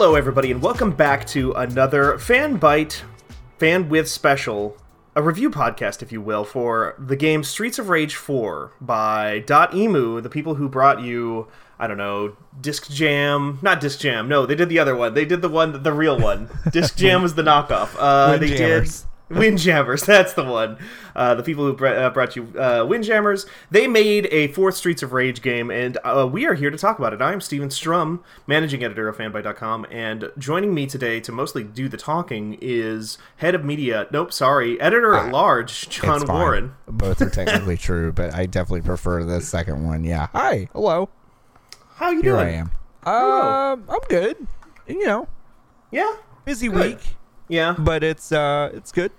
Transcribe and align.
Hello, 0.00 0.14
everybody, 0.14 0.52
and 0.52 0.62
welcome 0.62 0.92
back 0.92 1.26
to 1.26 1.50
another 1.54 2.12
Fanbyte 2.18 3.02
Fan 3.58 3.88
With 3.88 4.08
Special, 4.08 4.76
a 5.16 5.22
review 5.22 5.50
podcast, 5.50 6.02
if 6.02 6.12
you 6.12 6.20
will, 6.20 6.44
for 6.44 6.94
the 7.00 7.16
game 7.16 7.42
Streets 7.42 7.80
of 7.80 7.88
Rage 7.88 8.14
4 8.14 8.74
by 8.80 9.40
Dotemu, 9.44 10.22
the 10.22 10.30
people 10.30 10.54
who 10.54 10.68
brought 10.68 11.02
you, 11.02 11.48
I 11.80 11.88
don't 11.88 11.98
know, 11.98 12.36
Disc 12.60 12.88
Jam. 12.88 13.58
Not 13.60 13.80
Disc 13.80 13.98
Jam, 13.98 14.28
no, 14.28 14.46
they 14.46 14.54
did 14.54 14.68
the 14.68 14.78
other 14.78 14.94
one. 14.94 15.14
They 15.14 15.24
did 15.24 15.42
the 15.42 15.48
one, 15.48 15.82
the 15.82 15.92
real 15.92 16.16
one. 16.16 16.48
Disc 16.70 16.96
Jam 16.96 17.20
was 17.20 17.34
the 17.34 17.42
knockoff. 17.42 17.96
Uh, 17.98 18.36
they 18.36 18.50
did. 18.50 18.88
Windjammers, 19.30 20.02
that's 20.06 20.32
the 20.32 20.44
one. 20.44 20.78
Uh, 21.14 21.34
the 21.34 21.42
people 21.42 21.64
who 21.66 21.74
br- 21.74 21.86
uh, 21.88 22.10
brought 22.10 22.34
you 22.36 22.44
uh, 22.58 22.84
Windjammers, 22.88 23.46
they 23.70 23.86
made 23.86 24.26
a 24.30 24.48
fourth 24.48 24.76
Streets 24.76 25.02
of 25.02 25.12
Rage 25.12 25.42
game, 25.42 25.70
and 25.70 25.98
uh, 26.04 26.28
we 26.30 26.46
are 26.46 26.54
here 26.54 26.70
to 26.70 26.78
talk 26.78 26.98
about 26.98 27.12
it. 27.12 27.20
I 27.20 27.32
am 27.32 27.40
Steven 27.40 27.70
Strom, 27.70 28.22
managing 28.46 28.82
editor 28.84 29.08
of 29.08 29.16
fanbyte.com, 29.18 29.86
and 29.90 30.30
joining 30.38 30.72
me 30.74 30.86
today 30.86 31.20
to 31.20 31.32
mostly 31.32 31.62
do 31.64 31.88
the 31.88 31.96
talking 31.96 32.56
is 32.60 33.18
head 33.38 33.54
of 33.54 33.64
media, 33.64 34.06
nope, 34.10 34.32
sorry, 34.32 34.80
editor 34.80 35.14
at 35.14 35.30
large, 35.32 35.88
John 35.90 36.22
Ah, 36.28 36.32
Warren. 36.32 36.74
Both 36.86 37.20
are 37.20 37.30
technically 37.30 37.76
true, 37.76 38.12
but 38.12 38.34
I 38.34 38.46
definitely 38.46 38.82
prefer 38.82 39.24
the 39.24 39.40
second 39.40 39.86
one. 39.86 40.04
Yeah. 40.04 40.28
Hi. 40.32 40.68
Hello. 40.72 41.08
How 41.96 42.10
you 42.10 42.22
Here 42.22 42.32
doing? 42.32 42.46
I 42.46 42.50
am. 42.52 42.70
Um, 43.78 43.84
I'm 43.88 44.00
good. 44.08 44.46
You 44.86 45.04
know, 45.06 45.28
Yeah, 45.90 46.16
busy 46.44 46.68
Good. 46.68 46.76
week, 46.96 47.16
yeah, 47.48 47.74
but 47.78 48.02
it's 48.02 48.32
uh, 48.32 48.70
it's 48.72 48.90
good. 48.92 49.10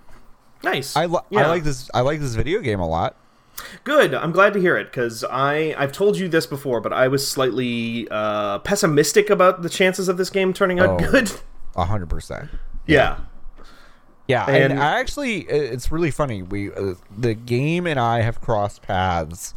Nice. 0.62 0.96
I, 0.96 1.06
li- 1.06 1.18
Yeah. 1.30 1.40
I 1.42 1.46
like 1.48 1.64
this. 1.64 1.90
I 1.94 2.00
like 2.00 2.20
this 2.20 2.34
video 2.34 2.60
game 2.60 2.80
a 2.80 2.88
lot. 2.88 3.16
Good. 3.84 4.14
I'm 4.14 4.32
glad 4.32 4.54
to 4.54 4.60
hear 4.60 4.76
it 4.78 4.84
because 4.90 5.22
I 5.24 5.74
I've 5.76 5.92
told 5.92 6.16
you 6.16 6.28
this 6.28 6.46
before, 6.46 6.80
but 6.80 6.92
I 6.92 7.08
was 7.08 7.28
slightly 7.28 8.08
uh, 8.10 8.58
pessimistic 8.60 9.28
about 9.30 9.62
the 9.62 9.68
chances 9.68 10.08
of 10.08 10.16
this 10.16 10.30
game 10.30 10.52
turning 10.52 10.80
out 10.80 11.00
Oh. 11.02 11.10
good. 11.10 11.30
A 11.76 11.84
hundred 11.84 12.08
percent. 12.08 12.48
yeah. 12.86 13.18
Yeah, 14.28 14.44
and, 14.48 14.74
And- 14.74 14.82
I 14.82 15.00
actually, 15.00 15.40
it's 15.40 15.90
really 15.90 16.12
funny. 16.12 16.42
We, 16.42 16.72
uh, 16.72 16.94
the 17.18 17.34
game 17.34 17.84
and 17.86 17.98
I 17.98 18.20
have 18.20 18.40
crossed 18.40 18.80
paths 18.82 19.54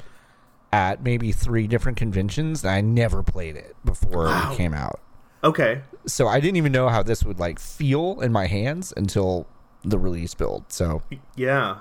at 0.71 1.03
maybe 1.03 1.31
three 1.31 1.67
different 1.67 1.95
conventions, 1.97 2.63
and 2.63 2.71
I 2.73 2.81
never 2.81 3.21
played 3.21 3.55
it 3.55 3.75
before 3.85 4.25
Wow. 4.25 4.51
it 4.51 4.57
came 4.57 4.73
out. 4.73 4.99
Okay. 5.43 5.81
so 6.07 6.27
I 6.27 6.39
didn't 6.39 6.55
even 6.57 6.71
know 6.71 6.89
how 6.89 7.03
this 7.03 7.23
would 7.23 7.37
like 7.39 7.59
feel 7.59 8.19
in 8.21 8.31
my 8.31 8.47
hands 8.47 8.91
until 8.97 9.45
the 9.83 9.97
release 9.97 10.33
build. 10.33 10.71
So 10.71 11.01
Yeah. 11.35 11.77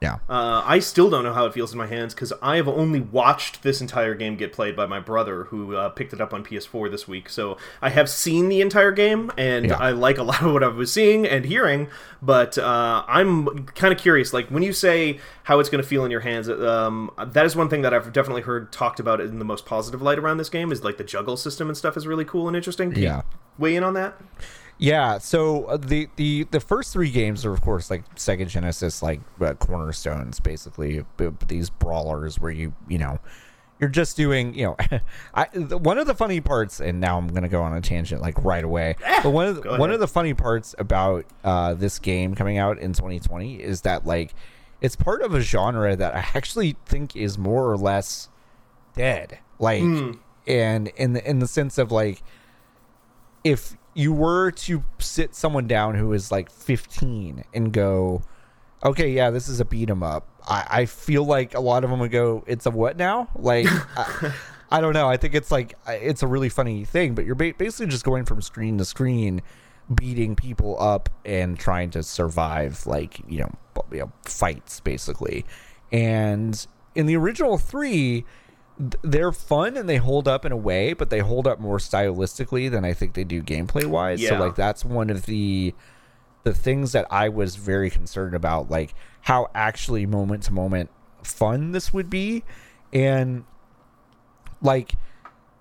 yeah, 0.00 0.16
Uh, 0.28 0.62
I 0.64 0.78
still 0.78 1.08
don't 1.08 1.24
know 1.24 1.32
how 1.32 1.46
it 1.46 1.54
feels 1.54 1.72
in 1.72 1.78
my 1.78 1.86
hands 1.86 2.12
because 2.14 2.30
I 2.42 2.56
have 2.56 2.68
only 2.68 3.00
watched 3.00 3.62
this 3.62 3.80
entire 3.80 4.14
game 4.14 4.36
get 4.36 4.52
played 4.52 4.76
by 4.76 4.84
my 4.84 5.00
brother, 5.00 5.44
who 5.44 5.74
uh, 5.74 5.88
picked 5.88 6.12
it 6.12 6.20
up 6.20 6.34
on 6.34 6.44
PS4 6.44 6.90
this 6.90 7.08
week. 7.08 7.30
So 7.30 7.56
I 7.80 7.88
have 7.88 8.10
seen 8.10 8.50
the 8.50 8.60
entire 8.60 8.92
game, 8.92 9.32
and 9.38 9.66
Yeah. 9.66 9.76
I 9.78 9.90
like 9.92 10.18
a 10.18 10.22
lot 10.22 10.42
of 10.42 10.52
what 10.52 10.62
I 10.62 10.68
was 10.68 10.92
seeing 10.92 11.26
and 11.26 11.46
hearing. 11.46 11.88
But 12.20 12.58
uh, 12.58 13.04
I'm 13.08 13.64
kind 13.68 13.92
of 13.92 13.98
curious. 13.98 14.34
Like 14.34 14.48
when 14.50 14.62
you 14.62 14.74
say 14.74 15.18
how 15.44 15.60
it's 15.60 15.70
going 15.70 15.82
to 15.82 15.88
feel 15.88 16.04
in 16.04 16.10
your 16.10 16.20
hands, 16.20 16.48
um, 16.50 17.10
that 17.26 17.46
is 17.46 17.56
one 17.56 17.70
thing 17.70 17.80
that 17.82 17.94
I've 17.94 18.12
definitely 18.12 18.42
heard 18.42 18.70
talked 18.72 19.00
about 19.00 19.20
in 19.22 19.38
the 19.38 19.44
most 19.46 19.64
positive 19.64 20.02
light 20.02 20.18
around 20.18 20.36
this 20.36 20.50
game. 20.50 20.70
Is 20.72 20.84
like 20.84 20.98
the 20.98 21.04
juggle 21.04 21.38
system 21.38 21.68
and 21.68 21.76
stuff 21.76 21.96
is 21.96 22.06
really 22.06 22.24
cool 22.26 22.48
and 22.48 22.56
interesting. 22.56 22.90
Can 22.92 23.00
you 23.00 23.08
Yeah. 23.08 23.22
weigh 23.58 23.74
in 23.76 23.82
on 23.82 23.94
that. 23.94 24.20
Yeah. 24.78 25.18
So 25.18 25.64
uh, 25.64 25.76
the 25.76 26.08
the 26.16 26.44
the 26.50 26.60
first 26.60 26.92
three 26.92 27.10
games 27.10 27.44
are 27.44 27.52
of 27.52 27.60
course 27.60 27.90
like 27.90 28.14
Sega 28.16 28.46
Genesis 28.46 29.02
like 29.02 29.20
uh, 29.40 29.54
cornerstones, 29.54 30.40
basically 30.40 31.04
these 31.48 31.70
brawlers 31.70 32.38
where 32.38 32.52
you 32.52 32.74
you 32.88 32.98
know. 32.98 33.18
You're 33.78 33.90
just 33.90 34.16
doing, 34.16 34.54
you 34.54 34.64
know, 34.64 34.76
I 35.34 35.44
one 35.54 35.98
of 35.98 36.06
the 36.06 36.14
funny 36.14 36.40
parts, 36.40 36.80
and 36.80 36.98
now 36.98 37.18
I'm 37.18 37.28
gonna 37.28 37.50
go 37.50 37.60
on 37.60 37.76
a 37.76 37.82
tangent 37.82 38.22
like 38.22 38.42
right 38.42 38.64
away. 38.64 38.96
But 39.22 39.28
one 39.32 39.48
of 39.48 39.62
the, 39.62 39.76
one 39.76 39.90
of 39.92 40.00
the 40.00 40.08
funny 40.08 40.32
parts 40.32 40.74
about 40.78 41.26
uh, 41.44 41.74
this 41.74 41.98
game 41.98 42.34
coming 42.34 42.56
out 42.56 42.78
in 42.78 42.94
2020 42.94 43.56
is 43.56 43.82
that 43.82 44.06
like 44.06 44.32
it's 44.80 44.96
part 44.96 45.20
of 45.20 45.34
a 45.34 45.40
genre 45.40 45.94
that 45.94 46.14
I 46.14 46.26
actually 46.34 46.76
think 46.86 47.16
is 47.16 47.36
more 47.36 47.70
or 47.70 47.76
less 47.76 48.30
dead. 48.94 49.40
Like, 49.58 49.82
and 50.46 50.88
in 50.96 51.12
the 51.12 51.28
in 51.28 51.38
the 51.40 51.46
sense 51.46 51.76
of 51.76 51.92
like, 51.92 52.22
if 53.44 53.76
you 53.96 54.12
were 54.12 54.50
to 54.50 54.84
sit 54.98 55.34
someone 55.34 55.66
down 55.66 55.94
who 55.94 56.12
is 56.12 56.30
like 56.30 56.50
15 56.50 57.44
and 57.54 57.72
go, 57.72 58.22
okay, 58.84 59.10
yeah, 59.10 59.30
this 59.30 59.48
is 59.48 59.58
a 59.58 59.64
beat 59.64 59.88
'em 59.88 60.02
up. 60.02 60.28
I, 60.46 60.66
I 60.70 60.84
feel 60.84 61.24
like 61.24 61.54
a 61.54 61.60
lot 61.60 61.82
of 61.82 61.88
them 61.90 62.00
would 62.00 62.10
go, 62.10 62.44
it's 62.46 62.66
a 62.66 62.70
what 62.70 62.98
now? 62.98 63.28
Like, 63.34 63.66
I, 63.96 64.32
I 64.70 64.80
don't 64.82 64.92
know. 64.92 65.08
I 65.08 65.16
think 65.16 65.34
it's 65.34 65.50
like 65.50 65.74
it's 65.88 66.22
a 66.22 66.26
really 66.26 66.50
funny 66.50 66.84
thing, 66.84 67.14
but 67.14 67.24
you're 67.24 67.34
ba- 67.34 67.54
basically 67.56 67.86
just 67.86 68.04
going 68.04 68.26
from 68.26 68.42
screen 68.42 68.76
to 68.78 68.84
screen, 68.84 69.40
beating 69.94 70.36
people 70.36 70.76
up 70.78 71.08
and 71.24 71.58
trying 71.58 71.88
to 71.90 72.02
survive, 72.02 72.86
like 72.86 73.20
you 73.28 73.40
know, 73.40 73.82
you 73.90 74.00
know 74.00 74.12
fights 74.24 74.80
basically. 74.80 75.46
And 75.90 76.66
in 76.94 77.06
the 77.06 77.16
original 77.16 77.56
three, 77.56 77.92
th- 78.22 78.26
they're 78.78 79.32
fun 79.32 79.76
and 79.76 79.88
they 79.88 79.96
hold 79.96 80.28
up 80.28 80.44
in 80.44 80.52
a 80.52 80.56
way, 80.56 80.92
but 80.92 81.10
they 81.10 81.20
hold 81.20 81.46
up 81.46 81.58
more 81.58 81.78
stylistically 81.78 82.70
than 82.70 82.84
I 82.84 82.92
think 82.92 83.14
they 83.14 83.24
do 83.24 83.42
gameplay 83.42 83.86
wise. 83.86 84.26
So 84.26 84.38
like 84.38 84.54
that's 84.54 84.84
one 84.84 85.10
of 85.10 85.26
the 85.26 85.74
the 86.44 86.54
things 86.54 86.92
that 86.92 87.06
I 87.10 87.28
was 87.28 87.56
very 87.56 87.90
concerned 87.90 88.34
about, 88.34 88.70
like 88.70 88.94
how 89.22 89.50
actually 89.54 90.06
moment 90.06 90.44
to 90.44 90.52
moment 90.52 90.90
fun 91.24 91.72
this 91.72 91.92
would 91.92 92.08
be. 92.08 92.44
And 92.92 93.44
like 94.62 94.94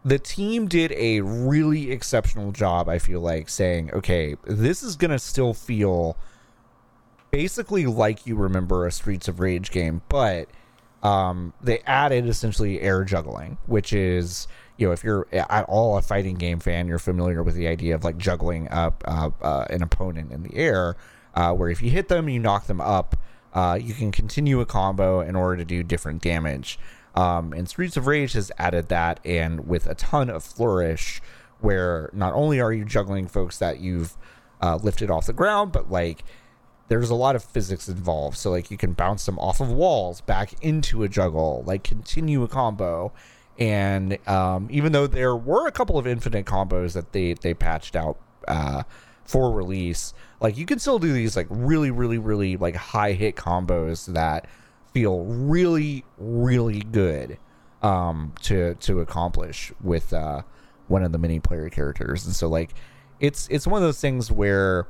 the 0.04 0.20
team 0.20 0.68
did 0.68 0.92
a 0.92 1.22
really 1.22 1.92
exceptional 1.92 2.52
job, 2.52 2.88
I 2.88 3.00
feel 3.00 3.20
like, 3.20 3.50
saying, 3.50 3.92
okay, 3.94 4.36
this 4.44 4.84
is 4.84 4.96
going 4.96 5.09
to 5.09 5.18
still 5.18 5.56
feel 5.56 6.18
basically 7.31 7.88
like 7.88 8.28
you 8.28 8.36
remember 8.36 8.86
a 8.86 8.92
Streets 8.92 9.28
of 9.28 9.40
Rage 9.40 9.72
game, 9.72 10.04
but 10.08 10.48
um, 11.06 11.54
they 11.62 11.80
added 11.86 12.28
essentially 12.28 12.82
air 12.82 13.04
juggling, 13.04 13.60
which 13.68 13.94
is 13.94 14.48
you 14.78 14.88
know 14.88 14.92
if 14.92 15.04
you're 15.04 15.28
at 15.32 15.66
all 15.66 15.98
a 15.98 16.02
fighting 16.02 16.36
game 16.36 16.60
fan, 16.60 16.88
you're 16.88 16.98
familiar 16.98 17.44
with 17.44 17.54
the 17.54 17.68
idea 17.68 17.94
of 17.94 18.04
like 18.04 18.18
juggling 18.18 18.68
up 18.70 19.04
uh, 19.06 19.30
uh, 19.40 19.66
an 19.70 19.84
opponent 19.84 20.32
in 20.32 20.42
the 20.42 20.56
air, 20.56 20.96
uh, 21.36 21.54
where 21.54 21.70
if 21.70 21.84
you 21.84 21.92
hit 21.92 22.08
them, 22.08 22.28
you 22.28 22.40
knock 22.40 22.66
them 22.66 22.82
up, 22.82 23.16
uh, 23.54 23.78
you 23.80 23.94
can 23.94 24.12
continue 24.12 24.60
a 24.62 24.66
combo 24.66 25.22
in 25.22 25.36
order 25.36 25.58
to 25.58 25.66
do 25.66 25.84
different 25.84 26.24
damage. 26.24 26.80
Um, 27.14 27.54
and 27.54 27.70
Streets 27.70 27.96
of 27.98 28.08
Rage 28.08 28.34
has 28.34 28.52
added 28.58 28.90
that, 28.90 29.20
and 29.24 29.68
with 29.68 29.86
a 29.86 29.94
ton 29.94 30.32
of 30.32 30.44
flourish, 30.44 31.22
where 31.60 32.10
not 32.14 32.34
only 32.34 32.60
are 32.60 32.74
you 32.74 32.84
juggling 32.84 33.28
folks 33.28 33.60
that 33.60 33.80
you've 33.80 34.18
uh, 34.60 34.78
lifted 34.78 35.12
off 35.12 35.28
the 35.28 35.34
ground, 35.34 35.72
but 35.72 35.92
like 35.92 36.24
there's 36.88 37.09
a 37.09 37.16
lot 37.16 37.35
of 37.35 37.44
physics 37.44 37.88
involved. 37.88 38.38
So 38.38 38.51
like 38.51 38.69
you 38.69 38.78
can 38.78 38.94
bounce 38.94 39.25
them 39.25 39.40
off 39.40 39.59
of 39.59 39.72
walls 39.72 40.22
back 40.22 40.53
into 40.62 41.03
a 41.03 41.09
juggle, 41.09 41.63
like 41.66 41.84
continue 41.84 42.44
a 42.44 42.47
combo. 42.47 43.12
And 43.57 44.18
um, 44.28 44.68
even 44.69 44.91
though 44.91 45.07
there 45.07 45.35
were 45.35 45.68
a 45.68 45.72
couple 45.72 45.97
of 45.97 46.06
infinite 46.06 46.45
combos 46.45 46.94
that 46.94 47.12
they 47.13 47.34
they 47.34 47.53
patched 47.53 47.95
out 47.95 48.18
uh, 48.47 48.84
for 49.24 49.51
release, 49.51 50.13
like 50.41 50.57
you 50.57 50.66
can 50.66 50.78
still 50.78 51.00
do 51.00 51.12
these 51.12 51.35
like 51.35 51.47
really 51.50 51.90
really 51.90 52.18
really 52.18 52.57
like 52.57 52.75
high 52.75 53.13
hit 53.13 53.35
combos 53.35 54.12
that 54.13 54.47
feel 54.94 55.24
really 55.24 56.04
really 56.18 56.81
good 56.81 57.38
um, 57.81 58.33
to 58.42 58.75
to 58.75 59.00
accomplish 59.00 59.71
with 59.81 60.13
uh, 60.13 60.42
one 60.88 61.04
of 61.04 61.12
the 61.12 61.18
mini 61.18 61.39
player 61.39 61.69
characters. 61.69 62.25
And 62.25 62.36
so 62.36 62.48
like 62.48 62.74
it's 63.19 63.48
it's 63.50 63.65
one 63.65 63.81
of 63.81 63.88
those 63.88 64.01
things 64.01 64.31
where 64.31 64.88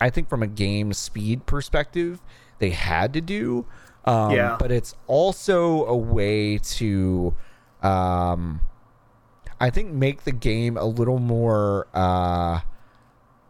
I 0.00 0.10
think 0.10 0.28
from 0.28 0.42
a 0.42 0.46
game 0.46 0.92
speed 0.92 1.46
perspective, 1.46 2.20
they 2.58 2.70
had 2.70 3.12
to 3.14 3.20
do. 3.20 3.66
Um, 4.04 4.30
Yeah. 4.32 4.56
But 4.58 4.70
it's 4.70 4.94
also 5.06 5.84
a 5.86 5.96
way 5.96 6.58
to, 6.58 7.34
um, 7.82 8.60
I 9.60 9.70
think, 9.70 9.92
make 9.92 10.24
the 10.24 10.32
game 10.32 10.76
a 10.76 10.84
little 10.84 11.18
more, 11.18 11.88
uh, 11.94 12.60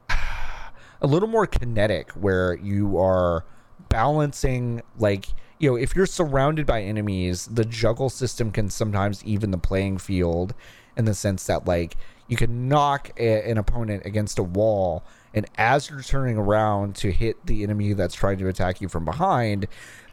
a 0.11 1.06
little 1.06 1.29
more 1.29 1.47
kinetic, 1.47 2.11
where 2.12 2.55
you 2.55 2.99
are 2.99 3.44
balancing, 3.89 4.83
like, 4.99 5.27
you 5.59 5.71
know, 5.71 5.77
if 5.77 5.94
you're 5.94 6.06
surrounded 6.06 6.67
by 6.67 6.83
enemies, 6.83 7.47
the 7.47 7.65
juggle 7.65 8.11
system 8.11 8.51
can 8.51 8.71
sometimes 8.71 9.25
even 9.25 9.51
the 9.51 9.59
playing 9.59 9.99
field 9.99 10.55
in 10.97 11.05
the 11.05 11.15
sense 11.15 11.47
that, 11.47 11.67
like, 11.67 11.97
you 12.29 12.37
can 12.37 12.69
knock 12.69 13.11
a, 13.19 13.51
an 13.51 13.59
opponent 13.59 14.05
against 14.07 14.39
a 14.39 14.43
wall 14.43 15.03
and 15.35 15.47
as 15.57 15.91
you're 15.91 16.03
turning 16.03 16.39
around 16.39 16.95
to 16.97 17.13
hit 17.13 17.45
the 17.47 17.63
enemy 17.63 17.93
that's 17.93 18.15
trying 18.15 18.39
to 18.39 18.49
attack 18.49 18.81
you 18.81 18.89
from 18.89 19.05
behind 19.05 19.67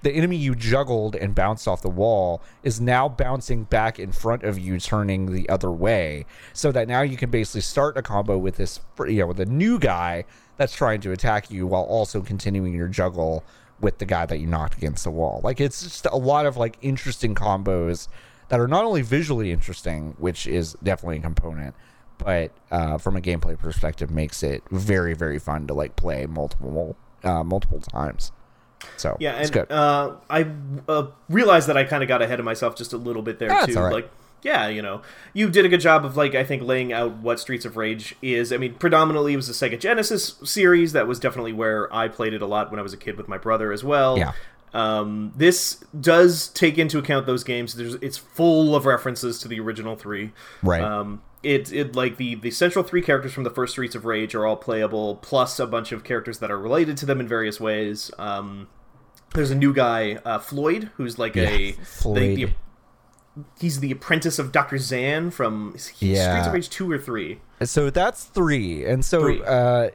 the 0.05 0.11
enemy 0.11 0.35
you 0.35 0.53
juggled 0.53 1.15
and 1.15 1.33
bounced 1.33 1.67
off 1.67 1.81
the 1.81 1.89
wall 1.89 2.39
is 2.61 2.79
now 2.79 3.09
bouncing 3.09 3.63
back 3.63 3.97
in 3.97 4.11
front 4.11 4.43
of 4.43 4.59
you 4.59 4.79
turning 4.79 5.33
the 5.33 5.49
other 5.49 5.71
way. 5.71 6.27
So 6.53 6.71
that 6.73 6.87
now 6.87 7.01
you 7.01 7.17
can 7.17 7.31
basically 7.31 7.61
start 7.61 7.97
a 7.97 8.03
combo 8.03 8.37
with 8.37 8.57
this 8.57 8.79
you 9.07 9.21
know 9.21 9.25
with 9.25 9.39
a 9.39 9.47
new 9.47 9.79
guy 9.79 10.25
that's 10.57 10.75
trying 10.75 11.01
to 11.01 11.11
attack 11.11 11.49
you 11.49 11.65
while 11.65 11.81
also 11.81 12.21
continuing 12.21 12.75
your 12.75 12.87
juggle 12.87 13.43
with 13.81 13.97
the 13.97 14.05
guy 14.05 14.27
that 14.27 14.37
you 14.37 14.45
knocked 14.45 14.77
against 14.77 15.05
the 15.05 15.09
wall. 15.09 15.41
Like 15.43 15.59
it's 15.59 15.81
just 15.81 16.05
a 16.05 16.15
lot 16.15 16.45
of 16.45 16.55
like 16.55 16.77
interesting 16.83 17.33
combos 17.33 18.07
that 18.49 18.59
are 18.59 18.67
not 18.67 18.85
only 18.85 19.01
visually 19.01 19.51
interesting 19.51 20.13
which 20.19 20.45
is 20.45 20.73
definitely 20.83 21.17
a 21.17 21.21
component 21.21 21.73
but 22.17 22.51
uh, 22.71 22.97
from 22.97 23.15
a 23.15 23.21
gameplay 23.21 23.57
perspective, 23.57 24.09
makes 24.11 24.43
it 24.43 24.63
very 24.71 25.13
very 25.13 25.39
fun 25.39 25.67
to 25.67 25.73
like 25.73 25.95
play 25.95 26.25
multiple 26.25 26.95
uh, 27.23 27.43
multiple 27.43 27.79
times. 27.81 28.31
So 28.97 29.17
Yeah, 29.19 29.37
it's 29.39 29.49
and 29.49 29.67
good. 29.67 29.71
uh, 29.71 30.15
I 30.29 30.45
uh, 30.87 31.07
realized 31.29 31.67
that 31.69 31.77
I 31.77 31.85
kind 31.85 32.03
of 32.03 32.09
got 32.09 32.21
ahead 32.21 32.39
of 32.39 32.45
myself 32.45 32.75
just 32.75 32.93
a 32.93 32.97
little 32.97 33.21
bit 33.23 33.39
there 33.39 33.49
That's 33.49 33.73
too. 33.73 33.79
right. 33.79 33.91
Like, 33.93 34.11
yeah, 34.43 34.67
you 34.67 34.81
know, 34.83 35.01
you 35.33 35.49
did 35.49 35.65
a 35.65 35.69
good 35.69 35.79
job 35.79 36.05
of 36.05 36.15
like 36.17 36.35
I 36.35 36.43
think 36.43 36.61
laying 36.61 36.93
out 36.93 37.13
what 37.17 37.39
Streets 37.39 37.65
of 37.65 37.77
Rage 37.77 38.15
is. 38.21 38.53
I 38.53 38.57
mean, 38.57 38.75
predominantly 38.75 39.33
it 39.33 39.37
was 39.37 39.49
a 39.49 39.53
Sega 39.53 39.79
Genesis 39.79 40.35
series. 40.43 40.91
That 40.93 41.07
was 41.07 41.19
definitely 41.19 41.53
where 41.53 41.91
I 41.93 42.07
played 42.09 42.33
it 42.33 42.43
a 42.43 42.45
lot 42.45 42.69
when 42.69 42.79
I 42.79 42.83
was 42.83 42.93
a 42.93 42.97
kid 42.97 43.17
with 43.17 43.27
my 43.27 43.37
brother 43.39 43.71
as 43.71 43.83
well. 43.83 44.17
Yeah. 44.19 44.33
Um, 44.73 45.31
this 45.35 45.75
does 45.99 46.49
take 46.49 46.77
into 46.77 46.99
account 46.99 47.25
those 47.25 47.43
games. 47.45 47.73
There's 47.75 47.95
it's 47.95 48.17
full 48.17 48.75
of 48.75 48.85
references 48.85 49.39
to 49.39 49.47
the 49.47 49.59
original 49.61 49.95
three. 49.95 50.31
Right. 50.61 50.81
Um, 50.81 51.21
it 51.45 51.71
it 51.71 51.95
like 51.95 52.17
the 52.17 52.35
the 52.35 52.51
central 52.51 52.83
three 52.83 53.01
characters 53.01 53.31
from 53.33 53.43
the 53.43 53.49
first 53.49 53.73
Streets 53.73 53.95
of 53.95 54.03
Rage 54.05 54.33
are 54.35 54.45
all 54.45 54.57
playable, 54.57 55.15
plus 55.17 55.59
a 55.59 55.67
bunch 55.67 55.91
of 55.91 56.03
characters 56.03 56.39
that 56.39 56.49
are 56.51 56.59
related 56.59 56.97
to 56.97 57.05
them 57.05 57.19
in 57.19 57.27
various 57.27 57.59
ways. 57.59 58.11
Um, 58.17 58.67
there's 59.33 59.51
a 59.51 59.55
new 59.55 59.73
guy, 59.73 60.15
uh, 60.25 60.39
Floyd, 60.39 60.89
who's 60.95 61.19
like 61.19 61.37
a 61.37 61.73
Floyd. 61.73 62.17
The, 62.17 62.35
the, 62.45 62.51
he's 63.59 63.79
the 63.81 63.91
apprentice 63.91 64.39
of 64.39 64.51
Doctor 64.51 64.77
Zan 64.77 65.29
from 65.31 65.75
Yeah. 65.99 66.31
Streets 66.31 66.47
of 66.47 66.53
Rage 66.53 66.69
two 66.69 66.89
or 66.91 66.97
three. 66.97 67.39
So 67.63 67.89
that's 67.89 68.23
three, 68.25 68.85
and 68.85 69.03
so 69.05 69.21
Three. 69.21 69.41
Uh, 69.43 69.89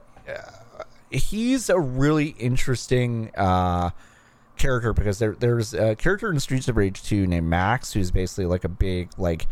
he's 1.10 1.68
a 1.68 1.78
really 1.78 2.28
interesting 2.38 3.30
uh, 3.36 3.90
character 4.56 4.92
because 4.92 5.18
there 5.18 5.34
there's 5.34 5.74
a 5.74 5.96
character 5.96 6.30
in 6.30 6.38
Streets 6.40 6.68
of 6.68 6.76
Rage 6.76 7.02
two 7.02 7.26
named 7.26 7.48
Max 7.48 7.92
who's 7.92 8.10
basically 8.10 8.46
like 8.46 8.64
a 8.64 8.68
big 8.68 9.10
like 9.18 9.46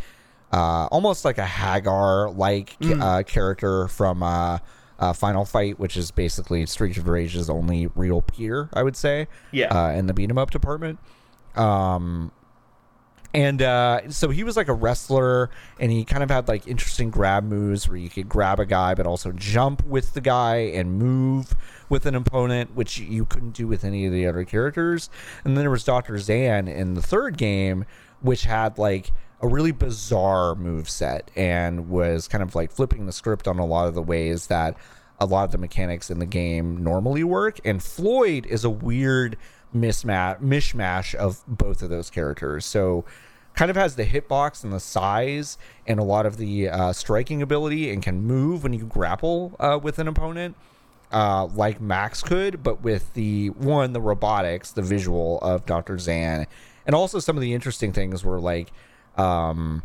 uh, 0.53 0.87
almost 0.91 1.25
like 1.25 1.39
a 1.39 1.45
Haggar 1.45 2.31
like 2.37 2.77
uh, 2.83 3.23
character 3.25 3.89
from 3.89 4.23
uh, 4.23 4.59
uh, 4.99 5.13
Final 5.13 5.45
Fight, 5.45 5.79
which 5.79 5.97
is 5.97 6.11
basically 6.11 6.65
Streets 6.67 6.99
of 6.99 7.07
Rage's 7.09 7.49
only 7.51 7.89
real 7.95 8.23
peer, 8.23 8.69
I 8.73 8.83
would 8.83 8.97
say. 8.97 9.29
Yeah. 9.53 9.69
Uh, 9.69 9.93
in 9.93 10.07
the 10.07 10.15
beat 10.15 10.31
'em 10.31 10.39
up 10.39 10.51
department. 10.51 10.99
Um, 11.55 12.33
and 13.35 13.61
uh, 13.61 14.11
so 14.11 14.31
he 14.31 14.43
was 14.43 14.57
like 14.57 14.69
a 14.69 14.73
wrestler, 14.73 15.51
and 15.79 15.93
he 15.93 16.05
kind 16.05 16.23
of 16.23 16.31
had 16.31 16.49
like 16.49 16.67
interesting 16.67 17.11
grab 17.11 17.45
moves 17.45 17.87
where 17.87 17.99
you 17.99 18.09
could 18.09 18.29
grab 18.29 18.59
a 18.59 18.65
guy, 18.65 18.95
but 18.95 19.07
also 19.07 19.33
jump 19.33 19.85
with 19.85 20.15
the 20.15 20.21
guy 20.23 20.57
and 20.57 20.99
move 20.99 21.55
with 21.91 22.07
an 22.07 22.15
opponent, 22.15 22.75
which 22.75 22.99
you 22.99 23.27
couldn't 23.27 23.53
do 23.53 23.67
with 23.69 23.85
any 23.85 24.07
of 24.07 24.13
the 24.13 24.27
other 24.27 24.45
characters. 24.45 25.11
And 25.45 25.57
then 25.57 25.65
there 25.65 25.71
was 25.71 25.85
Dr. 25.85 26.17
Zan 26.19 26.69
in 26.69 26.95
the 26.95 27.03
third 27.03 27.37
game, 27.37 27.85
which 28.23 28.45
had 28.45 28.79
like 28.79 29.13
a 29.41 29.49
really 29.49 29.73
bizarre 29.73 30.55
move 30.55 30.89
set 30.89 31.31
and 31.37 31.89
was 31.89 32.27
kind 32.27 32.43
of 32.43 32.55
like 32.55 32.73
flipping 32.73 33.07
the 33.07 33.13
script 33.13 33.47
on 33.47 33.59
a 33.59 33.67
lot 33.67 33.87
of 33.87 33.95
the 33.95 34.03
ways 34.03 34.49
that 34.49 34.77
a 35.21 35.27
lot 35.27 35.45
of 35.45 35.53
the 35.53 35.59
mechanics 35.59 36.11
in 36.11 36.19
the 36.19 36.27
game 36.27 36.83
normally 36.83 37.25
work. 37.25 37.61
And 37.65 37.83
Floyd 37.83 38.47
is 38.47 38.65
a 38.65 38.71
weird 38.71 39.37
mismatch 39.75 40.41
mishmash 40.41 41.15
of 41.15 41.43
both 41.47 41.83
of 41.83 41.91
those 41.91 42.11
characters. 42.11 42.65
So 42.65 43.05
kind 43.55 43.71
of 43.71 43.77
has 43.77 43.97
the 43.97 44.05
hitbox 44.05 44.63
and 44.63 44.73
the 44.73 44.81
size 44.81 45.59
and 45.87 45.99
a 45.99 46.05
lot 46.05 46.27
of 46.27 46.37
the 46.37 46.69
uh, 46.69 46.93
striking 46.93 47.43
ability 47.43 47.91
and 47.91 48.03
can 48.03 48.23
move 48.23 48.63
when 48.63 48.73
you 48.73 48.85
grapple 48.85 49.57
uh, 49.59 49.79
with 49.83 49.99
an 49.99 50.09
opponent. 50.09 50.57
Uh, 51.11 51.47
like 51.55 51.81
Max 51.81 52.23
could, 52.23 52.63
but 52.63 52.83
with 52.83 53.15
the 53.15 53.49
one, 53.49 53.95
the 53.95 54.01
robotics, 54.01 54.73
the 54.73 54.83
visual 54.83 55.39
of 55.41 55.65
Dr. 55.65 55.99
Zan, 55.99 56.47
and 56.85 56.95
also 56.95 57.19
some 57.19 57.35
of 57.35 57.41
the 57.41 57.55
interesting 57.55 57.95
things 57.95 58.23
were 58.23 58.39
like, 58.39 58.71
um, 59.19 59.83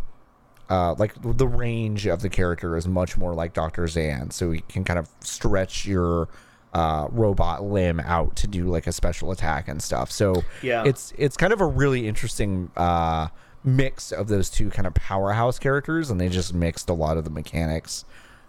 uh, 0.69 0.95
like 0.97 1.13
the 1.21 1.47
range 1.47 2.05
of 2.07 2.21
the 2.21 2.29
character 2.29 2.75
is 2.77 2.87
much 2.87 3.17
more 3.17 3.33
like 3.33 3.53
Dr. 3.53 3.87
Zan, 3.87 4.31
so 4.31 4.51
he 4.51 4.61
can 4.61 4.83
kind 4.83 4.97
of 4.99 5.09
stretch 5.19 5.85
your 5.85 6.29
uh, 6.73 7.07
robot 7.11 7.63
limb 7.63 7.99
out 7.99 8.35
to 8.37 8.47
do 8.47 8.67
like 8.67 8.87
a 8.87 8.91
special 8.91 9.31
attack 9.31 9.67
and 9.67 9.81
stuff. 9.81 10.11
So 10.11 10.43
Yeah. 10.61 10.83
it's 10.85 11.13
it's 11.17 11.37
kind 11.37 11.53
of 11.53 11.61
a 11.61 11.67
really 11.67 12.07
interesting 12.07 12.71
uh, 12.75 13.27
mix 13.63 14.11
of 14.11 14.27
those 14.27 14.49
two 14.49 14.69
kind 14.69 14.87
of 14.87 14.93
powerhouse 14.95 15.59
characters, 15.59 16.09
and 16.09 16.19
they 16.19 16.29
just 16.29 16.53
mixed 16.53 16.89
a 16.89 16.93
lot 16.93 17.17
of 17.17 17.23
the 17.25 17.29
mechanics 17.29 18.05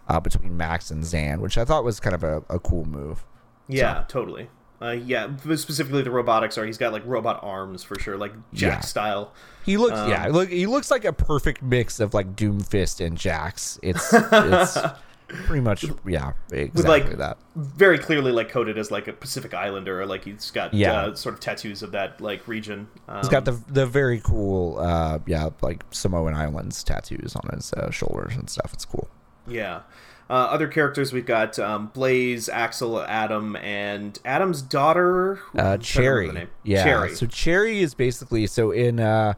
uh, 0.09 0.21
between 0.21 0.57
Max 0.57 0.91
and 0.91 1.05
Zan, 1.05 1.41
which 1.41 1.59
I 1.59 1.65
thought 1.65 1.85
was 1.85 2.01
kind 2.01 2.15
of 2.15 2.23
a, 2.25 2.43
a 2.49 2.59
cool 2.59 2.85
move. 2.87 3.25
Yeah, 3.69 4.05
totally. 4.09 4.49
Uh, 4.85 4.91
yeah, 4.93 5.29
specifically 5.57 6.03
the 6.03 6.11
robotics 6.11 6.59
are 6.59 6.67
he's 6.67 6.79
got 6.79 6.93
like 6.93 7.05
robot 7.07 7.41
arms 7.43 7.83
for 7.83 7.99
sure, 7.99 8.17
like 8.19 8.33
Jax 8.53 8.61
Yeah. 8.75 8.81
style. 8.81 9.33
He 9.65 9.77
looks, 9.79 9.99
Um, 9.99 10.11
yeah, 10.11 10.27
look, 10.27 10.49
he 10.51 10.67
looks 10.67 10.91
like 10.91 11.05
a 11.05 11.13
perfect 11.13 11.63
mix 11.63 12.01
of 12.01 12.13
like 12.13 12.37
Doomfist 12.37 13.05
and 13.05 13.17
Jax. 13.17 13.79
It's 13.83 14.13
it's 14.13 14.79
pretty 15.47 15.63
much, 15.63 15.87
yeah, 16.07 16.33
exactly 16.53 16.83
like, 17.11 17.17
that. 17.19 17.39
Very 17.57 17.99
clearly 17.99 18.31
like 18.31 18.51
coded 18.51 18.77
as 18.77 18.91
like 18.91 19.09
a 19.09 19.13
Pacific 19.15 19.55
Islander, 19.55 20.03
or 20.03 20.07
like 20.07 20.25
he's 20.25 20.51
got 20.51 20.75
Yeah. 20.75 20.93
uh, 20.93 21.15
sort 21.15 21.35
of 21.35 21.41
tattoos 21.41 21.83
of 21.83 21.93
that 21.93 22.21
like 22.21 22.47
region. 22.47 22.89
Um, 23.09 23.19
He's 23.19 23.29
got 23.31 23.47
the 23.47 23.53
the 23.69 23.87
very 23.87 24.21
cool, 24.21 24.79
uh, 24.79 25.21
yeah, 25.27 25.49
like 25.63 25.83
Samoan 25.93 26.35
Islands 26.35 26.85
tattoos 26.85 27.35
on 27.37 27.49
his 27.57 27.73
uh, 27.73 27.91
shoulders 27.91 28.35
and 28.35 28.51
stuff. 28.51 28.73
It's 28.75 28.85
cool. 28.85 29.09
Yeah. 29.47 29.81
Uh, 30.31 30.33
other 30.33 30.69
characters 30.69 31.13
we've 31.13 31.27
got 31.27 31.59
um, 31.59 31.89
Blaze, 31.89 32.49
Axel, 32.49 33.01
Adam, 33.03 33.57
and 33.57 34.19
Adam's 34.25 34.63
daughter. 34.63 35.35
Uh, 35.57 35.59
I'm 35.59 35.63
trying 35.63 35.79
to 35.81 35.85
Cherry, 35.87 36.21
remember 36.29 36.33
the 36.33 36.39
name. 36.47 36.49
yeah. 36.63 36.83
Cherry. 36.85 37.15
So 37.15 37.27
Cherry 37.27 37.81
is 37.81 37.95
basically 37.95 38.47
so 38.47 38.71
in 38.71 39.01
uh, 39.01 39.35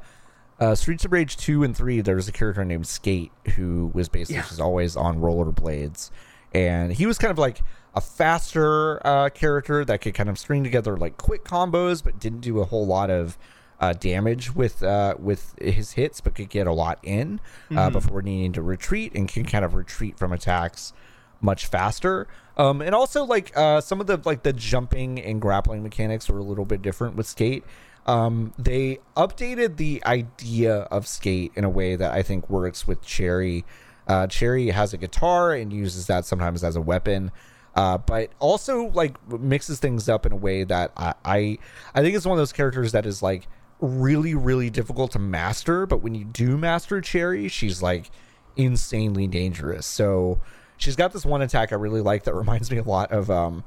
uh, 0.60 0.74
Streets 0.76 1.04
of 1.04 1.12
Rage 1.12 1.36
two 1.36 1.64
and 1.64 1.76
three. 1.76 2.00
There 2.02 2.14
was 2.16 2.28
a 2.28 2.32
character 2.32 2.64
named 2.64 2.86
Skate 2.86 3.32
who 3.56 3.90
was 3.94 4.08
basically 4.08 4.36
Yeah. 4.36 4.42
just 4.48 4.60
always 4.60 4.96
on 4.96 5.18
rollerblades, 5.18 6.10
and 6.54 6.92
he 6.92 7.04
was 7.06 7.18
kind 7.18 7.32
of 7.32 7.38
like 7.38 7.60
a 7.94 8.00
faster 8.00 9.04
uh, 9.06 9.28
character 9.30 9.84
that 9.84 10.00
could 10.02 10.14
kind 10.14 10.28
of 10.28 10.38
string 10.38 10.62
together 10.62 10.96
like 10.96 11.16
quick 11.16 11.44
combos, 11.44 12.04
but 12.04 12.18
didn't 12.20 12.40
do 12.40 12.60
a 12.60 12.64
whole 12.64 12.86
lot 12.86 13.10
of 13.10 13.36
uh, 13.80 13.92
damage 13.92 14.54
with 14.54 14.82
uh, 14.82 15.14
with 15.18 15.54
his 15.60 15.92
hits, 15.92 16.20
but 16.20 16.34
could 16.34 16.48
get 16.48 16.66
a 16.66 16.72
lot 16.72 16.98
in 17.02 17.40
uh, 17.74 17.90
before 17.90 18.22
needing 18.22 18.52
to 18.52 18.62
retreat 18.62 19.12
and 19.14 19.28
can 19.28 19.44
kind 19.44 19.64
of 19.64 19.74
retreat 19.74 20.18
from 20.18 20.32
attacks 20.32 20.92
much 21.40 21.66
faster. 21.66 22.26
Um, 22.56 22.80
and 22.80 22.94
also 22.94 23.24
like 23.24 23.52
uh, 23.56 23.80
some 23.80 24.00
of 24.00 24.06
the 24.06 24.20
like 24.24 24.42
the 24.42 24.52
jumping 24.52 25.20
and 25.20 25.40
grappling 25.40 25.82
mechanics 25.82 26.28
were 26.28 26.38
a 26.38 26.42
little 26.42 26.64
bit 26.64 26.82
different 26.82 27.16
with 27.16 27.26
Skate. 27.26 27.64
Um, 28.06 28.54
they 28.56 29.00
updated 29.16 29.76
the 29.76 30.02
idea 30.06 30.74
of 30.74 31.06
Skate 31.06 31.52
in 31.56 31.64
a 31.64 31.70
way 31.70 31.96
that 31.96 32.12
I 32.12 32.22
think 32.22 32.48
works 32.48 32.86
with 32.86 33.02
Cherry. 33.02 33.64
Uh, 34.06 34.26
Cherry 34.28 34.68
has 34.68 34.94
a 34.94 34.96
guitar 34.96 35.52
and 35.52 35.72
uses 35.72 36.06
that 36.06 36.24
sometimes 36.24 36.62
as 36.62 36.76
a 36.76 36.80
weapon. 36.80 37.32
Uh, 37.74 37.98
but 37.98 38.30
also 38.38 38.86
like 38.94 39.16
mixes 39.30 39.78
things 39.78 40.08
up 40.08 40.24
in 40.24 40.32
a 40.32 40.36
way 40.36 40.64
that 40.64 40.92
I, 40.96 41.12
I 41.26 41.58
I 41.94 42.00
think 42.00 42.16
it's 42.16 42.24
one 42.24 42.32
of 42.32 42.38
those 42.38 42.52
characters 42.52 42.92
that 42.92 43.04
is 43.04 43.22
like 43.22 43.48
really 43.80 44.34
really 44.34 44.70
difficult 44.70 45.12
to 45.12 45.18
master. 45.18 45.86
But 45.86 45.98
when 46.02 46.14
you 46.14 46.24
do 46.24 46.56
master 46.56 47.00
Cherry, 47.00 47.48
she's 47.48 47.82
like 47.82 48.10
insanely 48.56 49.26
dangerous. 49.26 49.86
So 49.86 50.40
she's 50.76 50.96
got 50.96 51.12
this 51.12 51.24
one 51.26 51.42
attack 51.42 51.72
I 51.72 51.76
really 51.76 52.00
like 52.00 52.24
that 52.24 52.34
reminds 52.42 52.70
me 52.70 52.78
a 52.78 52.82
lot 52.82 53.12
of 53.12 53.30
um, 53.30 53.64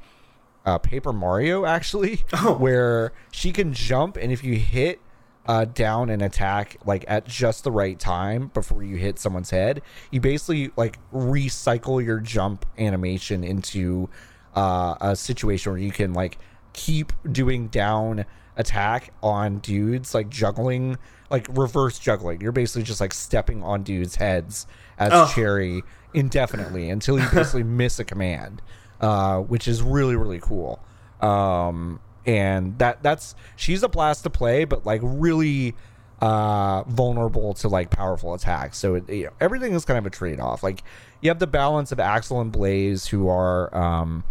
uh, 0.66 0.78
Paper 0.78 1.12
Mario 1.12 1.64
actually, 1.64 2.24
Oh. 2.34 2.54
where 2.54 3.12
she 3.30 3.52
can 3.52 3.72
jump 3.72 4.16
and 4.16 4.32
if 4.32 4.42
you 4.44 4.56
hit 4.56 5.00
uh, 5.46 5.64
down 5.64 6.10
an 6.10 6.20
attack 6.20 6.76
like 6.84 7.04
at 7.08 7.26
just 7.26 7.64
the 7.64 7.72
right 7.72 7.98
time 7.98 8.48
before 8.52 8.82
you 8.84 8.96
hit 8.96 9.18
someone's 9.18 9.50
head, 9.50 9.80
you 10.10 10.20
basically 10.20 10.70
like 10.76 10.98
recycle 11.12 12.04
your 12.04 12.20
jump 12.20 12.66
animation 12.78 13.42
into 13.42 14.08
uh, 14.54 14.96
a 15.00 15.16
situation 15.16 15.72
where 15.72 15.80
you 15.80 15.90
can 15.92 16.12
like 16.12 16.38
keep 16.72 17.12
doing 17.32 17.68
down 17.68 18.24
attack 18.60 19.12
on 19.22 19.58
dudes 19.58 20.14
like 20.14 20.28
juggling 20.28 20.96
like 21.30 21.46
reverse 21.50 21.98
juggling. 21.98 22.40
You're 22.40 22.52
basically 22.52 22.82
just 22.82 23.00
like 23.00 23.12
stepping 23.14 23.62
on 23.62 23.82
dudes 23.82 24.16
heads 24.16 24.66
as 24.98 25.10
Oh. 25.12 25.30
cherry 25.34 25.82
indefinitely 26.14 26.90
until 26.90 27.18
you 27.18 27.26
basically 27.32 27.62
miss 27.80 27.98
a 27.98 28.04
command 28.04 28.62
uh, 29.00 29.38
which 29.40 29.66
is 29.66 29.82
really 29.82 30.14
really 30.16 30.40
cool. 30.40 30.78
Um, 31.20 32.00
and 32.26 32.78
that 32.78 33.02
that's 33.02 33.34
she's 33.56 33.82
a 33.82 33.88
blast 33.88 34.22
to 34.24 34.30
play 34.30 34.64
but 34.64 34.84
like 34.86 35.00
really 35.02 35.74
uh 36.20 36.82
vulnerable 36.82 37.54
to 37.54 37.68
like 37.68 37.90
powerful 37.90 38.34
attacks. 38.34 38.76
So 38.78 38.96
it, 38.96 39.08
you 39.08 39.24
know, 39.24 39.30
everything 39.40 39.72
is 39.72 39.84
kind 39.86 39.98
of 39.98 40.04
a 40.04 40.10
trade-off. 40.10 40.62
Like 40.62 40.82
you 41.22 41.30
have 41.30 41.38
the 41.38 41.46
balance 41.46 41.92
of 41.92 42.00
axel 42.00 42.40
and 42.40 42.52
blaze 42.52 43.06
who 43.06 43.28
are 43.28 43.74
um 43.74 44.24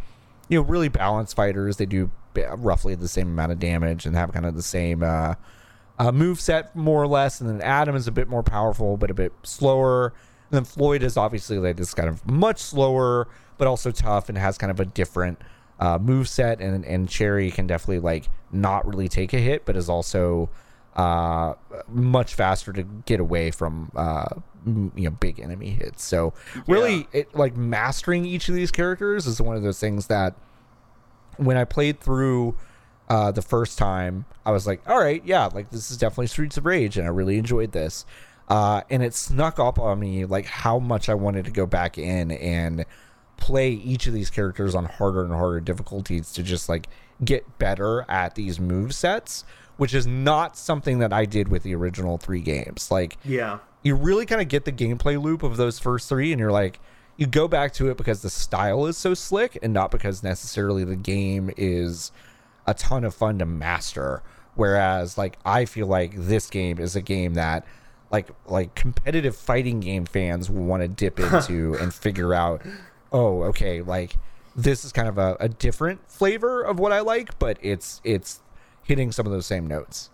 you 0.50 0.60
know 0.60 0.66
really 0.66 0.90
balanced 0.90 1.36
fighters. 1.36 1.78
They 1.78 1.86
do 1.88 2.12
roughly 2.36 2.96
the 2.96 3.08
same 3.08 3.28
amount 3.28 3.52
of 3.52 3.60
damage 3.60 4.06
and 4.06 4.16
have 4.16 4.32
kind 4.32 4.46
of 4.46 4.56
the 4.56 4.64
same 4.64 5.04
uh 5.04 5.36
uh, 6.00 6.14
move 6.14 6.40
set 6.40 6.74
more 6.76 7.04
or 7.04 7.08
less, 7.08 7.42
and 7.42 7.50
then 7.50 7.62
Adam 7.62 7.94
is 7.94 8.08
a 8.08 8.12
bit 8.12 8.30
more 8.30 8.42
powerful 8.42 8.96
but 8.96 9.12
a 9.12 9.14
bit 9.14 9.34
slower. 9.44 10.14
And 10.50 10.58
then 10.58 10.64
Floyd 10.64 11.04
is 11.04 11.18
obviously 11.18 11.60
like 11.60 11.76
this 11.76 11.94
kind 11.94 12.10
of 12.10 12.26
much 12.26 12.60
slower 12.60 13.28
but 13.58 13.68
also 13.68 13.92
tough 13.92 14.30
and 14.30 14.38
has 14.38 14.58
kind 14.58 14.72
of 14.72 14.80
a 14.80 14.86
different 14.86 15.40
uh, 15.80 16.00
move 16.00 16.30
set. 16.30 16.62
And 16.62 16.86
and 16.86 17.10
Cherry 17.10 17.52
can 17.52 17.68
definitely 17.68 18.00
like 18.00 18.30
not 18.52 18.88
really 18.88 19.10
take 19.10 19.34
a 19.34 19.40
hit, 19.40 19.66
but 19.66 19.76
is 19.76 19.90
also 19.90 20.50
uh, 20.96 21.56
much 21.90 22.34
faster 22.34 22.72
to 22.74 22.84
get 23.06 23.20
away 23.20 23.52
from 23.52 23.92
uh, 23.96 24.30
you 24.66 24.92
know 24.96 25.12
big 25.12 25.42
enemy 25.42 25.72
hits. 25.72 26.04
So 26.04 26.34
really, 26.66 27.08
it 27.12 27.36
like 27.36 27.58
mastering 27.58 28.26
each 28.26 28.48
of 28.48 28.56
these 28.56 28.72
characters 28.72 29.28
is 29.28 29.42
one 29.42 29.58
of 29.58 29.64
those 29.64 29.80
things 29.80 30.08
that 30.08 30.36
when 31.40 31.58
I 31.58 31.64
played 31.66 32.00
through 32.00 32.56
uh, 33.10 33.32
the 33.32 33.42
first 33.42 33.78
time, 33.78 34.26
I 34.46 34.52
was 34.52 34.68
like, 34.68 34.88
all 34.88 35.00
right, 35.00 35.22
yeah, 35.26 35.48
like 35.48 35.70
this 35.72 35.90
is 35.90 35.98
definitely 35.98 36.28
Streets 36.28 36.58
of 36.58 36.66
Rage, 36.66 36.98
and 36.98 37.08
I 37.08 37.10
really 37.10 37.38
enjoyed 37.38 37.72
this. 37.72 38.06
Uh, 38.48 38.82
and 38.90 39.04
it 39.04 39.14
snuck 39.14 39.60
up 39.60 39.78
on 39.80 40.00
me 40.00 40.26
like 40.26 40.46
how 40.46 40.80
much 40.80 41.08
I 41.10 41.14
wanted 41.14 41.46
to 41.46 41.52
go 41.52 41.66
back 41.66 41.98
in 41.98 42.32
and 42.32 42.86
play 43.38 43.70
each 43.72 44.08
of 44.08 44.14
these 44.14 44.30
characters 44.30 44.74
on 44.76 44.86
harder 44.86 45.24
and 45.24 45.32
harder 45.34 45.60
difficulties 45.62 46.32
to 46.34 46.44
just 46.44 46.68
like 46.68 46.88
get 47.24 47.58
better 47.60 48.06
at 48.10 48.36
these 48.36 48.60
move 48.60 48.94
sets, 48.94 49.44
which 49.78 49.94
is 49.94 50.06
not 50.08 50.58
something 50.58 51.00
that 51.00 51.14
I 51.14 51.26
did 51.26 51.48
with 51.48 51.64
the 51.64 51.76
original 51.76 52.18
three 52.18 52.42
games. 52.42 52.90
Like, 52.92 53.18
Yeah. 53.24 53.60
you 53.84 53.96
really 53.96 54.26
kind 54.26 54.42
of 54.42 54.48
get 54.48 54.66
the 54.66 54.72
gameplay 54.72 55.22
loop 55.22 55.42
of 55.44 55.56
those 55.58 55.80
first 55.80 56.10
three, 56.10 56.32
and 56.32 56.40
you're 56.40 56.52
like, 56.52 56.80
you 57.20 57.28
go 57.28 57.50
back 57.50 57.74
to 57.74 57.90
it 57.90 57.98
because 57.98 58.22
the 58.22 58.30
style 58.30 58.86
is 58.86 58.96
so 58.96 59.14
slick, 59.14 59.60
and 59.62 59.74
not 59.74 59.92
because 59.92 60.24
necessarily 60.24 60.86
the 60.86 60.96
game 60.96 61.52
is 61.58 62.14
a 62.66 62.74
ton 62.74 63.04
of 63.04 63.14
fun 63.14 63.40
to 63.40 63.46
master. 63.46 64.24
Whereas, 64.56 65.18
like, 65.18 65.38
I 65.44 65.66
feel 65.66 65.86
like 65.86 66.14
this 66.16 66.50
game 66.50 66.80
is 66.80 66.96
a 66.96 67.02
game 67.02 67.34
that, 67.34 67.66
like, 68.10 68.30
like 68.46 68.74
competitive 68.74 69.36
fighting 69.36 69.82
game 69.82 70.06
fans 70.06 70.50
will 70.50 70.64
want 70.64 70.82
to 70.82 70.88
dip 70.88 71.20
into 71.20 71.76
and 71.76 71.94
figure 71.94 72.34
out, 72.34 72.62
oh, 73.12 73.44
okay, 73.44 73.82
like 73.82 74.16
this 74.56 74.86
is 74.86 74.94
kind 74.94 75.10
of 75.10 75.18
a, 75.18 75.36
a 75.42 75.50
different 75.50 76.10
flavor 76.10 76.62
of 76.62 76.80
what 76.80 76.94
I 76.94 77.02
like, 77.02 77.38
but 77.38 77.58
it's 77.62 78.00
it's 78.06 78.40
hitting 78.84 79.12
some 79.12 79.26
of 79.26 79.34
those 79.34 79.46
same 79.46 79.68
notes. 79.68 80.10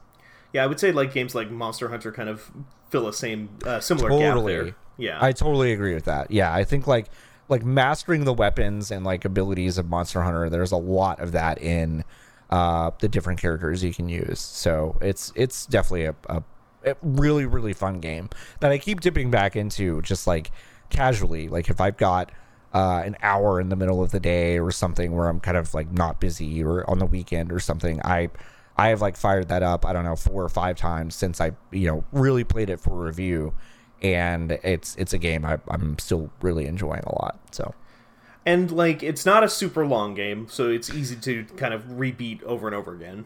Yeah, 0.53 0.63
I 0.63 0.67
would 0.67 0.79
say 0.79 0.91
like 0.91 1.13
games 1.13 1.35
like 1.35 1.51
Monster 1.51 1.89
Hunter 1.89 2.11
kind 2.11 2.29
of 2.29 2.51
fill 2.89 3.07
a 3.07 3.13
same 3.13 3.49
uh, 3.63 3.79
similar 3.79 4.09
Totally. 4.09 4.55
gap 4.55 4.63
there. 4.65 4.75
Yeah. 4.97 5.17
I 5.21 5.31
totally 5.31 5.73
agree 5.73 5.93
with 5.93 6.05
that. 6.05 6.31
Yeah, 6.31 6.53
I 6.53 6.63
think 6.63 6.87
like 6.87 7.07
like 7.47 7.63
mastering 7.63 8.25
the 8.25 8.33
weapons 8.33 8.91
and 8.91 9.05
like 9.05 9.25
abilities 9.25 9.77
of 9.77 9.87
Monster 9.87 10.21
Hunter, 10.21 10.49
there's 10.49 10.71
a 10.71 10.77
lot 10.77 11.19
of 11.19 11.31
that 11.33 11.61
in 11.61 12.03
uh 12.49 12.91
the 12.99 13.07
different 13.07 13.39
characters 13.39 13.83
you 13.83 13.93
can 13.93 14.07
use. 14.09 14.39
So 14.39 14.97
it's 15.01 15.31
it's 15.35 15.65
definitely 15.65 16.05
a, 16.05 16.15
a, 16.29 16.43
a 16.85 16.95
really 17.01 17.45
really 17.45 17.73
fun 17.73 17.99
game 17.99 18.29
that 18.59 18.71
I 18.71 18.77
keep 18.77 19.01
dipping 19.01 19.31
back 19.31 19.55
into 19.55 20.01
just 20.01 20.27
like 20.27 20.51
casually. 20.89 21.47
Like 21.47 21.69
if 21.69 21.81
I've 21.81 21.97
got 21.97 22.31
uh, 22.73 23.01
an 23.05 23.15
hour 23.21 23.61
in 23.61 23.69
the 23.69 23.75
middle 23.77 24.03
of 24.03 24.11
the 24.11 24.19
day 24.19 24.59
or 24.59 24.69
something 24.69 25.13
where 25.13 25.27
I'm 25.27 25.39
kind 25.39 25.55
of 25.55 25.73
like 25.73 25.91
not 25.91 26.19
busy 26.19 26.61
or 26.63 26.87
on 26.89 26.99
the 26.99 27.05
weekend 27.05 27.51
or 27.51 27.59
something, 27.59 28.01
I 28.03 28.29
I 28.77 28.89
have 28.89 29.01
like 29.01 29.15
fired 29.15 29.47
that 29.47 29.63
up. 29.63 29.85
I 29.85 29.93
don't 29.93 30.03
know 30.03 30.15
four 30.17 30.43
or 30.43 30.49
five 30.49 30.75
times 30.75 31.15
since 31.15 31.39
I 31.39 31.51
you 31.71 31.87
know 31.87 32.03
really 32.11 32.43
played 32.43 32.69
it 32.69 32.79
for 32.79 32.91
review, 33.05 33.53
and 34.01 34.51
it's 34.63 34.95
it's 34.95 35.13
a 35.13 35.17
game 35.17 35.45
I, 35.45 35.59
I'm 35.67 35.97
still 35.99 36.31
really 36.41 36.65
enjoying 36.65 37.03
a 37.05 37.15
lot. 37.15 37.39
So 37.51 37.73
and 38.45 38.71
like 38.71 39.01
it's 39.01 39.25
not 39.25 39.43
a 39.43 39.49
super 39.49 39.85
long 39.85 40.13
game, 40.13 40.47
so 40.49 40.69
it's 40.69 40.89
easy 40.89 41.15
to 41.17 41.43
kind 41.57 41.73
of 41.73 41.83
rebeat 41.83 42.43
over 42.43 42.67
and 42.67 42.75
over 42.75 42.93
again. 42.93 43.25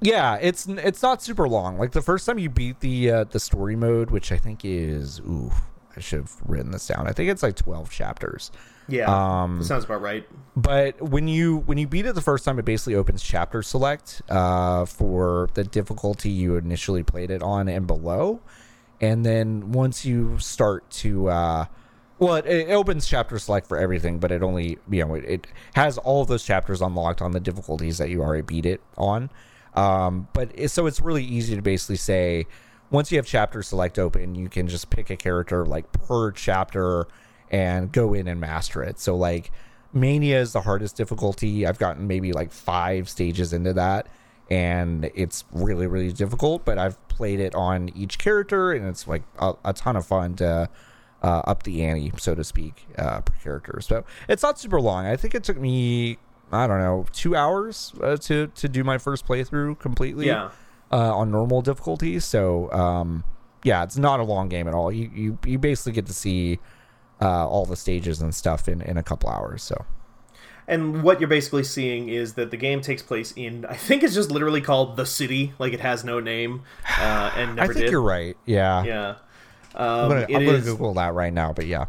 yeah, 0.00 0.36
it's 0.40 0.66
it's 0.68 1.02
not 1.02 1.22
super 1.22 1.48
long. 1.48 1.78
Like 1.78 1.92
the 1.92 2.02
first 2.02 2.26
time 2.26 2.38
you 2.38 2.48
beat 2.48 2.80
the 2.80 3.10
uh, 3.10 3.24
the 3.24 3.40
story 3.40 3.76
mode, 3.76 4.10
which 4.10 4.30
I 4.30 4.36
think 4.36 4.64
is 4.64 5.20
ooh, 5.20 5.50
I 5.96 6.00
should 6.00 6.20
have 6.20 6.36
written 6.46 6.70
this 6.70 6.86
down. 6.86 7.08
I 7.08 7.12
think 7.12 7.30
it's 7.30 7.42
like 7.42 7.56
twelve 7.56 7.90
chapters. 7.90 8.52
Yeah. 8.88 9.42
Um, 9.42 9.62
sounds 9.62 9.84
about 9.84 10.00
right. 10.00 10.26
but 10.56 11.00
when 11.02 11.28
you 11.28 11.58
when 11.66 11.76
you 11.76 11.86
beat 11.86 12.06
it 12.06 12.14
the 12.14 12.22
first 12.22 12.44
time 12.46 12.58
it 12.58 12.64
basically 12.64 12.94
opens 12.94 13.22
chapter 13.22 13.62
select 13.62 14.22
uh, 14.30 14.86
for 14.86 15.50
the 15.52 15.62
difficulty 15.64 16.30
you 16.30 16.56
initially 16.56 17.02
played 17.02 17.30
it 17.30 17.42
on 17.42 17.68
and 17.68 17.86
below 17.86 18.40
and 19.00 19.24
then 19.24 19.72
once 19.72 20.04
you 20.04 20.38
start 20.38 20.88
to 20.90 21.28
uh, 21.28 21.64
well 22.18 22.34
it, 22.34 22.46
it 22.46 22.70
opens 22.70 23.06
chapter 23.06 23.38
select 23.38 23.66
for 23.66 23.78
everything 23.78 24.18
but 24.18 24.30
it 24.30 24.42
only 24.42 24.78
you 24.90 25.04
know 25.04 25.14
it, 25.14 25.24
it 25.24 25.46
has 25.74 25.98
all 25.98 26.22
of 26.22 26.28
those 26.28 26.44
chapters 26.44 26.80
unlocked 26.80 27.22
on 27.22 27.32
the 27.32 27.40
difficulties 27.40 27.98
that 27.98 28.10
you 28.10 28.22
already 28.22 28.42
beat 28.42 28.66
it 28.66 28.80
on 28.96 29.30
um, 29.74 30.28
but 30.32 30.50
it, 30.54 30.68
so 30.68 30.86
it's 30.86 31.00
really 31.00 31.24
easy 31.24 31.54
to 31.54 31.62
basically 31.62 31.96
say 31.96 32.46
once 32.90 33.12
you 33.12 33.18
have 33.18 33.26
chapter 33.26 33.62
select 33.62 33.98
open 33.98 34.34
you 34.34 34.48
can 34.48 34.66
just 34.66 34.90
pick 34.90 35.10
a 35.10 35.16
character 35.16 35.64
like 35.64 35.90
per 35.92 36.30
chapter 36.32 37.06
and 37.50 37.92
go 37.92 38.14
in 38.14 38.28
and 38.28 38.40
master 38.40 38.82
it 38.82 38.98
so 38.98 39.16
like 39.16 39.50
Mania 39.92 40.40
is 40.40 40.52
the 40.52 40.60
hardest 40.60 40.96
difficulty. 40.96 41.66
I've 41.66 41.78
gotten 41.78 42.06
maybe 42.06 42.32
like 42.32 42.52
five 42.52 43.08
stages 43.08 43.52
into 43.52 43.72
that, 43.74 44.06
and 44.50 45.10
it's 45.14 45.44
really, 45.52 45.86
really 45.86 46.12
difficult. 46.12 46.64
But 46.64 46.78
I've 46.78 47.07
played 47.18 47.40
it 47.40 47.54
on 47.54 47.90
each 48.02 48.16
character, 48.18 48.72
and 48.72 48.86
it's 48.86 49.06
like 49.06 49.24
a, 49.38 49.52
a 49.64 49.72
ton 49.72 49.96
of 49.96 50.06
fun 50.06 50.34
to 50.36 50.68
uh, 51.22 51.42
up 51.50 51.64
the 51.64 51.82
ante, 51.82 52.12
so 52.16 52.34
to 52.34 52.44
speak, 52.44 52.86
uh, 52.96 53.20
per 53.20 53.34
character. 53.42 53.80
So 53.82 54.04
it's 54.28 54.42
not 54.42 54.58
super 54.58 54.80
long. 54.80 55.04
I 55.06 55.16
think 55.16 55.34
it 55.34 55.42
took 55.44 55.58
me, 55.58 56.16
I 56.52 56.66
don't 56.68 56.78
know, 56.78 57.06
two 57.12 57.34
hours 57.34 57.92
uh, 58.00 58.16
to 58.28 58.46
to 58.46 58.68
do 58.68 58.84
my 58.84 58.98
first 58.98 59.26
playthrough 59.26 59.78
completely 59.80 60.26
Yeah. 60.28 60.50
uh, 60.92 61.16
on 61.20 61.30
normal 61.30 61.60
difficulty. 61.60 62.20
So 62.20 62.70
um, 62.72 63.24
yeah, 63.64 63.82
it's 63.82 63.98
not 63.98 64.20
a 64.20 64.24
long 64.24 64.48
game 64.48 64.68
at 64.68 64.74
all. 64.74 64.92
You 64.92 65.10
you, 65.14 65.38
you 65.44 65.58
basically 65.58 65.92
get 65.92 66.06
to 66.06 66.14
see 66.14 66.60
uh, 67.20 67.48
all 67.48 67.66
the 67.66 67.76
stages 67.76 68.22
and 68.22 68.32
stuff 68.32 68.68
in, 68.68 68.80
in 68.82 68.96
a 68.96 69.02
couple 69.02 69.28
hours. 69.28 69.62
So 69.64 69.76
And 70.68 71.02
what 71.02 71.18
you're 71.18 71.28
basically 71.30 71.64
seeing 71.64 72.08
is 72.10 72.34
that 72.34 72.50
the 72.52 72.56
game 72.58 72.80
takes 72.82 73.02
place 73.02 73.32
in 73.34 73.64
I 73.64 73.74
think 73.74 74.02
it's 74.04 74.14
just 74.14 74.30
literally 74.30 74.60
called 74.60 74.96
the 74.96 75.06
city, 75.06 75.54
like 75.58 75.72
it 75.72 75.80
has 75.80 76.04
no 76.04 76.20
name, 76.20 76.62
uh, 77.00 77.32
and 77.34 77.56
never 77.56 77.68
did. 77.68 77.70
I 77.70 77.74
think 77.74 77.84
did. 77.86 77.90
you're 77.92 78.02
right. 78.02 78.36
Yeah, 78.44 78.84
Yeah. 78.84 79.14
I'm 79.74 79.82
Um, 80.02 80.08
gonna, 80.10 80.26
it 80.28 80.36
I'm 80.36 80.44
gonna 80.44 80.60
Google 80.60 80.94
that 80.94 81.14
right 81.14 81.32
now. 81.32 81.52
But 81.52 81.66
yeah, 81.66 81.86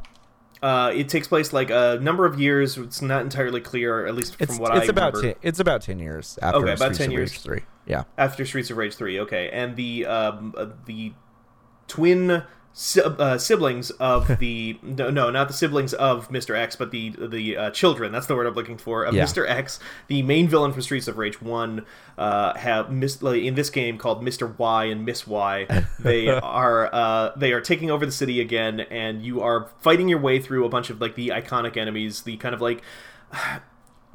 uh, 0.64 0.92
it 0.96 1.10
takes 1.10 1.28
place 1.28 1.52
like 1.54 1.70
a 1.70 2.00
number 2.02 2.26
of 2.26 2.40
years. 2.40 2.78
It's 2.78 3.02
not 3.02 3.22
entirely 3.22 3.62
clear, 3.62 4.06
at 4.06 4.16
least 4.16 4.36
it's 4.40 4.56
from 4.56 4.62
what 4.64 4.76
it's 4.78 4.88
I 4.88 4.92
about 4.92 5.14
remember. 5.14 5.34
ten, 5.34 5.42
it's 5.50 5.60
about 5.60 5.82
ten 5.82 6.00
years 6.00 6.40
after 6.42 6.60
Okay, 6.60 6.74
about 6.74 6.96
Streets 6.96 6.98
10 7.00 7.08
of 7.08 7.14
years. 7.14 7.32
Rage 7.32 7.42
three. 7.42 7.62
Yeah, 7.86 8.04
after 8.18 8.46
Streets 8.46 8.70
of 8.70 8.78
Rage 8.78 8.96
3. 8.96 9.20
Okay, 9.22 9.50
and 9.50 9.76
the 9.76 10.06
um, 10.06 10.54
uh, 10.58 10.68
the 10.86 11.14
twin 11.88 12.44
si- 12.74 13.02
uh, 13.02 13.38
siblings 13.38 13.90
of 13.92 14.28
the 14.40 14.78
no, 14.82 15.10
no, 15.10 15.30
not 15.30 15.48
the 15.48 15.54
siblings 15.54 15.94
of 15.94 16.30
Mr. 16.30 16.58
X, 16.58 16.76
but 16.76 16.92
the 16.92 17.10
the 17.18 17.58
uh, 17.58 17.72
children. 17.72 18.12
That's 18.12 18.28
the 18.28 18.36
word 18.36 18.48
I'm 18.48 18.54
looking 18.54 18.78
for. 18.78 19.04
Of 19.04 19.14
Yeah. 19.16 19.24
Mr. 19.24 19.48
X, 19.50 19.80
the 20.08 20.22
main 20.22 20.48
villain 20.48 20.72
from 20.74 20.82
Streets 20.82 21.08
of 21.08 21.18
Rage 21.18 21.42
1, 21.42 21.86
uh, 22.18 22.58
have 22.58 22.92
mis- 22.92 23.22
like, 23.22 23.42
in 23.44 23.56
this 23.56 23.70
game 23.70 23.98
called 23.98 24.24
Mr. 24.24 24.58
Y 24.58 24.86
and 24.86 25.06
Miss 25.06 25.26
Y. 25.28 25.86
They 26.00 26.28
are 26.30 26.90
uh, 26.94 27.32
they 27.36 27.52
are 27.52 27.62
taking 27.62 27.92
over 27.92 28.06
the 28.06 28.12
city 28.12 28.40
again, 28.40 28.80
and 28.80 29.22
you 29.22 29.42
are 29.42 29.70
fighting 29.80 30.08
your 30.08 30.20
way 30.20 30.40
through 30.40 30.66
a 30.66 30.70
bunch 30.70 30.90
of 30.90 31.02
like 31.02 31.16
the 31.16 31.30
iconic 31.30 31.76
enemies, 31.78 32.22
the 32.22 32.38
kind 32.38 32.56
of 32.56 32.62
like 32.62 32.82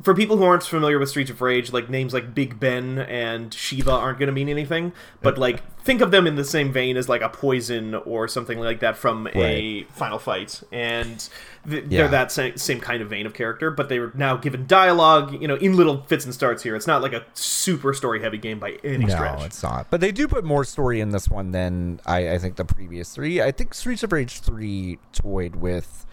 for 0.02 0.12
people 0.14 0.36
who 0.36 0.42
aren't 0.44 0.62
familiar 0.64 0.98
with 0.98 1.08
Streets 1.08 1.30
of 1.30 1.40
Rage, 1.40 1.72
like 1.72 1.88
names 1.88 2.12
like 2.12 2.34
Big 2.34 2.58
Ben 2.58 2.98
and 2.98 3.54
Shiva 3.54 3.92
aren't 3.92 4.18
going 4.18 4.26
to 4.26 4.32
mean 4.32 4.48
anything, 4.48 4.92
but 5.22 5.38
like 5.38 5.62
think 5.82 6.00
of 6.00 6.10
them 6.10 6.26
in 6.26 6.34
the 6.34 6.44
same 6.44 6.72
vein 6.72 6.96
as 6.96 7.08
like 7.08 7.22
a 7.22 7.28
Poison 7.28 7.94
or 7.94 8.26
something 8.26 8.58
like 8.58 8.80
that 8.80 8.96
from 8.96 9.28
a 9.34 9.84
Final 9.90 10.18
Fight, 10.18 10.62
and 10.72 11.28
th- 11.68 11.84
Yeah. 11.88 11.98
they're 12.00 12.08
that 12.08 12.32
same, 12.32 12.56
same 12.56 12.80
kind 12.80 13.02
of 13.02 13.08
vein 13.10 13.24
of 13.24 13.34
character, 13.34 13.70
but 13.70 13.88
they're 13.88 14.10
now 14.14 14.36
given 14.36 14.66
dialogue, 14.66 15.40
you 15.40 15.46
know, 15.46 15.56
in 15.56 15.76
little 15.76 16.02
fits 16.02 16.24
and 16.24 16.34
starts 16.34 16.62
here. 16.62 16.74
It's 16.74 16.86
not 16.88 17.00
like 17.00 17.12
a 17.12 17.24
super 17.34 17.94
story 17.94 18.20
heavy 18.20 18.38
game 18.38 18.58
by 18.58 18.78
any 18.82 19.04
no, 19.04 19.14
stretch. 19.14 19.38
No, 19.38 19.44
it's 19.44 19.62
not. 19.62 19.86
But 19.90 20.00
they 20.00 20.10
do 20.10 20.26
put 20.26 20.42
more 20.44 20.64
story 20.64 21.00
in 21.00 21.10
this 21.10 21.28
one 21.28 21.52
than 21.52 22.00
I, 22.04 22.30
I 22.32 22.38
think 22.38 22.56
the 22.56 22.64
previous 22.64 23.14
three. 23.14 23.40
I 23.40 23.52
think 23.52 23.74
Streets 23.74 24.02
of 24.02 24.12
Rage 24.12 24.40
three 24.40 24.98
toyed 25.12 25.56
with 25.56 26.04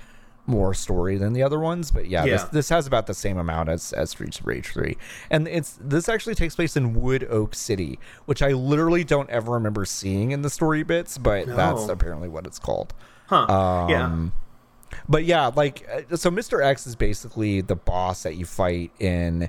more 0.48 0.74
story 0.74 1.18
than 1.18 1.34
the 1.34 1.44
other 1.44 1.60
ones, 1.60 1.92
but 1.92 2.08
yeah, 2.08 2.24
This, 2.24 2.42
Yeah. 2.42 2.48
this 2.52 2.70
has 2.70 2.88
about 2.88 3.08
the 3.08 3.14
same 3.14 3.38
amount 3.38 3.70
as 3.70 3.94
as 3.94 4.10
Streets 4.10 4.40
of 4.40 4.48
Rage 4.48 4.68
three, 4.74 4.98
and 5.30 5.48
it's 5.48 5.78
this 5.80 6.10
actually 6.10 6.36
takes 6.36 6.56
place 6.56 6.76
in 6.76 6.94
Wood 6.94 7.28
Oak 7.30 7.54
City, 7.56 8.00
which 8.26 8.42
I 8.42 8.50
literally 8.54 9.04
don't 9.04 9.30
ever 9.30 9.52
remember 9.52 9.86
seeing 9.86 10.32
in 10.32 10.42
the 10.42 10.50
story 10.50 10.84
bits, 10.84 11.18
but 11.18 11.46
that's 11.48 11.88
apparently 11.88 12.28
what 12.28 12.46
it's 12.48 12.60
called. 12.60 12.94
Huh? 13.28 13.46
yeah. 13.90 14.06
Um, 14.06 14.34
But 15.08 15.24
yeah, 15.24 15.52
like 15.56 15.88
uh, 16.12 16.18
so, 16.18 16.30
Mr. 16.30 16.62
X 16.64 16.86
is 16.86 16.96
basically 16.98 17.62
the 17.62 17.76
boss 17.78 18.24
that 18.24 18.36
you 18.36 18.46
fight 18.46 18.92
in 19.00 19.48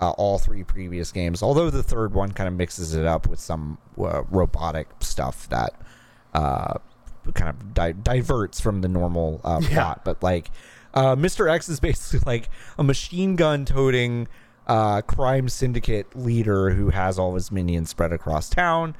uh, 0.00 0.10
all 0.10 0.38
three 0.38 0.64
previous 0.64 1.12
games. 1.12 1.42
Although 1.42 1.70
the 1.70 1.82
third 1.84 2.12
one 2.12 2.32
kind 2.32 2.48
of 2.48 2.54
mixes 2.54 2.94
it 2.94 3.04
up 3.04 3.28
with 3.28 3.38
some 3.38 3.78
uh, 3.98 4.22
robotic 4.30 4.88
stuff 5.00 5.48
that 5.50 5.74
uh, 6.34 6.74
kind 7.34 7.50
of 7.50 7.74
di- 7.74 7.92
diverts 7.92 8.60
from 8.60 8.80
the 8.80 8.88
normal 8.88 9.40
uh, 9.44 9.60
Yeah. 9.62 9.68
plot. 9.82 10.04
But 10.04 10.22
like, 10.22 10.50
uh, 10.94 11.16
Mr. 11.16 11.50
X 11.50 11.68
is 11.68 11.80
basically 11.80 12.20
like 12.26 12.48
a 12.78 12.82
machine 12.82 13.36
gun 13.36 13.64
toting 13.64 14.28
uh, 14.66 15.02
crime 15.02 15.48
syndicate 15.48 16.14
leader 16.16 16.70
who 16.70 16.90
has 16.90 17.18
all 17.18 17.34
his 17.34 17.50
minions 17.50 17.90
spread 17.90 18.12
across 18.12 18.48
town. 18.48 18.94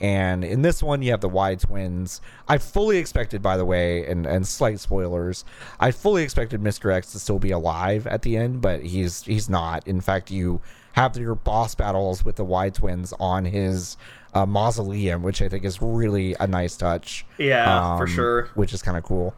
And 0.00 0.42
in 0.44 0.62
this 0.62 0.82
one, 0.82 1.02
you 1.02 1.12
have 1.12 1.20
the 1.20 1.28
Y 1.28 1.54
twins. 1.54 2.20
I 2.48 2.58
fully 2.58 2.98
expected, 2.98 3.40
by 3.42 3.56
the 3.56 3.64
way, 3.64 4.04
and, 4.06 4.26
and 4.26 4.46
slight 4.46 4.80
spoilers, 4.80 5.44
I 5.78 5.92
fully 5.92 6.24
expected 6.24 6.60
Mr. 6.60 6.92
X 6.92 7.12
to 7.12 7.18
still 7.20 7.38
be 7.38 7.52
alive 7.52 8.06
at 8.08 8.22
the 8.22 8.36
end, 8.36 8.60
but 8.60 8.82
he's 8.82 9.22
he's 9.22 9.48
not. 9.48 9.86
In 9.86 10.00
fact, 10.00 10.32
you 10.32 10.60
have 10.92 11.16
your 11.16 11.36
boss 11.36 11.74
battles 11.76 12.24
with 12.24 12.36
the 12.36 12.44
Y 12.44 12.70
twins 12.70 13.14
on 13.20 13.44
his 13.44 13.96
uh, 14.34 14.46
mausoleum, 14.46 15.22
which 15.22 15.40
I 15.40 15.48
think 15.48 15.64
is 15.64 15.80
really 15.80 16.34
a 16.40 16.46
nice 16.46 16.76
touch. 16.76 17.24
Yeah, 17.38 17.96
for 17.96 18.04
um, 18.04 18.10
sure. 18.10 18.50
Which 18.54 18.72
is 18.72 18.82
kind 18.82 18.96
of 18.96 19.04
cool. 19.04 19.34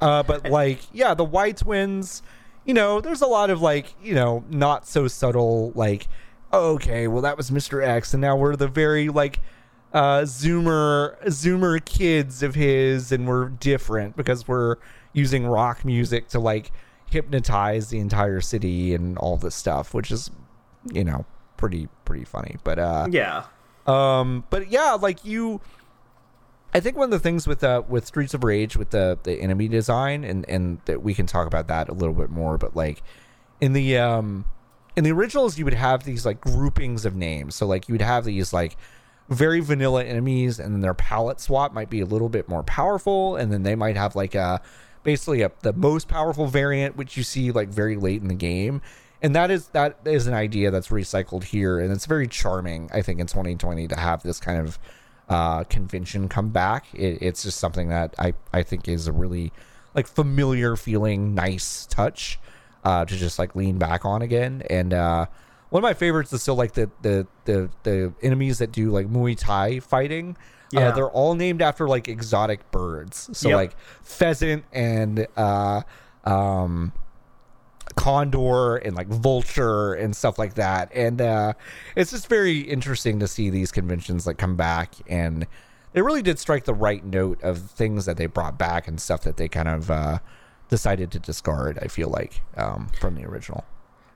Uh, 0.00 0.22
but 0.22 0.50
like, 0.50 0.80
yeah, 0.92 1.14
the 1.14 1.24
Y 1.24 1.52
twins, 1.52 2.22
you 2.64 2.74
know, 2.74 3.00
there's 3.00 3.22
a 3.22 3.26
lot 3.26 3.50
of 3.50 3.62
like, 3.62 3.94
you 4.02 4.14
know, 4.14 4.44
not 4.50 4.86
so 4.86 5.08
subtle, 5.08 5.72
like, 5.74 6.08
okay, 6.52 7.08
well, 7.08 7.22
that 7.22 7.36
was 7.36 7.50
Mr. 7.50 7.82
X, 7.82 8.12
and 8.12 8.20
now 8.20 8.36
we're 8.36 8.56
the 8.56 8.68
very 8.68 9.08
like 9.08 9.40
uh, 9.92 10.22
Zoomer 10.22 11.22
Zoomer 11.26 11.82
kids 11.84 12.42
of 12.42 12.54
his, 12.54 13.12
and 13.12 13.26
we're 13.26 13.48
different 13.48 14.16
because 14.16 14.46
we're 14.48 14.76
using 15.12 15.46
rock 15.46 15.84
music 15.84 16.28
to 16.28 16.40
like 16.40 16.72
hypnotize 17.06 17.90
the 17.90 18.00
entire 18.00 18.40
city 18.40 18.94
and 18.94 19.16
all 19.18 19.36
this 19.36 19.54
stuff, 19.54 19.94
which 19.94 20.10
is, 20.10 20.30
you 20.92 21.04
know, 21.04 21.24
pretty 21.56 21.88
pretty 22.04 22.24
funny. 22.24 22.56
But 22.64 22.78
uh, 22.78 23.06
Yeah. 23.10 23.44
Um, 23.86 24.44
but 24.50 24.70
yeah, 24.70 24.92
like 24.92 25.24
you, 25.24 25.60
I 26.72 26.80
think 26.80 26.96
one 26.96 27.06
of 27.06 27.10
the 27.10 27.18
things 27.18 27.46
with 27.46 27.62
uh 27.62 27.82
with 27.88 28.06
Streets 28.06 28.34
of 28.34 28.44
Rage 28.44 28.76
with 28.76 28.90
the 28.90 29.18
the 29.22 29.40
enemy 29.40 29.68
design 29.68 30.24
and 30.24 30.48
and 30.48 30.80
that 30.86 31.02
we 31.02 31.14
can 31.14 31.26
talk 31.26 31.46
about 31.46 31.68
that 31.68 31.88
a 31.88 31.92
little 31.92 32.14
bit 32.14 32.30
more, 32.30 32.58
but 32.58 32.74
like 32.74 33.02
in 33.60 33.72
the 33.72 33.98
um 33.98 34.44
in 34.96 35.04
the 35.04 35.12
originals 35.12 35.58
you 35.58 35.64
would 35.64 35.74
have 35.74 36.04
these 36.04 36.24
like 36.24 36.40
groupings 36.40 37.04
of 37.04 37.14
names, 37.14 37.54
so 37.54 37.66
like 37.66 37.88
you 37.88 37.92
would 37.94 38.02
have 38.02 38.24
these 38.24 38.52
like 38.52 38.76
very 39.28 39.60
vanilla 39.60 40.04
enemies, 40.04 40.58
and 40.58 40.74
then 40.74 40.80
their 40.80 40.94
palette 40.94 41.40
swap 41.40 41.72
might 41.72 41.90
be 41.90 42.00
a 42.00 42.06
little 42.06 42.28
bit 42.28 42.48
more 42.48 42.62
powerful, 42.62 43.36
and 43.36 43.52
then 43.52 43.62
they 43.62 43.74
might 43.74 43.96
have 43.96 44.14
like 44.16 44.34
a 44.34 44.60
basically 45.02 45.42
a, 45.42 45.52
the 45.60 45.72
most 45.72 46.08
powerful 46.08 46.46
variant, 46.46 46.96
which 46.96 47.16
you 47.16 47.22
see 47.22 47.50
like 47.52 47.68
very 47.68 47.96
late 47.96 48.20
in 48.22 48.28
the 48.28 48.34
game. 48.34 48.82
And 49.24 49.34
that 49.34 49.50
is 49.50 49.68
that 49.68 49.96
is 50.04 50.26
an 50.26 50.34
idea 50.34 50.70
that's 50.70 50.88
recycled 50.88 51.44
here, 51.44 51.78
and 51.78 51.90
it's 51.90 52.04
very 52.04 52.28
charming. 52.28 52.90
I 52.92 53.00
think 53.00 53.20
in 53.20 53.26
2020 53.26 53.88
to 53.88 53.96
have 53.98 54.22
this 54.22 54.38
kind 54.38 54.60
of 54.60 54.78
uh, 55.30 55.64
convention 55.64 56.28
come 56.28 56.50
back. 56.50 56.84
It, 56.92 57.22
it's 57.22 57.42
just 57.42 57.58
something 57.58 57.88
that 57.88 58.14
I 58.18 58.34
I 58.52 58.62
think 58.62 58.86
is 58.86 59.06
a 59.08 59.12
really 59.12 59.50
like 59.94 60.06
familiar 60.06 60.76
feeling, 60.76 61.34
nice 61.34 61.86
touch 61.86 62.38
uh, 62.84 63.06
to 63.06 63.16
just 63.16 63.38
like 63.38 63.56
lean 63.56 63.78
back 63.78 64.04
on 64.04 64.20
again. 64.20 64.62
And 64.68 64.92
uh, 64.92 65.24
one 65.70 65.82
of 65.82 65.88
my 65.88 65.94
favorites 65.94 66.30
is 66.34 66.42
still 66.42 66.56
like 66.56 66.74
the 66.74 66.90
the 67.00 67.26
the 67.46 67.70
the 67.82 68.12
enemies 68.22 68.58
that 68.58 68.72
do 68.72 68.90
like 68.90 69.08
Muay 69.08 69.38
Thai 69.38 69.80
fighting. 69.80 70.36
Yeah. 70.70 70.88
Uh, 70.88 70.92
they're 70.92 71.08
all 71.10 71.34
named 71.34 71.62
after 71.62 71.88
like 71.88 72.08
exotic 72.08 72.70
birds. 72.70 73.30
So 73.32 73.48
Yep. 73.48 73.56
like 73.56 73.76
pheasant 74.02 74.64
and 74.70 75.26
uh, 75.34 75.80
um, 76.24 76.92
condor 77.96 78.76
and 78.76 78.96
like 78.96 79.08
vulture 79.08 79.94
and 79.94 80.16
stuff 80.16 80.38
like 80.38 80.54
that. 80.54 80.90
And 80.94 81.20
uh 81.20 81.54
it's 81.96 82.10
just 82.10 82.28
very 82.28 82.60
interesting 82.60 83.20
to 83.20 83.28
see 83.28 83.50
these 83.50 83.72
conventions 83.72 84.26
like 84.26 84.38
come 84.38 84.56
back. 84.56 84.94
And 85.06 85.46
they 85.92 86.02
really 86.02 86.22
did 86.22 86.38
strike 86.38 86.64
the 86.64 86.74
right 86.74 87.04
note 87.04 87.42
of 87.42 87.70
things 87.70 88.06
that 88.06 88.16
they 88.16 88.26
brought 88.26 88.58
back 88.58 88.88
and 88.88 89.00
stuff 89.00 89.22
that 89.22 89.36
they 89.36 89.48
kind 89.48 89.68
of 89.68 89.90
uh 89.90 90.18
decided 90.70 91.12
to 91.12 91.18
discard 91.18 91.78
i 91.82 91.86
feel 91.86 92.08
like 92.08 92.42
um 92.56 92.90
from 93.00 93.14
the 93.14 93.24
original. 93.24 93.64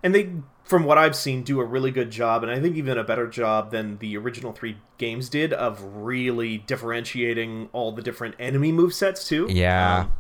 And 0.02 0.14
they, 0.14 0.30
from 0.62 0.84
what 0.84 0.96
I've 0.96 1.16
seen, 1.16 1.42
do 1.42 1.60
a 1.60 1.64
really 1.64 1.90
good 1.90 2.10
job, 2.10 2.44
and 2.44 2.52
I 2.52 2.60
think 2.60 2.76
even 2.76 2.98
a 2.98 3.04
better 3.04 3.26
job 3.26 3.72
than 3.72 3.98
the 3.98 4.16
original 4.16 4.52
three 4.52 4.76
games 4.96 5.28
did 5.28 5.52
of 5.52 5.82
really 5.82 6.58
differentiating 6.58 7.68
all 7.72 7.90
the 7.90 8.02
different 8.02 8.36
enemy 8.38 8.72
movesets 8.72 9.26
too. 9.26 9.48
yeah. 9.50 10.00
Um, 10.02 10.12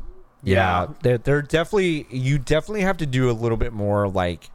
yeah, 0.42 0.82
yeah. 0.82 0.86
They're, 1.02 1.18
they're 1.18 1.42
definitely 1.42 2.06
you 2.10 2.38
definitely 2.38 2.82
have 2.82 2.96
to 2.98 3.06
do 3.06 3.30
a 3.30 3.32
little 3.32 3.56
bit 3.58 3.72
more 3.72 4.08
like 4.08 4.50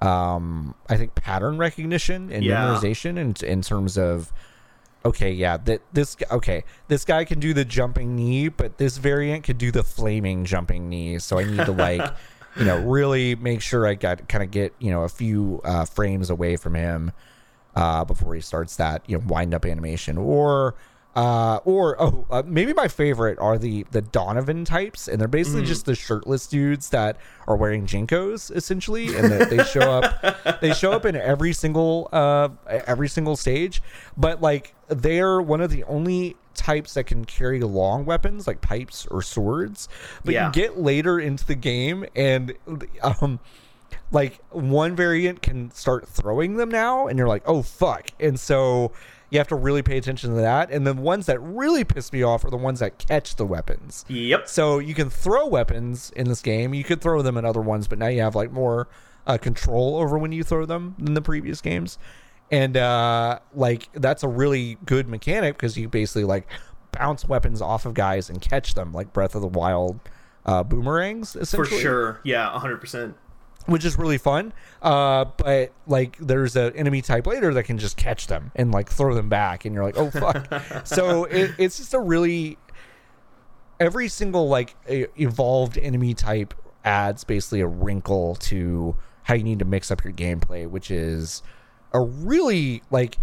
um 0.00 0.74
i 0.88 0.96
think 0.96 1.14
pattern 1.14 1.58
recognition 1.58 2.30
and 2.32 2.44
Yeah. 2.44 2.64
memorization 2.64 3.18
in, 3.18 3.34
in 3.46 3.60
terms 3.62 3.98
of 3.98 4.32
okay 5.04 5.30
yeah 5.32 5.56
that 5.58 5.82
this 5.92 6.16
okay 6.30 6.64
this 6.88 7.04
guy 7.04 7.24
can 7.24 7.38
do 7.38 7.52
the 7.52 7.64
jumping 7.64 8.16
knee 8.16 8.48
but 8.48 8.78
this 8.78 8.96
variant 8.96 9.44
could 9.44 9.58
do 9.58 9.70
the 9.70 9.82
flaming 9.82 10.44
jumping 10.44 10.88
knee 10.88 11.18
so 11.18 11.38
i 11.38 11.44
need 11.44 11.64
to 11.66 11.72
like 11.72 12.02
you 12.56 12.64
know 12.64 12.76
really 12.78 13.34
make 13.36 13.60
sure 13.60 13.86
i 13.86 13.94
got 13.94 14.26
kind 14.28 14.42
of 14.42 14.50
get 14.50 14.74
you 14.78 14.90
know 14.90 15.02
a 15.02 15.08
few 15.08 15.60
uh 15.64 15.84
frames 15.84 16.30
away 16.30 16.56
from 16.56 16.74
him 16.74 17.12
uh 17.76 18.04
before 18.04 18.34
he 18.34 18.40
starts 18.40 18.76
that 18.76 19.02
you 19.08 19.16
know 19.18 19.24
wind 19.26 19.52
up 19.54 19.64
animation 19.66 20.16
or 20.18 20.74
uh 21.16 21.58
or 21.64 22.00
oh 22.00 22.24
uh, 22.30 22.40
maybe 22.46 22.72
my 22.72 22.86
favorite 22.86 23.36
are 23.40 23.58
the 23.58 23.84
the 23.90 24.00
donovan 24.00 24.64
types 24.64 25.08
and 25.08 25.20
they're 25.20 25.26
basically 25.26 25.64
just 25.64 25.84
the 25.84 25.94
shirtless 25.96 26.46
dudes 26.46 26.90
that 26.90 27.16
are 27.48 27.56
wearing 27.56 27.84
JNCOs 27.84 28.54
essentially 28.54 29.16
and 29.16 29.28
they, 29.28 29.56
they 29.56 29.64
show 29.64 29.80
up 29.80 30.60
they 30.60 30.72
show 30.72 30.92
up 30.92 31.04
in 31.04 31.16
every 31.16 31.52
single 31.52 32.08
uh 32.12 32.48
every 32.68 33.08
single 33.08 33.34
stage. 33.36 33.82
But 34.16 34.40
like 34.40 34.72
they're 34.86 35.42
one 35.42 35.60
of 35.60 35.70
the 35.70 35.82
only 35.84 36.36
types 36.54 36.94
that 36.94 37.04
can 37.04 37.24
carry 37.24 37.58
long 37.60 38.04
weapons 38.04 38.46
like 38.46 38.60
pipes 38.60 39.06
or 39.10 39.20
swords. 39.20 39.88
But 40.24 40.34
Yeah. 40.34 40.46
you 40.46 40.52
get 40.52 40.78
later 40.78 41.18
into 41.18 41.44
the 41.44 41.56
game 41.56 42.04
and 42.14 42.54
um 43.02 43.40
like 44.12 44.38
one 44.50 44.94
variant 44.94 45.42
can 45.42 45.72
start 45.72 46.06
throwing 46.06 46.54
them 46.56 46.68
now 46.68 47.08
and 47.08 47.18
you're 47.18 47.26
like 47.28 47.42
oh 47.46 47.62
fuck. 47.62 48.10
And 48.20 48.38
so 48.38 48.92
you 49.30 49.38
have 49.38 49.48
to 49.48 49.54
really 49.56 49.82
pay 49.82 49.96
attention 49.96 50.30
to 50.30 50.36
that 50.40 50.70
and 50.70 50.86
the 50.86 50.92
ones 50.94 51.26
that 51.26 51.38
really 51.40 51.84
piss 51.84 52.12
me 52.12 52.22
off 52.22 52.44
are 52.44 52.50
the 52.50 52.56
ones 52.56 52.80
that 52.80 52.98
catch 52.98 53.36
the 53.36 53.46
weapons 53.46 54.04
Yep. 54.08 54.48
so 54.48 54.78
you 54.78 54.94
can 54.94 55.08
throw 55.10 55.46
weapons 55.46 56.10
in 56.16 56.28
this 56.28 56.42
game 56.42 56.74
you 56.74 56.84
could 56.84 57.00
throw 57.00 57.22
them 57.22 57.36
in 57.36 57.44
other 57.44 57.60
ones 57.60 57.86
but 57.88 57.98
now 57.98 58.08
you 58.08 58.20
have 58.22 58.34
like 58.34 58.50
more 58.52 58.88
uh, 59.26 59.38
control 59.38 59.96
over 59.96 60.18
when 60.18 60.32
you 60.32 60.42
throw 60.42 60.66
them 60.66 60.94
than 60.98 61.14
the 61.14 61.22
previous 61.22 61.60
games 61.60 61.98
and 62.50 62.76
uh 62.76 63.38
like 63.54 63.88
that's 63.92 64.22
a 64.24 64.28
really 64.28 64.76
good 64.84 65.06
mechanic 65.08 65.54
because 65.56 65.76
you 65.78 65.88
basically 65.88 66.24
like 66.24 66.48
bounce 66.92 67.28
weapons 67.28 67.62
off 67.62 67.86
of 67.86 67.94
guys 67.94 68.28
and 68.28 68.40
catch 68.40 68.74
them 68.74 68.92
like 68.92 69.12
breath 69.12 69.34
of 69.36 69.40
the 69.42 69.46
wild 69.46 70.00
uh 70.46 70.62
boomerangs 70.64 71.36
Essentially, 71.36 71.76
For 71.76 71.80
sure. 71.82 72.20
Yeah, 72.24 72.48
100%. 72.58 73.14
Which 73.70 73.84
is 73.84 73.96
really 73.96 74.18
fun. 74.18 74.52
Uh, 74.82 75.26
but 75.36 75.72
like, 75.86 76.18
there's 76.18 76.56
an 76.56 76.74
enemy 76.74 77.02
type 77.02 77.26
later 77.26 77.54
that 77.54 77.62
can 77.64 77.78
just 77.78 77.96
catch 77.96 78.26
them 78.26 78.50
and 78.56 78.72
like 78.72 78.90
throw 78.90 79.14
them 79.14 79.28
back, 79.28 79.64
and 79.64 79.74
you're 79.74 79.84
like, 79.84 79.96
oh 79.96 80.10
fuck. 80.10 80.86
so 80.86 81.24
it, 81.24 81.52
it's 81.58 81.78
just 81.78 81.94
a 81.94 82.00
really 82.00 82.58
every 83.78 84.08
single 84.08 84.48
like 84.48 84.76
evolved 84.88 85.78
enemy 85.78 86.14
type 86.14 86.52
adds 86.84 87.24
basically 87.24 87.60
a 87.60 87.66
wrinkle 87.66 88.34
to 88.36 88.96
how 89.22 89.34
you 89.34 89.44
need 89.44 89.60
to 89.60 89.64
mix 89.64 89.90
up 89.90 90.02
your 90.02 90.12
gameplay, 90.12 90.68
which 90.68 90.90
is 90.90 91.42
a 91.92 92.00
really 92.00 92.82
like 92.90 93.18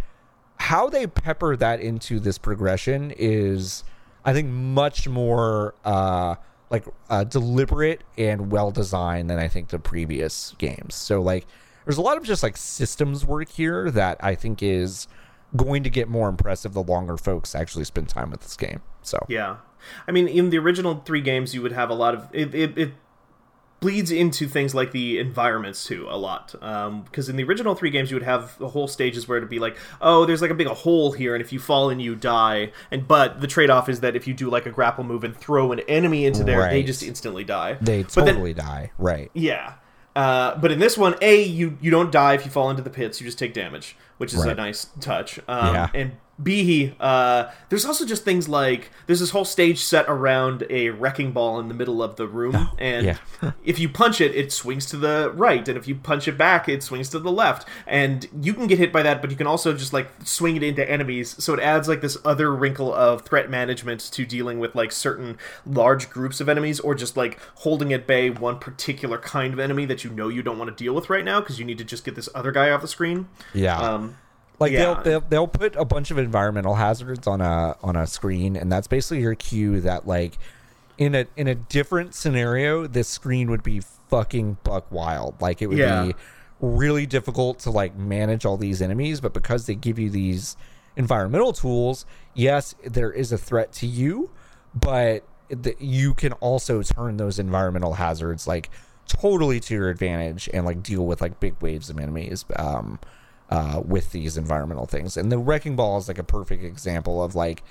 how 0.59 0.89
they 0.89 1.05
pepper 1.05 1.55
that 1.57 1.81
into 1.81 2.19
this 2.19 2.37
progression 2.37 3.11
is 3.17 3.83
I 4.23 4.33
think 4.33 4.49
much 4.49 5.07
more 5.07 5.75
uh 5.83 6.35
like 6.69 6.85
uh, 7.09 7.23
deliberate 7.23 8.01
and 8.17 8.51
well 8.51 8.71
designed 8.71 9.29
than 9.29 9.39
I 9.39 9.47
think 9.47 9.69
the 9.69 9.79
previous 9.79 10.53
games. 10.57 10.95
So 10.95 11.21
like 11.21 11.45
there's 11.85 11.97
a 11.97 12.01
lot 12.01 12.17
of 12.17 12.23
just 12.23 12.43
like 12.43 12.57
systems 12.57 13.25
work 13.25 13.49
here 13.49 13.89
that 13.91 14.17
I 14.21 14.35
think 14.35 14.61
is 14.61 15.07
going 15.55 15.83
to 15.83 15.89
get 15.89 16.09
more 16.09 16.27
impressive 16.27 16.73
the 16.73 16.83
longer 16.83 17.17
folks 17.17 17.55
actually 17.55 17.85
spend 17.85 18.09
time 18.09 18.31
with 18.31 18.41
this 18.41 18.57
game. 18.57 18.81
So 19.01 19.25
Yeah. 19.29 19.57
I 20.07 20.11
mean, 20.11 20.27
in 20.27 20.49
the 20.49 20.57
original 20.57 21.01
three 21.05 21.21
games, 21.21 21.53
you 21.55 21.61
would 21.61 21.71
have 21.71 21.89
a 21.89 21.93
lot 21.93 22.13
of 22.13 22.27
it. 22.33 22.53
It, 22.53 22.77
it 22.77 22.93
bleeds 23.79 24.09
into 24.09 24.47
things 24.47 24.73
like 24.73 24.91
the 24.91 25.19
environments 25.19 25.85
too 25.85 26.07
a 26.09 26.17
lot. 26.17 26.51
Because 27.05 27.29
in 27.29 27.35
the 27.35 27.43
original 27.43 27.75
three 27.75 27.89
games, 27.91 28.09
you 28.09 28.15
would 28.15 28.23
have 28.23 28.57
the 28.57 28.69
whole 28.69 28.87
stages 28.87 29.27
where 29.27 29.37
it'd 29.37 29.49
be 29.49 29.59
like, 29.59 29.77
oh, 30.01 30.25
there's 30.25 30.41
like 30.41 30.49
a 30.51 30.55
big 30.55 30.67
hole 30.67 31.11
here, 31.11 31.35
and 31.35 31.43
if 31.43 31.53
you 31.53 31.59
fall 31.59 31.89
in, 31.89 31.99
you 31.99 32.15
die. 32.15 32.71
And 32.89 33.07
but 33.07 33.39
the 33.41 33.47
trade-off 33.47 33.87
is 33.89 33.99
that 33.99 34.15
if 34.15 34.25
you 34.27 34.33
do 34.33 34.49
like 34.49 34.65
a 34.65 34.71
grapple 34.71 35.03
move 35.03 35.23
and 35.23 35.35
throw 35.35 35.71
an 35.71 35.81
enemy 35.81 36.25
into 36.25 36.43
there, 36.43 36.67
they 36.69 36.81
just 36.83 37.03
instantly 37.03 37.43
die. 37.43 37.77
they 37.79 38.03
But 38.03 38.13
then- 38.15 38.25
totally 38.27 38.53
die. 38.53 38.91
Right. 38.97 39.29
Yeah. 39.33 39.73
Uh, 40.15 40.57
but 40.57 40.71
in 40.71 40.79
this 40.79 40.97
one, 40.97 41.13
A, 41.21 41.43
you, 41.43 41.77
you 41.79 41.91
don't 41.91 42.11
die 42.11 42.33
if 42.33 42.43
you 42.43 42.49
fall 42.49 42.71
into 42.71 42.81
the 42.81 42.89
pits, 42.89 43.21
you 43.21 43.27
just 43.27 43.37
take 43.37 43.53
damage, 43.53 43.95
which 44.17 44.33
is 44.33 44.43
a 44.43 44.55
nice 44.55 44.87
touch. 44.99 45.37
Um, 45.47 45.73
Yeah. 45.75 45.89
And 45.93 46.11
B, 46.41 46.93
uh, 46.99 47.49
there's 47.69 47.85
also 47.85 48.05
just 48.05 48.23
things 48.23 48.47
like 48.47 48.91
there's 49.07 49.19
this 49.19 49.31
whole 49.31 49.45
stage 49.45 49.79
set 49.79 50.05
around 50.07 50.65
a 50.69 50.89
wrecking 50.89 51.31
ball 51.31 51.59
in 51.59 51.67
the 51.67 51.73
middle 51.73 52.03
of 52.03 52.15
the 52.15 52.27
room, 52.27 52.69
and 52.77 53.05
yeah. 53.07 53.17
if 53.63 53.79
you 53.79 53.89
punch 53.89 54.21
it, 54.21 54.35
it 54.35 54.51
swings 54.51 54.85
to 54.87 54.97
the 54.97 55.31
right, 55.33 55.67
and 55.67 55.77
if 55.77 55.87
you 55.87 55.95
punch 55.95 56.27
it 56.27 56.37
back, 56.37 56.69
it 56.69 56.83
swings 56.83 57.09
to 57.09 57.19
the 57.19 57.31
left. 57.31 57.67
And 57.87 58.27
you 58.41 58.53
can 58.53 58.67
get 58.67 58.77
hit 58.77 58.93
by 58.93 59.01
that, 59.03 59.21
but 59.21 59.31
you 59.31 59.37
can 59.37 59.47
also 59.47 59.73
just 59.73 59.93
like 59.93 60.09
swing 60.23 60.55
it 60.55 60.63
into 60.63 60.87
enemies, 60.87 61.35
so 61.43 61.55
it 61.55 61.59
adds 61.59 61.87
like 61.87 62.01
this 62.01 62.17
other 62.23 62.53
wrinkle 62.53 62.93
of 62.93 63.23
threat 63.23 63.49
management 63.49 64.01
to 64.11 64.25
dealing 64.25 64.59
with 64.59 64.75
like 64.75 64.91
certain 64.91 65.37
large 65.65 66.09
groups 66.09 66.39
of 66.39 66.47
enemies, 66.47 66.79
or 66.79 66.93
just 66.93 67.17
like 67.17 67.39
holding 67.55 67.91
at 67.93 68.05
bay 68.05 68.29
one 68.29 68.59
particular 68.59 69.17
kind 69.17 69.53
of 69.53 69.59
enemy 69.59 69.85
that 69.85 70.03
you 70.03 70.11
know 70.11 70.27
you 70.27 70.43
don't 70.43 70.59
want 70.59 70.69
to 70.69 70.83
deal 70.83 70.93
with 70.93 71.09
right 71.09 71.25
now 71.25 71.39
because 71.39 71.57
you 71.57 71.65
need 71.65 71.79
to 71.79 71.83
just 71.83 72.05
get 72.05 72.13
this 72.13 72.29
other 72.35 72.51
guy 72.51 72.69
off 72.69 72.81
the 72.81 72.87
screen. 72.87 73.27
Yeah. 73.55 73.77
Um, 73.77 74.17
Like 74.59 74.71
Yeah. 74.71 74.79
they'll, 74.79 75.03
they'll 75.03 75.21
they'll 75.29 75.47
put 75.47 75.75
a 75.75 75.85
bunch 75.85 76.11
of 76.11 76.17
environmental 76.17 76.75
hazards 76.75 77.27
on 77.27 77.41
a 77.41 77.75
on 77.83 77.95
a 77.95 78.07
screen, 78.07 78.55
and 78.55 78.71
that's 78.71 78.87
basically 78.87 79.21
your 79.21 79.35
cue 79.35 79.81
that 79.81 80.07
like 80.07 80.37
in 80.97 81.13
a 81.15 81.25
in 81.35 81.47
a 81.47 81.55
different 81.55 82.15
scenario, 82.15 82.87
this 82.87 83.07
screen 83.07 83.49
would 83.51 83.63
be 83.63 83.81
fucking 84.09 84.57
buck 84.63 84.91
wild. 84.91 85.39
Like 85.41 85.61
it 85.61 85.67
would 85.67 85.77
Yeah. 85.77 86.05
be 86.05 86.15
really 86.59 87.05
difficult 87.05 87.59
to 87.59 87.69
like 87.69 87.95
manage 87.95 88.45
all 88.45 88.57
these 88.57 88.81
enemies, 88.81 89.21
but 89.21 89.31
because 89.33 89.67
they 89.67 89.75
give 89.75 89.99
you 89.99 90.09
these 90.09 90.57
environmental 90.95 91.53
tools, 91.53 92.05
yes, 92.33 92.73
there 92.83 93.11
is 93.11 93.31
a 93.31 93.37
threat 93.37 93.71
to 93.73 93.85
you, 93.85 94.31
but 94.73 95.23
the, 95.49 95.75
you 95.79 96.15
can 96.15 96.33
also 96.33 96.81
turn 96.81 97.17
those 97.17 97.37
environmental 97.37 97.93
hazards 97.93 98.47
like 98.47 98.69
totally 99.07 99.59
to 99.59 99.73
your 99.75 99.89
advantage 99.89 100.49
and 100.53 100.65
like 100.65 100.81
deal 100.83 101.05
with 101.05 101.21
like 101.21 101.39
big 101.39 101.55
waves 101.61 101.89
of 101.89 101.97
enemies 101.99 102.43
um, 102.57 102.99
uh, 103.49 103.81
with 103.85 104.11
these 104.11 104.37
environmental 104.37 104.85
things. 104.85 105.17
And 105.17 105.31
the 105.31 105.37
wrecking 105.37 105.75
ball 105.75 105.97
is 105.97 106.07
like 106.07 106.17
a 106.19 106.23
perfect 106.23 106.63
example 106.63 107.23
of 107.23 107.35
like, 107.35 107.63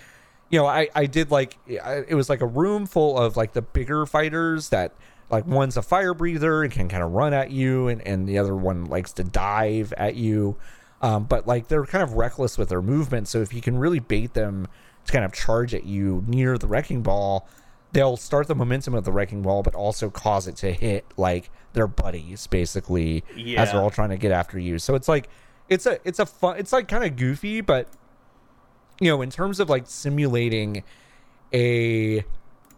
you 0.51 0.59
know, 0.59 0.67
I 0.67 0.89
I 0.95 1.07
did 1.07 1.31
like 1.31 1.59
it 1.67 2.15
was 2.15 2.29
like 2.31 2.41
a 2.41 2.47
room 2.47 2.87
full 2.87 3.19
of 3.19 3.37
like 3.37 3.53
the 3.53 3.63
bigger 3.63 4.07
fighters 4.07 4.69
that 4.71 4.93
like 5.29 5.47
one's 5.47 5.77
a 5.77 5.83
fire 5.83 6.15
breather 6.15 6.63
and 6.63 6.73
can 6.73 6.89
kind 6.89 7.03
of 7.03 7.13
run 7.13 7.35
at 7.35 7.51
you 7.51 7.89
and, 7.89 8.01
and 8.07 8.29
the 8.29 8.39
other 8.39 8.55
one 8.55 8.85
likes 8.85 9.13
to 9.15 9.25
dive 9.25 9.93
at 9.97 10.15
you 10.15 10.57
um, 11.03 11.25
but 11.25 11.49
like 11.49 11.67
they're 11.67 11.85
kind 11.85 12.05
of 12.05 12.13
reckless 12.13 12.57
with 12.57 12.69
their 12.69 12.81
movement 12.81 13.27
so 13.27 13.41
if 13.43 13.53
you 13.53 13.61
can 13.61 13.77
really 13.77 13.99
bait 13.99 14.35
them 14.35 14.69
to 15.05 15.13
kind 15.13 15.25
of 15.25 15.33
charge 15.33 15.75
at 15.75 15.85
you 15.85 16.25
near 16.29 16.57
the 16.57 16.69
wrecking 16.69 17.03
ball 17.03 17.49
they'll 17.91 18.17
start 18.17 18.47
the 18.47 18.55
momentum 18.55 18.95
of 18.95 19.03
the 19.05 19.11
wrecking 19.11 19.43
ball 19.43 19.65
but 19.65 19.75
also 19.75 20.09
cause 20.11 20.47
it 20.47 20.55
to 20.55 20.73
hit 20.73 21.05
like 21.17 21.51
their 21.73 21.89
buddies 21.89 22.47
basically 22.47 23.25
Yeah. 23.35 23.63
as 23.63 23.73
they're 23.73 23.81
all 23.81 23.91
trying 23.91 24.11
to 24.11 24.17
get 24.17 24.31
after 24.31 24.61
you 24.61 24.79
so 24.79 24.95
it's 24.95 25.09
like 25.09 25.29
it's 25.69 25.87
a 25.87 25.99
it's 26.05 26.19
a 26.19 26.27
fun 26.27 26.57
it's 26.59 26.73
like 26.73 26.89
kind 26.89 27.05
of 27.05 27.17
goofy 27.17 27.61
but 27.61 27.89
you 29.01 29.11
know 29.11 29.23
in 29.23 29.31
terms 29.31 29.61
of 29.61 29.69
like 29.69 29.85
simulating 29.87 30.83
a 31.53 32.25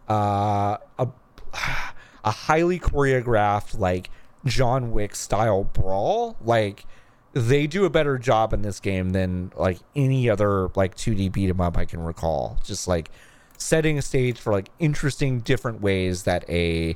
uh 0.09 0.77
a 0.97 1.07
a 2.25 2.31
highly 2.31 2.79
choreographed 2.79 3.77
like 3.79 4.09
John 4.45 4.91
Wick 4.91 5.15
style 5.15 5.63
brawl 5.63 6.35
like 6.43 6.85
they 7.33 7.67
do 7.67 7.85
a 7.85 7.89
better 7.89 8.17
job 8.17 8.53
in 8.53 8.61
this 8.61 8.79
game 8.79 9.11
than 9.11 9.51
like 9.55 9.79
any 9.95 10.29
other 10.29 10.69
like 10.75 10.95
2D 10.95 11.31
beat 11.31 11.49
'em 11.49 11.61
up 11.61 11.77
I 11.77 11.85
can 11.85 12.03
recall. 12.03 12.57
Just 12.63 12.87
like 12.87 13.11
setting 13.57 13.97
a 13.97 14.01
stage 14.01 14.39
for 14.39 14.51
like 14.51 14.69
interesting 14.79 15.39
different 15.39 15.81
ways 15.81 16.23
that 16.23 16.49
a 16.49 16.95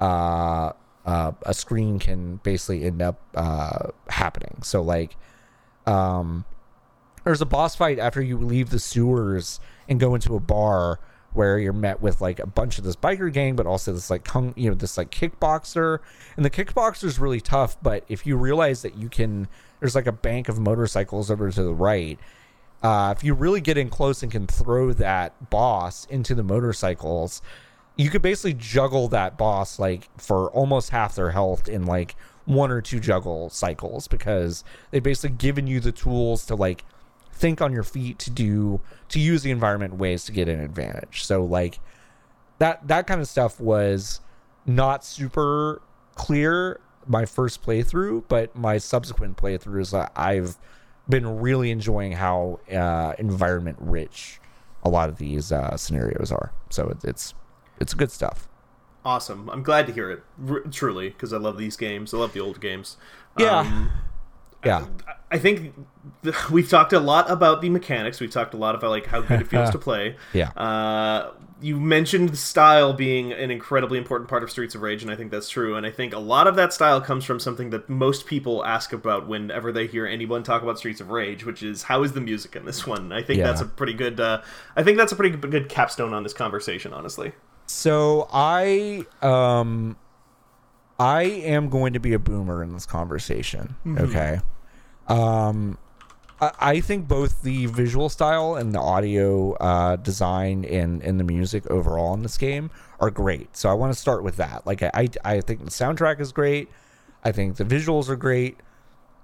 uh, 0.00 0.72
uh 1.06 1.32
a 1.42 1.54
screen 1.54 1.98
can 1.98 2.36
basically 2.42 2.84
end 2.84 3.00
up 3.00 3.20
uh 3.34 3.88
happening. 4.08 4.58
So 4.62 4.82
like 4.82 5.16
um 5.86 6.44
there's 7.24 7.40
a 7.40 7.46
boss 7.46 7.76
fight 7.76 7.98
after 7.98 8.22
you 8.22 8.38
leave 8.38 8.70
the 8.70 8.78
sewers 8.78 9.60
and 9.88 10.00
go 10.00 10.14
into 10.14 10.34
a 10.34 10.40
bar 10.40 10.98
where 11.32 11.58
you're 11.58 11.72
met 11.72 12.00
with 12.00 12.20
like 12.20 12.38
a 12.38 12.46
bunch 12.46 12.78
of 12.78 12.84
this 12.84 12.96
biker 12.96 13.32
gang 13.32 13.54
but 13.54 13.66
also 13.66 13.92
this 13.92 14.10
like 14.10 14.24
kung 14.24 14.52
you 14.56 14.68
know 14.68 14.74
this 14.74 14.96
like 14.98 15.10
kickboxer. 15.10 15.98
And 16.36 16.44
the 16.44 16.50
kickboxer 16.50 17.04
is 17.04 17.18
really 17.18 17.40
tough 17.40 17.80
but 17.82 18.04
if 18.08 18.26
you 18.26 18.36
realize 18.36 18.82
that 18.82 18.96
you 18.96 19.08
can 19.08 19.48
there's 19.78 19.94
like 19.94 20.06
a 20.06 20.12
bank 20.12 20.48
of 20.48 20.58
motorcycles 20.58 21.30
over 21.30 21.50
to 21.50 21.62
the 21.62 21.74
right 21.74 22.18
uh, 22.82 23.14
if 23.16 23.22
you 23.22 23.34
really 23.34 23.60
get 23.60 23.76
in 23.76 23.90
close 23.90 24.22
and 24.22 24.32
can 24.32 24.46
throw 24.46 24.92
that 24.94 25.50
boss 25.50 26.06
into 26.06 26.34
the 26.34 26.42
motorcycles 26.42 27.42
you 27.96 28.08
could 28.08 28.22
basically 28.22 28.54
juggle 28.54 29.08
that 29.08 29.36
boss 29.36 29.78
like 29.78 30.08
for 30.18 30.50
almost 30.52 30.90
half 30.90 31.14
their 31.14 31.30
health 31.30 31.68
in 31.68 31.84
like 31.84 32.16
one 32.44 32.70
or 32.70 32.80
two 32.80 33.00
juggle 33.00 33.50
cycles 33.50 34.08
because 34.08 34.64
they've 34.90 35.02
basically 35.02 35.36
given 35.36 35.66
you 35.66 35.80
the 35.80 35.92
tools 35.92 36.46
to 36.46 36.54
like 36.54 36.84
think 37.32 37.60
on 37.60 37.72
your 37.72 37.82
feet 37.82 38.18
to 38.18 38.30
do 38.30 38.80
to 39.08 39.18
use 39.18 39.42
the 39.42 39.50
environment 39.50 39.96
ways 39.96 40.24
to 40.24 40.32
get 40.32 40.48
an 40.48 40.60
advantage. 40.60 41.24
So 41.24 41.42
like 41.42 41.80
that 42.58 42.86
that 42.88 43.06
kind 43.06 43.20
of 43.20 43.28
stuff 43.28 43.58
was 43.60 44.20
not 44.66 45.04
super 45.04 45.80
clear 46.14 46.80
my 47.06 47.24
first 47.24 47.62
playthrough, 47.62 48.24
but 48.28 48.54
my 48.54 48.78
subsequent 48.78 49.36
playthroughs 49.36 49.94
uh, 49.94 50.08
I've 50.14 50.58
been 51.08 51.40
really 51.40 51.70
enjoying 51.70 52.12
how 52.12 52.60
uh, 52.70 53.14
environment 53.18 53.78
rich 53.80 54.40
a 54.82 54.88
lot 54.88 55.08
of 55.08 55.16
these 55.16 55.50
uh, 55.50 55.76
scenarios 55.76 56.30
are. 56.30 56.52
So 56.68 56.94
it's 57.04 57.34
it's 57.80 57.94
good 57.94 58.12
stuff. 58.12 58.49
Awesome. 59.04 59.48
I'm 59.50 59.62
glad 59.62 59.86
to 59.86 59.92
hear 59.92 60.10
it. 60.10 60.22
R- 60.48 60.60
truly, 60.70 61.08
because 61.10 61.32
I 61.32 61.38
love 61.38 61.56
these 61.56 61.76
games. 61.76 62.12
I 62.12 62.18
love 62.18 62.32
the 62.32 62.40
old 62.40 62.60
games. 62.60 62.96
Yeah. 63.38 63.58
Um, 63.60 63.90
Yeah. 64.64 64.86
I 65.32 65.38
think 65.38 65.72
th- 66.22 66.50
we've 66.50 66.68
talked 66.68 66.92
a 66.92 67.00
lot 67.00 67.30
about 67.30 67.62
the 67.62 67.70
mechanics. 67.70 68.20
We've 68.20 68.30
talked 68.30 68.52
a 68.52 68.56
lot 68.58 68.74
about 68.74 68.90
like 68.90 69.06
how 69.06 69.20
good 69.22 69.40
it 69.40 69.46
feels 69.46 69.70
to 69.70 69.78
play. 69.88 70.16
Yeah. 70.34 70.50
Uh, 70.50 71.32
you 71.62 71.78
mentioned 71.78 72.36
style 72.38 72.92
being 72.94 73.32
an 73.32 73.50
incredibly 73.50 73.96
important 73.98 74.28
part 74.30 74.42
of 74.42 74.50
Streets 74.50 74.74
of 74.74 74.80
Rage, 74.82 75.02
and 75.02 75.10
I 75.10 75.16
think 75.16 75.30
that's 75.30 75.48
true. 75.50 75.76
And 75.76 75.84
I 75.86 75.90
think 75.90 76.14
a 76.14 76.18
lot 76.18 76.46
of 76.46 76.56
that 76.56 76.72
style 76.72 77.00
comes 77.02 77.24
from 77.24 77.38
something 77.38 77.68
that 77.70 77.88
most 77.88 78.24
people 78.26 78.64
ask 78.64 78.92
about 78.94 79.28
whenever 79.28 79.70
they 79.70 79.86
hear 79.86 80.06
anyone 80.06 80.42
talk 80.42 80.62
about 80.62 80.78
Streets 80.78 81.00
of 81.02 81.10
Rage, 81.10 81.44
which 81.44 81.62
is 81.62 81.84
how 81.84 82.02
is 82.02 82.12
the 82.12 82.20
music 82.20 82.56
in 82.56 82.64
this 82.64 82.86
one? 82.86 83.12
I 83.12 83.22
think 83.22 83.38
Yeah. 83.40 83.46
that's 83.46 83.60
a 83.60 83.66
pretty 83.66 83.92
good. 83.94 84.18
Uh, 84.20 84.40
I 84.76 84.82
think 84.82 84.96
that's 84.98 85.12
a 85.12 85.16
pretty 85.16 85.36
good 85.36 85.68
capstone 85.68 86.12
on 86.14 86.22
this 86.22 86.32
conversation, 86.34 86.92
honestly. 86.94 87.32
So 87.70 88.28
I 88.32 89.06
um 89.22 89.96
I 90.98 91.22
am 91.22 91.70
going 91.70 91.94
to 91.94 92.00
be 92.00 92.12
a 92.12 92.18
boomer 92.18 92.62
in 92.62 92.74
this 92.74 92.84
conversation. 92.84 93.76
Okay. 93.86 94.40
Um 95.06 95.78
I, 96.40 96.50
I 96.60 96.80
think 96.80 97.06
both 97.06 97.42
the 97.42 97.66
visual 97.66 98.08
style 98.08 98.56
and 98.56 98.74
the 98.74 98.80
audio 98.80 99.52
uh, 99.54 99.96
design 99.96 100.64
and, 100.64 101.02
and 101.02 101.18
the 101.20 101.24
music 101.24 101.66
overall 101.70 102.12
in 102.14 102.22
this 102.22 102.36
game 102.36 102.70
are 102.98 103.10
great. 103.10 103.56
So 103.56 103.70
I 103.70 103.74
want 103.74 103.92
to 103.94 103.98
start 103.98 104.24
with 104.24 104.36
that. 104.36 104.66
Like 104.66 104.82
I, 104.82 104.90
I 104.92 105.08
I 105.24 105.40
think 105.40 105.64
the 105.64 105.70
soundtrack 105.70 106.20
is 106.20 106.32
great. 106.32 106.68
I 107.24 107.32
think 107.32 107.56
the 107.56 107.64
visuals 107.64 108.08
are 108.08 108.16
great. 108.16 108.58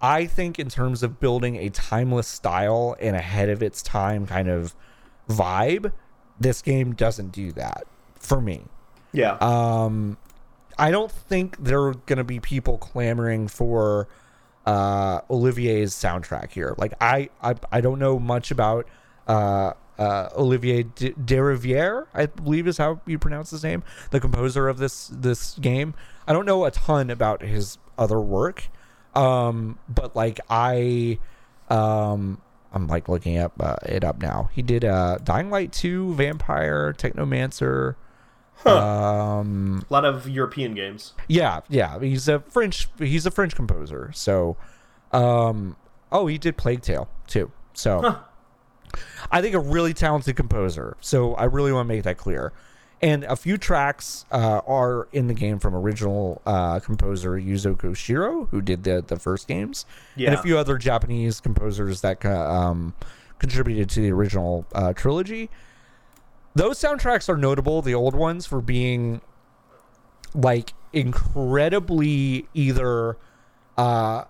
I 0.00 0.26
think 0.26 0.58
in 0.58 0.68
terms 0.68 1.02
of 1.02 1.20
building 1.20 1.56
a 1.56 1.68
timeless 1.70 2.28
style 2.28 2.96
and 3.00 3.16
ahead 3.16 3.48
of 3.48 3.62
its 3.62 3.82
time 3.82 4.26
kind 4.26 4.48
of 4.48 4.74
vibe, 5.28 5.92
this 6.38 6.62
game 6.62 6.94
doesn't 6.94 7.32
do 7.32 7.50
that 7.52 7.86
for 8.26 8.40
me. 8.40 8.64
Yeah. 9.12 9.36
Um, 9.40 10.18
I 10.78 10.90
don't 10.90 11.10
think 11.10 11.56
there 11.58 11.82
are 11.82 11.94
going 11.94 12.18
to 12.18 12.24
be 12.24 12.40
people 12.40 12.76
clamoring 12.78 13.48
for 13.48 14.08
uh, 14.66 15.20
Olivier's 15.30 15.94
soundtrack 15.94 16.52
here. 16.52 16.74
Like 16.76 16.92
I, 17.00 17.30
I, 17.42 17.54
I 17.72 17.80
don't 17.80 17.98
know 17.98 18.18
much 18.18 18.50
about 18.50 18.86
uh, 19.26 19.72
uh, 19.98 20.28
Olivier 20.36 20.82
de, 20.82 21.12
de 21.12 21.42
Riviere, 21.42 22.06
I 22.12 22.26
believe 22.26 22.66
is 22.66 22.78
how 22.78 23.00
you 23.06 23.18
pronounce 23.18 23.50
his 23.50 23.62
name, 23.62 23.82
the 24.10 24.20
composer 24.20 24.68
of 24.68 24.78
this 24.78 25.08
this 25.08 25.54
game. 25.58 25.94
I 26.26 26.32
don't 26.32 26.44
know 26.44 26.64
a 26.64 26.70
ton 26.70 27.10
about 27.10 27.42
his 27.42 27.78
other 27.96 28.20
work, 28.20 28.68
um, 29.14 29.78
but 29.88 30.14
like 30.14 30.40
I, 30.50 31.18
um, 31.70 32.42
I'm 32.72 32.88
like 32.88 33.08
looking 33.08 33.38
up 33.38 33.52
uh, 33.58 33.76
it 33.86 34.04
up 34.04 34.20
now. 34.20 34.50
He 34.52 34.60
did 34.62 34.84
uh, 34.84 35.18
Dying 35.22 35.50
Light 35.50 35.72
2, 35.72 36.14
Vampire, 36.14 36.92
Technomancer. 36.92 37.94
Um, 38.64 39.84
a 39.88 39.92
lot 39.92 40.04
of 40.04 40.28
European 40.28 40.74
games. 40.74 41.12
yeah, 41.28 41.60
yeah. 41.68 41.98
He's 42.00 42.28
a 42.28 42.40
French. 42.40 42.88
He's 42.98 43.26
a 43.26 43.30
French 43.30 43.54
composer. 43.54 44.10
So, 44.14 44.56
um, 45.12 45.76
oh, 46.10 46.26
he 46.26 46.38
did 46.38 46.56
Plague 46.56 46.82
Tale 46.82 47.08
too. 47.26 47.50
So, 47.74 48.00
Huh. 48.00 48.18
I 49.30 49.42
think 49.42 49.54
a 49.54 49.60
really 49.60 49.92
talented 49.92 50.36
composer. 50.36 50.96
So 51.00 51.34
I 51.34 51.44
really 51.44 51.72
want 51.72 51.86
to 51.88 51.94
make 51.94 52.04
that 52.04 52.16
clear. 52.16 52.52
And 53.02 53.24
a 53.24 53.36
few 53.36 53.58
tracks 53.58 54.24
uh, 54.32 54.62
are 54.66 55.06
in 55.12 55.26
the 55.26 55.34
game 55.34 55.58
from 55.58 55.74
original 55.74 56.40
uh, 56.46 56.80
composer 56.80 57.32
Yuzo 57.32 57.76
Koshiro, 57.76 58.48
who 58.48 58.62
did 58.62 58.84
the 58.84 59.04
the 59.06 59.18
first 59.18 59.46
games, 59.48 59.84
and 60.16 60.34
a 60.34 60.42
few 60.42 60.56
other 60.56 60.78
Japanese 60.78 61.38
composers 61.40 62.00
that 62.00 62.24
um, 62.24 62.94
contributed 63.38 63.90
to 63.90 64.00
the 64.00 64.10
original 64.12 64.64
uh, 64.74 64.94
trilogy. 64.94 65.50
Those 66.56 66.78
soundtracks 66.78 67.28
are 67.28 67.36
notable, 67.36 67.82
the 67.82 67.94
old 67.94 68.14
ones, 68.14 68.46
for 68.46 68.62
being 68.62 69.20
like 70.34 70.72
incredibly 70.92 72.48
either 72.54 73.18
uh 73.76 74.24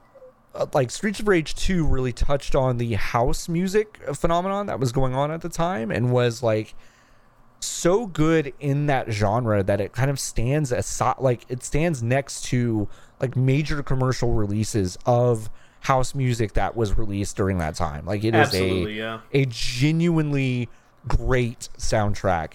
like 0.73 0.91
Streets 0.91 1.21
of 1.21 1.29
Rage 1.29 1.55
2 1.55 1.87
really 1.87 2.13
touched 2.13 2.57
on 2.57 2.79
the 2.79 2.95
house 2.95 3.49
music 3.49 4.01
phenomenon 4.13 4.67
that 4.67 4.81
was 4.81 4.91
going 4.91 5.15
on 5.15 5.31
at 5.31 5.43
the 5.43 5.49
time 5.49 5.93
and 5.93 6.11
was 6.11 6.43
like 6.43 6.75
so 7.61 8.07
good 8.07 8.53
in 8.59 8.87
that 8.87 9.11
genre 9.11 9.63
that 9.63 9.81
it 9.81 9.93
kind 9.93 10.11
of 10.11 10.19
stands 10.19 10.73
aside 10.73 11.17
like 11.21 11.45
it 11.49 11.63
stands 11.63 12.03
next 12.03 12.43
to 12.47 12.89
like 13.21 13.37
major 13.37 13.83
commercial 13.83 14.33
releases 14.33 14.99
of 15.07 15.49
house 15.81 16.15
music 16.15 16.55
that 16.55 16.77
was 16.77 16.99
released 16.99 17.37
during 17.37 17.59
that 17.59 17.77
time 17.77 18.05
like 18.05 18.25
it 18.25 18.35
is 18.35 18.49
Absolutely, 18.49 18.99
a 18.99 19.03
yeah. 19.03 19.21
a 19.33 19.45
genuinely 19.47 20.69
great 21.09 21.69
soundtrack. 21.79 22.53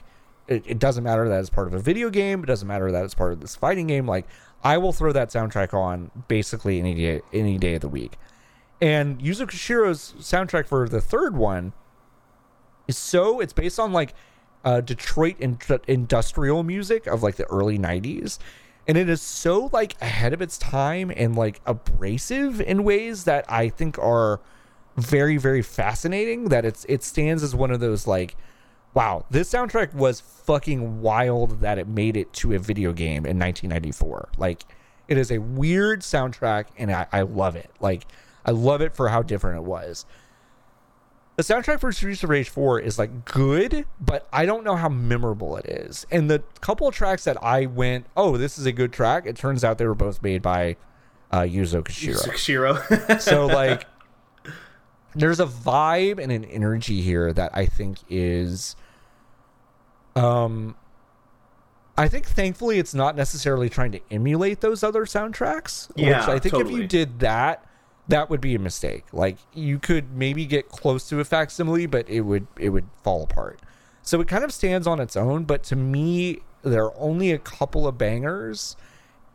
It, 0.48 0.64
it 0.66 0.80
doesn't 0.80 1.04
matter 1.04 1.28
that 1.30 1.40
it's 1.40 1.50
part 1.50 1.68
of 1.68 1.74
a 1.74 1.80
video 1.80 2.10
game. 2.10 2.44
It 2.44 2.48
doesn't 2.48 2.68
matter 2.68 2.92
that 2.92 3.06
it's 3.06 3.14
part 3.14 3.34
of 3.34 3.42
this 3.42 3.56
fighting 3.56 3.88
game. 3.88 4.08
Like 4.08 4.28
i 4.64 4.78
will 4.78 4.94
throw 4.94 5.12
that 5.12 5.30
soundtrack 5.30 5.74
on 5.74 6.12
basically 6.28 6.80
any 6.80 6.94
day 6.94 7.22
any 7.34 7.58
day 7.58 7.76
of 7.76 7.82
the 7.82 7.90
week. 7.90 8.18
And 8.82 9.20
yuzo 9.20 9.48
koshiro's 9.48 10.14
soundtrack 10.20 10.68
for 10.68 10.88
the 10.90 11.02
third 11.02 11.36
one 11.36 11.74
is 12.88 12.98
so 12.98 13.40
it's 13.40 13.54
based 13.54 13.80
on 13.80 13.94
like 13.94 14.14
uh, 14.64 14.82
Detroit 14.82 15.36
in- 15.40 15.58
industrial 15.88 16.64
music 16.64 17.08
of 17.08 17.24
like 17.24 17.36
the 17.36 17.46
early 17.46 17.80
90s 17.80 18.38
and 18.88 18.98
it 18.98 19.10
is 19.10 19.22
so 19.22 19.70
like 19.72 19.96
ahead 20.02 20.34
of 20.34 20.42
its 20.42 20.58
time 20.58 21.12
and 21.16 21.36
like 21.36 21.62
abrasive 21.66 22.62
in 22.62 22.84
ways 22.84 23.24
that 23.24 23.46
I 23.50 23.70
think 23.70 23.98
are 24.00 24.40
very 24.98 25.38
very 25.38 25.62
fascinating 25.62 26.46
that 26.46 26.66
it's 26.66 26.86
it 26.90 27.04
stands 27.04 27.44
as 27.44 27.56
one 27.56 27.72
of 27.72 27.80
those 27.80 28.08
like 28.08 28.36
wow 28.94 29.26
this 29.30 29.52
soundtrack 29.52 29.94
was 29.94 30.20
fucking 30.20 31.02
wild 31.02 31.62
that 31.62 31.78
it 31.78 31.88
made 31.88 32.18
it 32.18 32.32
to 32.34 32.54
a 32.54 32.60
video 32.60 32.92
game 32.92 33.26
in 33.26 33.40
1994 33.40 34.30
like 34.38 34.64
it 35.08 35.18
is 35.18 35.32
a 35.32 35.38
weird 35.38 36.02
soundtrack 36.02 36.66
and 36.78 36.92
I, 36.92 37.08
I 37.12 37.22
love 37.22 37.56
it 37.56 37.72
like 37.80 38.06
I 38.46 38.52
love 38.52 38.82
it 38.82 38.94
for 38.94 39.10
how 39.10 39.22
different 39.22 39.60
it 39.60 39.64
was 39.64 40.06
the 41.38 41.44
soundtrack 41.44 41.80
for 41.80 41.92
Streets 41.92 42.24
of 42.24 42.30
Rage 42.30 42.50
4 42.50 42.82
is 42.82 43.00
like 43.00 43.26
good, 43.26 43.86
but 44.00 44.28
I 44.32 44.46
don't 44.46 44.64
know 44.64 44.76
how 44.76 44.90
memorable 44.90 45.58
it 45.58 45.66
is. 45.66 46.06
And 46.12 46.30
the 46.30 46.44
couple 46.60 46.88
of 46.88 46.94
tracks 46.94 47.24
that 47.24 47.42
I 47.42 47.66
went, 47.66 48.06
oh, 48.16 48.38
this 48.38 48.60
is 48.60 48.66
a 48.66 48.72
good 48.72 48.94
track, 48.94 49.26
it 49.26 49.38
turns 49.38 49.64
out 49.64 49.78
they 49.78 49.88
were 49.88 49.96
both 49.96 50.22
made 50.22 50.42
by 50.42 50.76
uh, 51.32 51.40
Yuzo 51.40 51.84
Koshiro. 51.84 52.22
Koshiro. 52.28 53.22
so 53.22 53.46
like 53.48 53.86
there's 55.16 55.40
a 55.40 55.46
vibe 55.46 56.20
and 56.20 56.32
an 56.32 56.46
energy 56.46 57.02
here 57.02 57.34
that 57.34 57.52
I 57.54 57.66
think 57.66 58.00
is 58.10 58.76
um 60.16 60.76
I 61.98 62.08
think 62.08 62.26
thankfully 62.26 62.80
it's 62.80 62.94
not 62.94 63.16
necessarily 63.16 63.70
trying 63.70 63.92
to 63.92 64.00
emulate 64.10 64.62
those 64.62 64.84
other 64.84 65.06
soundtracks. 65.06 65.92
Yeah, 65.96 66.20
which 66.20 66.30
I 66.30 66.40
think 66.40 66.56
if 66.56 66.72
you 66.72 66.88
did 66.88 67.20
that, 67.20 67.66
that 68.08 68.30
would 68.30 68.42
be 68.42 68.56
a 68.56 68.60
mistake. 68.60 69.06
Like 69.12 69.38
you 69.54 69.78
could 69.78 70.16
maybe 70.16 70.46
get 70.46 70.70
close 70.70 71.08
to 71.10 71.20
a 71.20 71.26
facsimile, 71.26 71.86
but 71.86 72.10
it 72.10 72.22
would 72.22 72.48
it 72.58 72.70
would 72.70 72.88
fall 73.04 73.24
apart. 73.24 73.60
So 74.02 74.20
it 74.22 74.28
kind 74.28 74.44
of 74.44 74.52
stands 74.52 74.88
on 74.88 75.00
its 75.00 75.16
own, 75.16 75.44
but 75.44 75.64
to 75.66 75.76
me, 75.76 76.40
there 76.64 76.86
are 76.86 76.94
only 76.98 77.32
a 77.32 77.38
couple 77.38 77.88
of 77.88 77.98
bangers, 77.98 78.76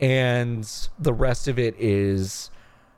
and 0.01 0.69
the 0.99 1.13
rest 1.13 1.47
of 1.47 1.59
it 1.59 1.77
is 1.79 2.51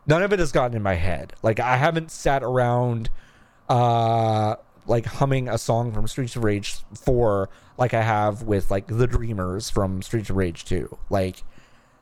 none 0.08 0.22
of 0.22 0.32
it 0.32 0.40
has 0.40 0.50
gotten 0.50 0.76
in 0.76 0.82
my 0.82 0.94
head. 0.94 1.34
Like 1.42 1.60
I 1.60 1.76
haven't 1.76 2.10
sat 2.10 2.42
around 2.42 3.10
uh 3.68 4.56
like 4.86 5.04
humming 5.04 5.48
a 5.48 5.58
song 5.58 5.92
from 5.92 6.08
Streets 6.08 6.34
of 6.34 6.42
Rage 6.42 6.76
4 6.94 7.50
like 7.76 7.92
I 7.92 8.00
have 8.00 8.42
with 8.42 8.70
like 8.70 8.86
The 8.86 9.06
Dreamers 9.06 9.68
from 9.68 10.00
Streets 10.02 10.30
of 10.30 10.36
Rage 10.36 10.64
2. 10.64 10.96
Like 11.10 11.44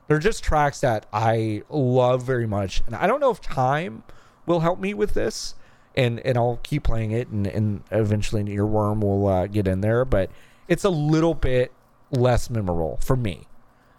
they're 0.07 0.19
just 0.19 0.41
tracks 0.43 0.79
that 0.79 1.05
I 1.11 1.63
love 1.69 2.23
very 2.23 2.47
much. 2.47 2.81
And 2.85 2.95
I 2.95 3.05
don't 3.05 3.19
know 3.19 3.29
if 3.29 3.41
time 3.41 4.03
will 4.45 4.61
help 4.61 4.79
me 4.79 4.93
with 4.93 5.13
this. 5.13 5.53
And 5.95 6.19
and 6.21 6.37
I'll 6.37 6.59
keep 6.63 6.83
playing 6.83 7.11
it 7.11 7.27
and, 7.27 7.45
and 7.45 7.83
eventually 7.91 8.43
Earworm 8.43 9.01
will 9.01 9.27
uh, 9.27 9.47
get 9.47 9.67
in 9.67 9.81
there, 9.81 10.05
but 10.05 10.31
it's 10.67 10.83
a 10.83 10.89
little 10.89 11.33
bit 11.33 11.73
less 12.11 12.49
memorable 12.49 12.99
for 13.03 13.17
me. 13.17 13.47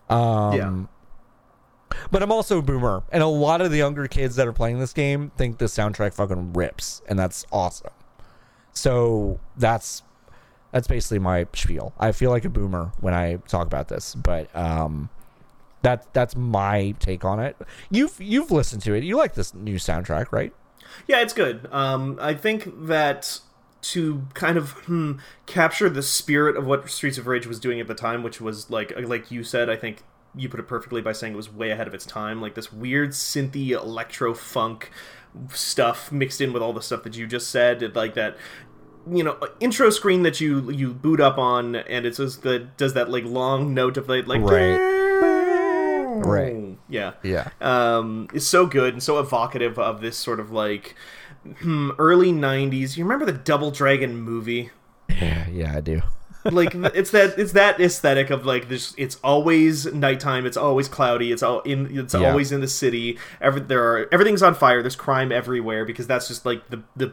Um 0.09 0.55
Yeah. 0.55 0.85
But 2.11 2.22
I'm 2.22 2.33
also 2.33 2.59
a 2.59 2.62
boomer, 2.62 3.03
and 3.11 3.22
a 3.22 3.27
lot 3.27 3.61
of 3.61 3.70
the 3.70 3.79
younger 3.79 4.07
kids 4.07 4.37
that 4.37 4.46
are 4.46 4.53
playing 4.53 4.79
this 4.79 4.92
game 4.92 5.31
think 5.37 5.59
the 5.59 5.66
soundtrack 5.66 6.14
fucking 6.14 6.53
rips, 6.53 7.03
and 7.09 7.18
that's 7.18 7.46
awesome. 7.53 7.92
So 8.72 9.40
that's 9.57 10.03
that's 10.72 10.87
basically 10.87 11.18
my 11.18 11.46
spiel. 11.55 11.92
I 11.98 12.12
feel 12.12 12.31
like 12.31 12.44
a 12.44 12.51
boomer 12.51 12.92
when 13.01 13.14
I 13.14 13.37
talk 13.48 13.66
about 13.66 13.88
this, 13.88 14.14
but 14.14 14.55
um, 14.55 15.09
that 15.83 16.12
that's 16.12 16.37
my 16.37 16.94
take 16.98 17.24
on 17.24 17.40
it. 17.40 17.57
You've 17.90 18.20
you've 18.20 18.51
listened 18.51 18.83
to 18.83 18.94
it. 18.94 19.05
You 19.05 19.16
like 19.16 19.35
this 19.35 19.55
new 19.55 19.77
soundtrack, 19.77 20.33
right? 20.33 20.53
Yeah, 21.07 21.20
it's 21.20 21.33
good. 21.33 21.68
Um, 21.70 22.18
I 22.20 22.35
think 22.35 22.87
that 22.87 23.40
to 23.81 24.27
kind 24.35 24.59
of 24.59 24.72
hmm, 24.72 25.12
capture 25.46 25.88
the 25.88 26.03
spirit 26.03 26.57
of 26.57 26.66
what 26.66 26.88
Streets 26.90 27.16
of 27.16 27.27
Rage 27.27 27.46
was 27.46 27.61
doing 27.61 27.81
at 27.81 27.87
the 27.87 27.94
time, 27.94 28.22
which 28.22 28.40
was 28.40 28.70
like 28.70 28.92
like 28.98 29.31
you 29.31 29.44
said, 29.44 29.70
I 29.70 29.77
think 29.77 30.03
you 30.38 30.48
put 30.48 30.61
it 30.61 30.68
perfectly 30.68 31.01
by 31.03 31.12
saying 31.12 31.35
it 31.35 31.37
was 31.37 31.53
way 31.53 31.70
ahead 31.70 31.87
of 31.88 31.94
its 31.94 32.07
time. 32.07 32.40
Like 32.40 32.55
this 32.55 32.72
weird 32.72 33.11
synthy 33.11 33.70
electro 33.70 34.33
funk 34.35 34.90
stuff 35.53 36.11
mixed 36.11 36.40
in 36.40 36.53
with 36.53 36.62
all 36.62 36.72
the 36.72 36.81
stuff 36.83 37.03
that 37.03 37.16
you 37.16 37.27
just 37.27 37.51
said, 37.51 37.94
like 37.94 38.14
that 38.14 38.37
you 39.11 39.22
know 39.24 39.38
intro 39.61 39.88
screen 39.90 40.22
that 40.22 40.38
you 40.40 40.70
you 40.70 40.92
boot 40.92 41.18
up 41.20 41.38
on 41.38 41.74
and 41.77 42.05
it 42.05 42.11
just 42.14 42.42
that 42.42 42.77
does 42.77 42.92
that 42.94 43.09
like 43.11 43.24
long 43.24 43.72
note 43.72 43.96
of 43.96 44.07
like 44.09 44.27
like 44.27 44.40
Right. 46.20 46.77
yeah 46.88 47.12
Yeah. 47.22 47.48
um, 47.61 48.29
is 48.35 48.46
so 48.46 48.66
good 48.66 48.92
and 48.94 49.03
so 49.03 49.18
evocative 49.18 49.79
of 49.79 50.01
this 50.01 50.16
sort 50.16 50.40
of 50.40 50.51
like 50.51 50.94
early 51.98 52.33
90s 52.33 52.96
you 52.96 53.05
remember 53.05 53.24
the 53.24 53.33
double 53.33 53.70
dragon 53.70 54.16
movie 54.16 54.70
Yeah, 55.09 55.48
yeah, 55.48 55.77
I 55.77 55.81
do. 55.81 56.03
Like 56.44 56.74
it's 56.74 57.11
that 57.11 57.38
it's 57.38 57.53
that 57.53 57.81
aesthetic 57.81 58.31
of 58.31 58.46
like 58.46 58.68
this 58.68 58.94
it's 58.96 59.16
always 59.24 59.87
nighttime 59.92 60.46
it's 60.46 60.57
always 60.57 60.88
cloudy 60.88 61.33
it's 61.33 61.42
all 61.42 61.61
in 61.61 61.98
it's 61.98 62.14
Yeah. 62.14 62.29
always 62.31 62.53
in 62.53 62.61
the 62.61 62.68
city 62.68 63.18
every 63.40 63.61
there 63.61 63.83
are 63.85 64.09
everything's 64.12 64.42
on 64.42 64.55
fire 64.55 64.81
there's 64.83 64.96
crime 64.96 65.33
everywhere 65.33 65.85
because 65.85 66.07
that's 66.07 66.29
just 66.29 66.46
like 66.46 66.68
the 66.70 66.83
the 66.96 67.12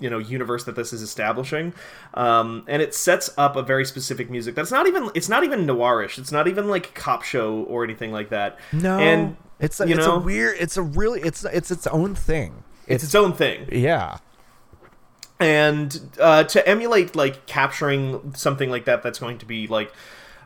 you 0.00 0.08
know 0.10 0.18
universe 0.18 0.64
that 0.64 0.76
this 0.76 0.92
is 0.92 1.02
establishing 1.02 1.72
um, 2.14 2.64
and 2.68 2.80
it 2.82 2.94
sets 2.94 3.30
up 3.36 3.56
a 3.56 3.62
very 3.62 3.84
specific 3.84 4.30
music 4.30 4.54
that's 4.54 4.70
not 4.70 4.86
even 4.86 5.10
it's 5.14 5.28
not 5.28 5.44
even 5.44 5.66
noirish 5.66 6.18
it's 6.18 6.30
not 6.32 6.46
even 6.46 6.68
like 6.68 6.94
cop 6.94 7.22
show 7.22 7.62
or 7.64 7.82
anything 7.84 8.12
like 8.12 8.28
that 8.30 8.58
No, 8.72 8.98
and 8.98 9.36
it's 9.60 9.80
a, 9.80 9.88
you 9.88 9.96
it's 9.96 10.06
know 10.06 10.14
a 10.16 10.18
weird. 10.20 10.56
It's 10.60 10.76
a 10.76 10.82
really. 10.82 11.20
It's 11.22 11.44
it's 11.44 11.72
its 11.72 11.88
own 11.88 12.14
thing. 12.14 12.62
it's 12.86 13.02
its 13.02 13.14
own 13.16 13.32
thing 13.32 13.66
Yeah. 13.72 14.18
And 15.40 16.10
uh, 16.20 16.44
to 16.44 16.66
emulate 16.68 17.14
like 17.14 17.46
capturing 17.46 18.34
something 18.34 18.70
like 18.70 18.84
that 18.86 19.02
that's 19.02 19.18
going 19.18 19.38
to 19.38 19.46
be 19.46 19.66
like 19.66 19.92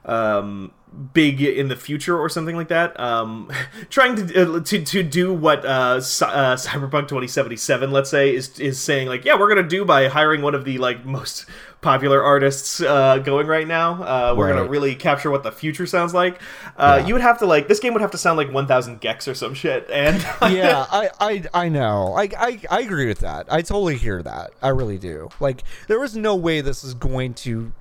um, 0.04 0.72
big 1.12 1.40
in 1.40 1.68
the 1.68 1.76
future 1.76 2.18
or 2.18 2.28
something 2.28 2.56
like 2.56 2.68
that 2.68 2.98
um, 3.00 3.50
trying 3.90 4.16
to, 4.16 4.56
uh, 4.56 4.60
to 4.60 4.84
to 4.84 5.02
do 5.02 5.32
what 5.32 5.64
uh, 5.64 5.68
uh, 5.98 6.56
cyberpunk 6.56 7.08
2077 7.08 7.90
let's 7.90 8.10
say 8.10 8.34
is 8.34 8.58
is 8.58 8.80
saying 8.80 9.08
like 9.08 9.24
yeah 9.24 9.38
we're 9.38 9.48
gonna 9.48 9.62
do 9.62 9.84
by 9.84 10.08
hiring 10.08 10.42
one 10.42 10.54
of 10.54 10.64
the 10.64 10.78
like 10.78 11.04
most 11.04 11.46
popular 11.82 12.22
artists 12.22 12.80
uh, 12.80 13.18
going 13.18 13.46
right 13.46 13.66
now 13.68 14.02
uh, 14.02 14.34
we're 14.34 14.48
gonna 14.48 14.64
really 14.64 14.94
capture 14.94 15.30
what 15.30 15.42
the 15.42 15.52
future 15.52 15.84
sounds 15.84 16.14
like 16.14 16.40
uh, 16.78 16.98
Yeah. 17.00 17.06
you 17.08 17.12
would 17.14 17.22
have 17.22 17.38
to 17.40 17.46
like 17.46 17.68
this 17.68 17.78
game 17.80 17.92
would 17.92 18.00
have 18.02 18.12
to 18.12 18.18
sound 18.18 18.38
like 18.38 18.50
1000 18.50 19.00
gecs 19.00 19.28
or 19.28 19.34
some 19.34 19.52
shit 19.52 19.90
and 19.90 20.16
yeah, 20.54 20.86
I, 20.90 21.10
I 21.20 21.42
I 21.52 21.68
know. 21.68 22.14
I, 22.16 22.28
I 22.38 22.60
I 22.70 22.80
agree 22.80 23.06
with 23.08 23.18
that. 23.18 23.52
I 23.52 23.60
totally 23.62 23.96
hear 23.96 24.22
that. 24.22 24.52
I 24.62 24.68
really 24.68 24.96
do. 24.96 25.28
Like 25.40 25.64
there 25.88 26.00
was 26.00 26.16
no 26.16 26.34
way 26.36 26.60
this 26.62 26.82
is 26.84 26.94
going 26.94 27.34
to 27.34 27.72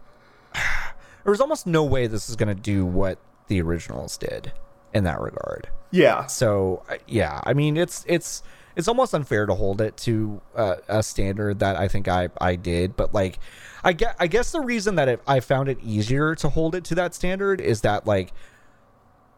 there 1.24 1.32
was 1.32 1.40
almost 1.42 1.68
no 1.68 1.84
way 1.84 2.08
this 2.08 2.30
is 2.30 2.36
going 2.36 2.54
to 2.54 2.60
do 2.62 2.86
what 2.86 3.20
the 3.48 3.62
originals 3.62 4.18
did 4.18 4.52
in 4.94 5.04
that 5.04 5.22
regard. 5.22 5.70
yeah 5.92 6.26
So 6.26 6.84
yeah, 7.08 7.40
I 7.44 7.54
mean 7.54 7.78
it's 7.78 8.04
it's 8.08 8.42
it's 8.76 8.88
almost 8.88 9.14
unfair 9.14 9.46
to 9.46 9.54
hold 9.54 9.82
it 9.82 9.98
to 9.98 10.42
uh, 10.56 10.78
a 10.88 11.04
standard 11.04 11.60
that 11.60 11.76
I 11.76 11.88
think 11.88 12.08
I 12.08 12.30
I 12.40 12.56
did, 12.56 12.96
but 12.96 13.14
like 13.14 13.38
I 13.84 13.94
get 13.94 14.16
I 14.20 14.28
guess 14.28 14.52
the 14.52 14.62
reason 14.62 14.96
that 14.96 15.08
it, 15.08 15.22
I 15.28 15.40
found 15.40 15.70
it 15.70 15.80
easier 15.84 16.36
to 16.36 16.50
hold 16.50 16.76
it 16.76 16.84
to 16.86 16.96
that 16.96 17.14
standard 17.14 17.62
is 17.62 17.82
that 17.82 18.06
like 18.06 18.34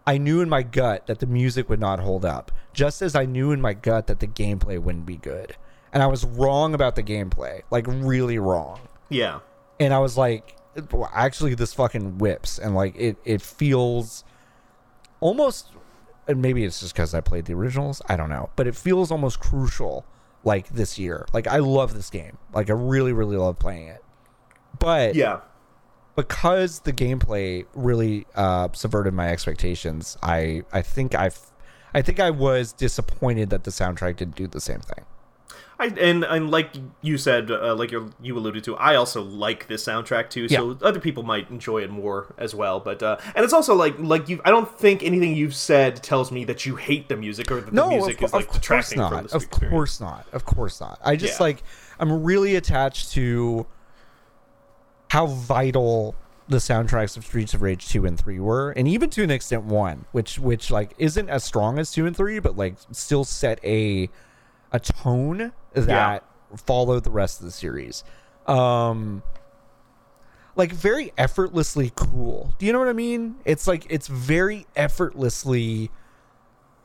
I 0.06 0.18
knew 0.18 0.42
in 0.42 0.50
my 0.50 0.64
gut 0.64 1.08
that 1.08 1.20
the 1.20 1.26
music 1.26 1.70
would 1.70 1.80
not 1.80 2.00
hold 2.00 2.26
up, 2.26 2.52
just 2.74 3.02
as 3.02 3.16
I 3.16 3.26
knew 3.26 3.52
in 3.52 3.62
my 3.62 3.74
gut 3.74 4.08
that 4.08 4.20
the 4.20 4.28
gameplay 4.28 4.78
wouldn't 4.78 5.06
be 5.06 5.18
good. 5.18 5.56
And 5.94 6.04
I 6.04 6.08
was 6.08 6.26
wrong 6.26 6.74
about 6.74 6.96
the 6.96 7.04
gameplay, 7.04 7.62
like 7.72 7.86
really 7.88 8.40
wrong. 8.40 8.82
yeah 9.10 9.40
And 9.80 9.94
I 9.94 10.00
was 10.00 10.18
like, 10.18 10.58
actually, 11.14 11.56
this 11.56 11.74
fucking 11.74 12.18
whips, 12.18 12.58
and 12.58 12.76
like 12.76 12.96
it, 12.98 13.18
it 13.26 13.42
feels 13.42 14.24
almost. 15.20 15.70
And 16.28 16.42
maybe 16.42 16.64
it's 16.64 16.80
just 16.80 16.94
because 16.94 17.14
I 17.14 17.22
played 17.22 17.46
the 17.46 17.54
originals. 17.54 18.02
I 18.08 18.16
don't 18.16 18.30
know, 18.30 18.50
but 18.56 18.66
it 18.66 18.76
feels 18.76 19.12
almost 19.12 19.40
crucial, 19.40 20.06
like 20.44 20.70
this 20.70 20.98
year. 20.98 21.28
Like 21.34 21.48
I 21.48 21.58
love 21.60 21.94
this 21.94 22.10
game. 22.10 22.38
Like 22.54 22.70
I 22.70 22.74
really, 22.74 23.14
really 23.14 23.38
love 23.38 23.60
playing 23.60 23.88
it. 23.88 24.03
But 24.80 25.16
yeah 25.16 25.40
because 26.16 26.80
the 26.82 26.94
gameplay 26.94 27.66
really 27.74 28.28
uh, 28.36 28.70
subverted 28.74 29.14
my 29.14 29.30
expectations, 29.30 30.18
I 30.22 30.64
I 30.72 30.82
think 30.82 31.16
I 31.16 31.32
I 31.94 32.02
think 32.02 32.20
I 32.20 32.30
was 32.30 32.74
disappointed 32.74 33.50
that 33.50 33.64
the 33.64 33.72
soundtrack 33.72 34.18
didn't 34.18 34.36
do 34.36 34.48
the 34.48 34.62
same 34.62 34.80
thing. 34.80 35.06
I, 35.80 35.88
and 35.88 36.24
and 36.24 36.52
like 36.52 36.70
you 37.02 37.18
said, 37.18 37.50
uh, 37.50 37.74
like 37.76 37.92
you 37.92 38.12
you 38.22 38.38
alluded 38.38 38.64
to, 38.66 38.76
I 38.78 38.96
also 38.96 39.24
like 39.24 39.68
this 39.68 39.84
soundtrack 39.84 40.30
too. 40.30 40.48
So 40.48 40.78
other 40.84 41.00
people 41.00 41.24
might 41.24 41.50
enjoy 41.50 41.82
it 41.82 41.90
more 41.90 42.34
as 42.38 42.54
well. 42.54 42.80
But 42.80 43.02
uh, 43.02 43.18
and 43.36 43.44
it's 43.44 43.54
also 43.54 43.74
like 43.74 43.98
like 43.98 44.30
you, 44.30 44.40
I 44.46 44.52
don't 44.52 44.70
think 44.80 45.04
anything 45.04 45.36
you've 45.36 45.56
said 45.56 46.02
tells 46.04 46.32
me 46.32 46.46
that 46.46 46.66
you 46.66 46.76
hate 46.76 47.10
the 47.10 47.18
music 47.18 47.50
or 47.52 47.62
that 47.62 47.74
No, 47.74 47.90
the 47.90 47.96
music 47.96 48.20
of, 48.20 48.26
is 48.26 48.34
like 48.34 48.56
of 48.56 48.62
course 48.62 48.96
not. 48.96 49.26
Of 49.26 49.44
experience. 49.44 49.72
course 49.72 50.00
not. 50.00 50.28
Of 50.32 50.46
course 50.46 50.80
not. 50.80 51.00
I 51.04 51.16
just 51.16 51.40
Yeah. 51.40 51.46
like 51.46 51.64
I'm 52.00 52.24
really 52.24 52.56
attached 52.56 53.12
to 53.14 53.66
how 55.14 55.28
vital 55.28 56.16
the 56.48 56.58
soundtracks 56.58 57.16
of 57.16 57.24
Streets 57.24 57.54
of 57.54 57.62
Rage 57.62 57.88
2 57.88 58.04
and 58.06 58.20
3 58.20 58.40
were 58.40 58.72
and 58.72 58.88
even 58.88 59.10
to 59.12 59.24
an 59.24 59.30
extent 59.30 59.64
1 59.64 60.06
which 60.12 60.40
which 60.40 60.72
like 60.72 60.94
isn't 60.98 61.30
as 61.30 61.44
strong 61.44 61.78
as 61.78 61.92
2 61.92 62.08
and 62.08 62.18
3 62.18 62.40
but 62.40 62.58
like 62.58 62.76
still 62.92 63.24
set 63.24 63.64
a 63.64 64.10
a 64.72 64.80
tone 64.80 65.54
that 65.74 66.24
followed 66.66 67.04
the 67.04 67.12
rest 67.12 67.40
of 67.40 67.46
the 67.46 67.52
series 67.52 68.04
um 68.48 69.22
like 70.56 70.72
very 70.72 71.12
effortlessly 71.18 71.92
cool. 71.96 72.54
Do 72.60 72.66
you 72.68 72.74
know 72.74 72.80
what 72.80 72.88
I 72.88 72.94
mean? 72.94 73.36
It's 73.44 73.66
like 73.68 73.88
it's 73.90 74.08
very 74.08 74.68
effortlessly 74.76 75.90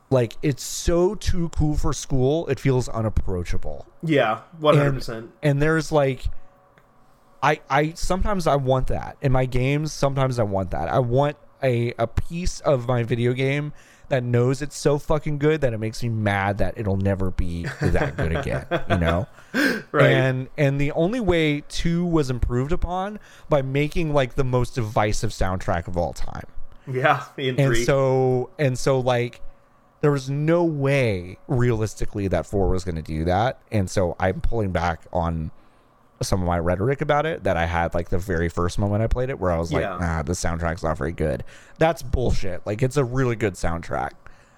like 0.09 0.37
it's 0.41 0.63
so 0.63 1.13
too 1.15 1.49
cool 1.49 1.75
for 1.77 1.93
school. 1.93 2.47
It 2.47 2.59
feels 2.59 2.89
unapproachable. 2.89 3.85
Yeah, 4.01 4.41
one 4.59 4.75
hundred 4.75 4.87
And, 4.87 4.97
percent. 4.97 5.31
and 5.43 5.61
there's 5.61 5.91
like 5.91 6.23
I 7.41 7.59
I 7.69 7.91
sometimes 7.93 8.47
I 8.47 8.55
want 8.55 8.87
that. 8.87 9.17
In 9.21 9.31
my 9.31 9.45
games, 9.45 9.91
sometimes 9.93 10.39
I 10.39 10.43
want 10.43 10.71
that. 10.71 10.89
I 10.89 10.99
want 10.99 11.37
a 11.63 11.93
a 11.97 12.07
piece 12.07 12.59
of 12.61 12.87
my 12.87 13.03
video 13.03 13.33
game 13.33 13.73
that 14.09 14.23
knows 14.23 14.61
it's 14.63 14.75
so 14.75 14.97
fucking 14.97 15.37
good 15.37 15.61
that 15.61 15.71
it 15.71 15.77
makes 15.77 16.01
me 16.01 16.09
mad 16.09 16.57
that 16.57 16.73
it'll 16.77 16.97
never 16.97 17.29
be 17.29 17.67
that 17.79 18.17
good 18.17 18.35
again, 18.35 18.65
you 18.89 18.97
know? 18.97 19.27
Right. 19.91 20.11
And 20.11 20.47
and 20.59 20.79
the 20.79 20.91
only 20.91 21.19
way 21.19 21.61
2 21.69 22.05
was 22.05 22.29
improved 22.29 22.71
upon 22.71 23.19
by 23.49 23.63
making 23.63 24.13
like 24.13 24.35
the 24.35 24.43
most 24.43 24.75
divisive 24.75 25.31
soundtrack 25.31 25.87
of 25.87 25.97
all 25.97 26.13
time. 26.13 26.45
Yeah, 26.91 27.23
And 27.37 27.57
three. 27.57 27.83
so 27.83 28.51
and 28.59 28.77
so 28.77 28.99
like 28.99 29.41
there 30.01 30.11
was 30.11 30.29
no 30.29 30.63
way 30.63 31.37
realistically 31.47 32.27
that 32.27 32.45
4 32.45 32.69
was 32.69 32.83
going 32.83 32.95
to 32.95 33.01
do 33.01 33.25
that. 33.25 33.59
And 33.71 33.89
so 33.89 34.15
I'm 34.19 34.39
pulling 34.41 34.71
back 34.71 35.01
on 35.11 35.49
some 36.21 36.41
of 36.41 36.47
my 36.47 36.59
rhetoric 36.59 37.01
about 37.01 37.25
it 37.25 37.43
that 37.43 37.55
I 37.57 37.65
had 37.65 37.93
like 37.93 38.09
the 38.09 38.17
very 38.17 38.49
first 38.49 38.77
moment 38.79 39.01
I 39.03 39.07
played 39.07 39.29
it 39.29 39.39
where 39.39 39.51
I 39.51 39.57
was 39.57 39.71
like, 39.71 39.81
Yeah. 39.83 39.97
nah, 39.99 40.21
the 40.23 40.33
soundtrack's 40.33 40.83
not 40.83 40.97
very 40.97 41.11
good. 41.13 41.43
That's 41.77 42.01
bullshit. 42.03 42.65
Like 42.65 42.81
it's 42.81 42.97
a 42.97 43.03
really 43.03 43.35
good 43.35 43.53
soundtrack. 43.53 44.11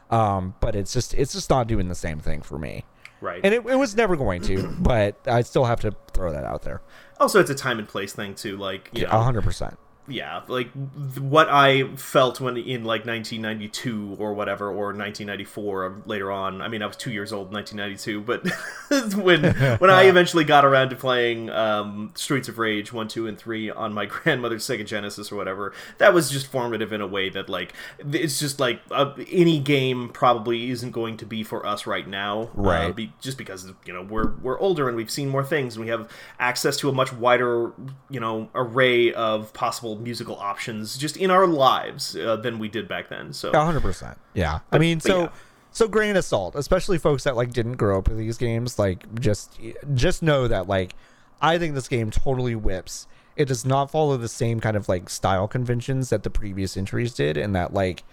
Um, 0.10 0.56
but 0.60 0.76
it's 0.76 0.92
just 0.92 1.14
it's 1.14 1.34
just 1.34 1.50
not 1.50 1.68
doing 1.68 1.88
the 1.88 1.96
same 1.96 2.20
thing 2.20 2.42
for 2.42 2.58
me. 2.58 2.84
right. 3.22 3.40
And 3.44 3.54
it, 3.54 3.66
it 3.66 3.76
was 3.76 3.96
never 3.96 4.16
going 4.18 4.42
to, 4.44 4.68
but 4.80 5.16
I 5.26 5.42
still 5.44 5.66
have 5.66 5.80
to 5.82 5.96
throw 6.14 6.32
that 6.34 6.44
out 6.44 6.64
there. 6.64 6.82
also, 7.20 7.40
it's 7.40 7.50
a 7.50 7.56
time 7.56 7.80
and 7.80 7.88
place 7.88 8.12
thing 8.14 8.36
too. 8.36 8.58
Like 8.58 8.90
you 8.92 9.04
know, 9.04 9.12
A 9.12 9.20
hundred 9.24 9.44
percent. 9.44 9.78
Yeah, 10.12 10.42
like 10.48 10.70
what 11.18 11.48
I 11.50 11.96
felt 11.96 12.40
when 12.42 12.58
in 12.58 12.84
like 12.84 13.06
1992 13.06 14.18
or 14.20 14.34
whatever, 14.34 14.68
or 14.70 14.88
1994 14.94 15.84
or 15.86 16.02
later 16.06 16.32
on. 16.32 16.62
I 16.62 16.68
mean, 16.68 16.82
I 16.82 16.86
was 16.86 16.96
two 16.98 17.12
years 17.12 17.32
old 17.34 17.48
in 17.48 17.54
1992, 17.54 18.22
but 18.22 19.16
when 19.18 19.44
when 19.80 19.90
I 19.90 20.04
eventually 20.10 20.44
got 20.44 20.66
around 20.66 20.90
to 20.90 20.96
playing 20.96 21.50
um, 21.50 22.12
Streets 22.16 22.48
of 22.50 22.60
Rage 22.60 22.92
one, 22.94 23.08
two, 23.08 23.28
and 23.28 23.38
three 23.38 23.70
on 23.70 23.94
my 23.94 24.06
grandmother's 24.08 24.66
Sega 24.66 24.86
Genesis 24.86 25.32
or 25.32 25.36
whatever, 25.36 25.74
that 25.98 26.14
was 26.14 26.30
just 26.30 26.48
formative 26.48 26.92
in 26.94 27.02
a 27.02 27.08
way 27.08 27.30
that 27.30 27.50
like 27.50 27.74
it's 28.00 28.40
just 28.40 28.60
like 28.60 28.82
uh, 28.92 29.14
any 29.32 29.60
game 29.60 30.10
probably 30.10 30.70
isn't 30.70 30.92
going 30.92 31.18
to 31.18 31.26
be 31.26 31.44
for 31.44 31.66
us 31.66 31.88
right 31.88 32.08
now, 32.08 32.44
uh, 32.44 32.48
Right. 32.56 32.96
be, 32.96 33.14
just 33.22 33.38
because 33.38 33.72
you 33.86 33.94
know 33.94 34.02
we're 34.04 34.36
we're 34.42 34.60
older 34.60 34.88
and 34.88 34.98
we've 34.98 35.12
seen 35.12 35.30
more 35.30 35.44
things 35.44 35.76
and 35.76 35.86
we 35.86 35.90
have 35.92 36.10
access 36.40 36.78
to 36.78 36.90
a 36.90 36.92
much 36.94 37.14
wider 37.14 37.72
you 38.10 38.20
know 38.20 38.50
array 38.56 39.14
of 39.14 39.54
possible 39.54 39.96
musical 40.04 40.36
options 40.38 40.98
just 40.98 41.18
in 41.18 41.32
our 41.32 41.48
lives 41.48 42.16
uh, 42.16 42.36
than 42.36 42.60
we 42.60 42.68
did 42.70 42.88
back 42.88 43.10
then. 43.10 43.34
So 43.34 43.52
hundred 43.54 43.82
percent. 43.82 44.18
Yeah. 44.34 44.60
I 44.72 44.78
mean, 44.78 45.00
so 45.00 45.22
yeah. 45.24 45.30
so 45.72 45.88
grain 45.88 46.16
of 46.16 46.26
salt, 46.26 46.56
especially 46.56 46.98
folks 46.98 47.24
that 47.24 47.36
like 47.36 47.54
didn't 47.54 47.74
grow 47.78 48.00
up 48.00 48.08
with 48.10 48.18
these 48.18 48.38
games. 48.38 48.78
Like, 48.80 49.14
just 49.20 49.60
just 49.94 50.22
know 50.24 50.48
that 50.48 50.68
like 50.68 50.96
I 51.42 51.58
think 51.58 51.76
this 51.76 51.88
game 51.88 52.12
totally 52.12 52.56
whips. 52.56 53.08
It 53.36 53.46
does 53.48 53.66
not 53.66 53.90
follow 53.90 54.18
the 54.18 54.28
same 54.28 54.60
kind 54.60 54.76
of 54.76 54.90
like 54.90 55.10
style 55.10 55.48
conventions 55.48 56.10
that 56.10 56.24
the 56.24 56.30
previous 56.30 56.76
entries 56.76 57.14
did, 57.14 57.38
and 57.38 57.56
that 57.56 57.74
like 57.74 58.04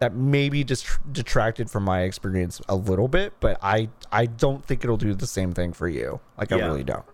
that 0.00 0.14
maybe 0.14 0.64
just 0.64 0.86
detracted 1.12 1.70
from 1.70 1.84
my 1.84 2.00
experience 2.00 2.60
a 2.68 2.74
little 2.74 3.06
bit. 3.06 3.34
But 3.40 3.58
I 3.62 3.90
I 4.10 4.26
don't 4.26 4.64
think 4.64 4.82
it'll 4.82 4.96
do 4.96 5.14
the 5.14 5.26
same 5.26 5.52
thing 5.52 5.72
for 5.72 5.86
you. 5.86 6.20
Like, 6.38 6.50
I 6.50 6.56
Yeah. 6.56 6.64
really 6.66 6.82
don't. 6.84 7.04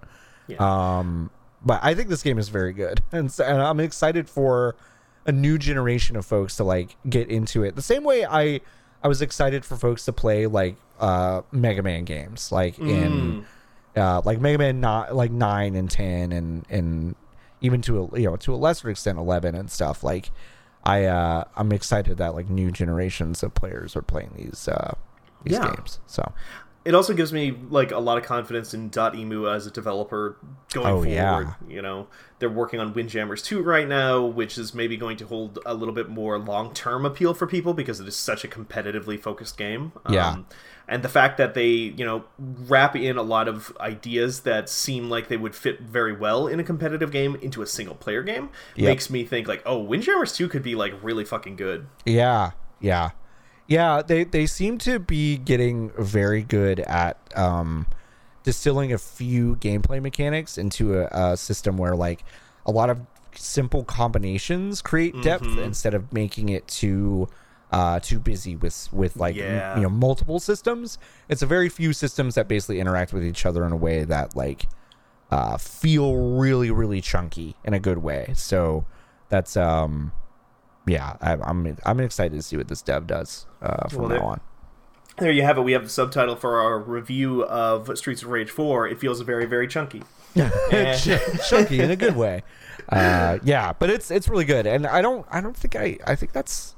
yeah. 0.46 0.56
Um, 0.98 1.30
but 1.64 1.80
I 1.82 1.94
think 1.94 2.08
this 2.08 2.22
game 2.22 2.38
is 2.38 2.48
very 2.48 2.72
good, 2.72 3.02
and, 3.12 3.30
so, 3.30 3.44
and 3.44 3.60
I'm 3.60 3.80
excited 3.80 4.28
for 4.28 4.76
a 5.26 5.32
new 5.32 5.58
generation 5.58 6.16
of 6.16 6.24
folks 6.24 6.56
to 6.56 6.64
like 6.64 6.96
get 7.08 7.28
into 7.28 7.62
it. 7.62 7.76
The 7.76 7.82
same 7.82 8.04
way 8.04 8.24
I 8.24 8.60
I 9.02 9.08
was 9.08 9.22
excited 9.22 9.64
for 9.64 9.76
folks 9.76 10.04
to 10.06 10.12
play 10.12 10.46
like 10.46 10.76
uh 10.98 11.42
Mega 11.52 11.82
Man 11.82 12.04
games, 12.04 12.50
like 12.50 12.78
in 12.78 13.44
uh 13.96 14.22
like 14.24 14.40
Mega 14.40 14.58
Man 14.58 14.80
not 14.80 15.14
like 15.14 15.30
nine 15.30 15.74
and 15.74 15.90
ten 15.90 16.32
and 16.32 16.64
and 16.70 17.14
even 17.60 17.82
to 17.82 18.10
a 18.14 18.18
you 18.18 18.30
know 18.30 18.36
to 18.36 18.54
a 18.54 18.56
lesser 18.56 18.88
extent 18.88 19.18
eleven 19.18 19.54
and 19.54 19.70
stuff. 19.70 20.02
Like 20.02 20.30
I 20.84 21.04
uh 21.04 21.44
I'm 21.56 21.72
excited 21.72 22.16
that 22.16 22.34
like 22.34 22.48
new 22.48 22.70
generations 22.70 23.42
of 23.42 23.54
players 23.54 23.94
are 23.96 24.02
playing 24.02 24.32
these 24.36 24.68
uh 24.68 24.94
these 25.44 25.54
Yeah. 25.54 25.74
games. 25.74 26.00
So 26.06 26.32
it 26.84 26.94
also 26.94 27.12
gives 27.12 27.32
me 27.32 27.54
like 27.68 27.90
a 27.90 27.98
lot 27.98 28.16
of 28.16 28.24
confidence 28.24 28.72
in 28.72 28.90
Emu 29.14 29.48
as 29.48 29.66
a 29.66 29.70
developer 29.70 30.36
going 30.72 30.86
Oh, 30.86 30.90
forward. 31.02 31.08
yeah. 31.10 31.54
You 31.68 31.82
know, 31.82 32.06
they're 32.38 32.48
working 32.48 32.80
on 32.80 32.94
Windjammers 32.94 33.42
2 33.42 33.62
right 33.62 33.86
now, 33.86 34.24
which 34.24 34.56
is 34.56 34.74
maybe 34.74 34.96
going 34.96 35.16
to 35.18 35.26
hold 35.26 35.58
a 35.66 35.74
little 35.74 35.94
bit 35.94 36.08
more 36.08 36.38
long-term 36.38 37.04
appeal 37.04 37.34
for 37.34 37.46
people 37.46 37.74
because 37.74 38.00
it 38.00 38.08
is 38.08 38.16
such 38.16 38.44
a 38.44 38.48
competitively 38.48 39.20
focused 39.20 39.58
game. 39.58 39.92
Yeah. 40.08 40.28
Um, 40.30 40.46
and 40.88 41.04
the 41.04 41.08
fact 41.08 41.36
that 41.36 41.54
they, 41.54 41.66
you 41.68 42.04
know, 42.04 42.24
wrap 42.38 42.96
in 42.96 43.16
a 43.16 43.22
lot 43.22 43.46
of 43.46 43.76
ideas 43.78 44.40
that 44.40 44.68
seem 44.68 45.08
like 45.10 45.28
they 45.28 45.36
would 45.36 45.54
fit 45.54 45.80
very 45.82 46.12
well 46.16 46.48
in 46.48 46.58
a 46.58 46.64
competitive 46.64 47.12
game 47.12 47.36
into 47.42 47.62
a 47.62 47.66
single 47.66 47.94
player 47.94 48.22
game 48.24 48.48
Yep. 48.74 48.88
makes 48.88 49.10
me 49.10 49.24
think 49.24 49.46
like, 49.46 49.62
oh, 49.66 49.78
Windjammers 49.78 50.32
2 50.34 50.48
could 50.48 50.62
be 50.64 50.74
like 50.74 50.94
really 51.02 51.24
fucking 51.24 51.54
good. 51.56 51.86
Yeah, 52.04 52.52
yeah, 52.80 53.10
yeah. 53.70 54.02
They 54.02 54.24
they 54.24 54.44
seem 54.46 54.76
to 54.78 54.98
be 54.98 55.38
getting 55.38 55.90
very 55.98 56.42
good 56.42 56.80
at 56.80 57.16
um, 57.36 57.86
distilling 58.42 58.92
a 58.92 58.98
few 58.98 59.56
gameplay 59.56 60.02
mechanics 60.02 60.58
into 60.58 60.98
a, 61.00 61.06
a 61.32 61.36
system 61.38 61.78
where 61.78 61.96
like 61.96 62.22
a 62.66 62.70
lot 62.70 62.90
of 62.90 63.00
simple 63.36 63.84
combinations 63.84 64.82
create 64.82 65.22
depth 65.22 65.44
Mm-hmm. 65.44 65.60
instead 65.60 65.94
of 65.94 66.12
making 66.12 66.48
it 66.50 66.66
too 66.68 67.28
uh, 67.70 68.00
too 68.00 68.18
busy 68.18 68.56
with 68.56 68.88
with 68.92 69.16
like 69.16 69.36
m- 69.36 69.62
you 69.76 69.82
know 69.82 69.88
multiple 69.88 70.40
systems. 70.40 70.98
It's 71.28 71.42
a 71.42 71.46
very 71.46 71.68
few 71.68 71.92
systems 71.92 72.34
that 72.34 72.48
basically 72.48 72.80
interact 72.80 73.12
with 73.12 73.24
each 73.24 73.46
other 73.46 73.64
in 73.64 73.72
a 73.72 73.76
way 73.76 74.02
that 74.04 74.34
like 74.36 74.66
uh, 75.30 75.56
feel 75.56 76.16
really 76.16 76.70
really 76.72 77.00
chunky 77.00 77.54
in 77.64 77.72
a 77.72 77.78
good 77.78 77.98
way. 77.98 78.32
So 78.34 78.84
that's 79.28 79.56
um 79.56 80.10
yeah, 80.86 81.16
I, 81.20 81.34
I'm 81.34 81.76
I'm 81.84 82.00
excited 82.00 82.36
to 82.36 82.42
see 82.42 82.56
what 82.56 82.68
this 82.68 82.82
dev 82.82 83.06
does 83.06 83.46
uh, 83.62 83.88
from 83.88 84.02
Well, 84.02 84.08
now 84.10 84.26
on. 84.26 84.40
There 85.18 85.30
you 85.30 85.42
have 85.42 85.58
it. 85.58 85.62
We 85.62 85.72
have 85.72 85.82
the 85.84 85.88
subtitle 85.90 86.36
for 86.36 86.60
our 86.60 86.78
review 86.78 87.44
of 87.44 87.96
Streets 87.98 88.22
of 88.22 88.28
Rage 88.28 88.50
4. 88.50 88.88
It 88.88 88.98
feels 88.98 89.20
very, 89.20 89.44
very 89.44 89.68
chunky. 89.68 90.02
Ch- 90.34 91.48
chunky 91.48 91.80
in 91.80 91.90
a 91.90 91.96
good 91.96 92.16
way. 92.16 92.42
Uh, 92.88 93.38
yeah, 93.42 93.72
but 93.78 93.90
it's 93.90 94.10
it's 94.10 94.28
really 94.28 94.44
good, 94.44 94.66
and 94.66 94.86
I 94.86 95.02
don't 95.02 95.26
I 95.30 95.40
don't 95.40 95.56
think 95.56 95.76
I 95.76 95.98
I 96.06 96.14
think 96.14 96.32
that's 96.32 96.74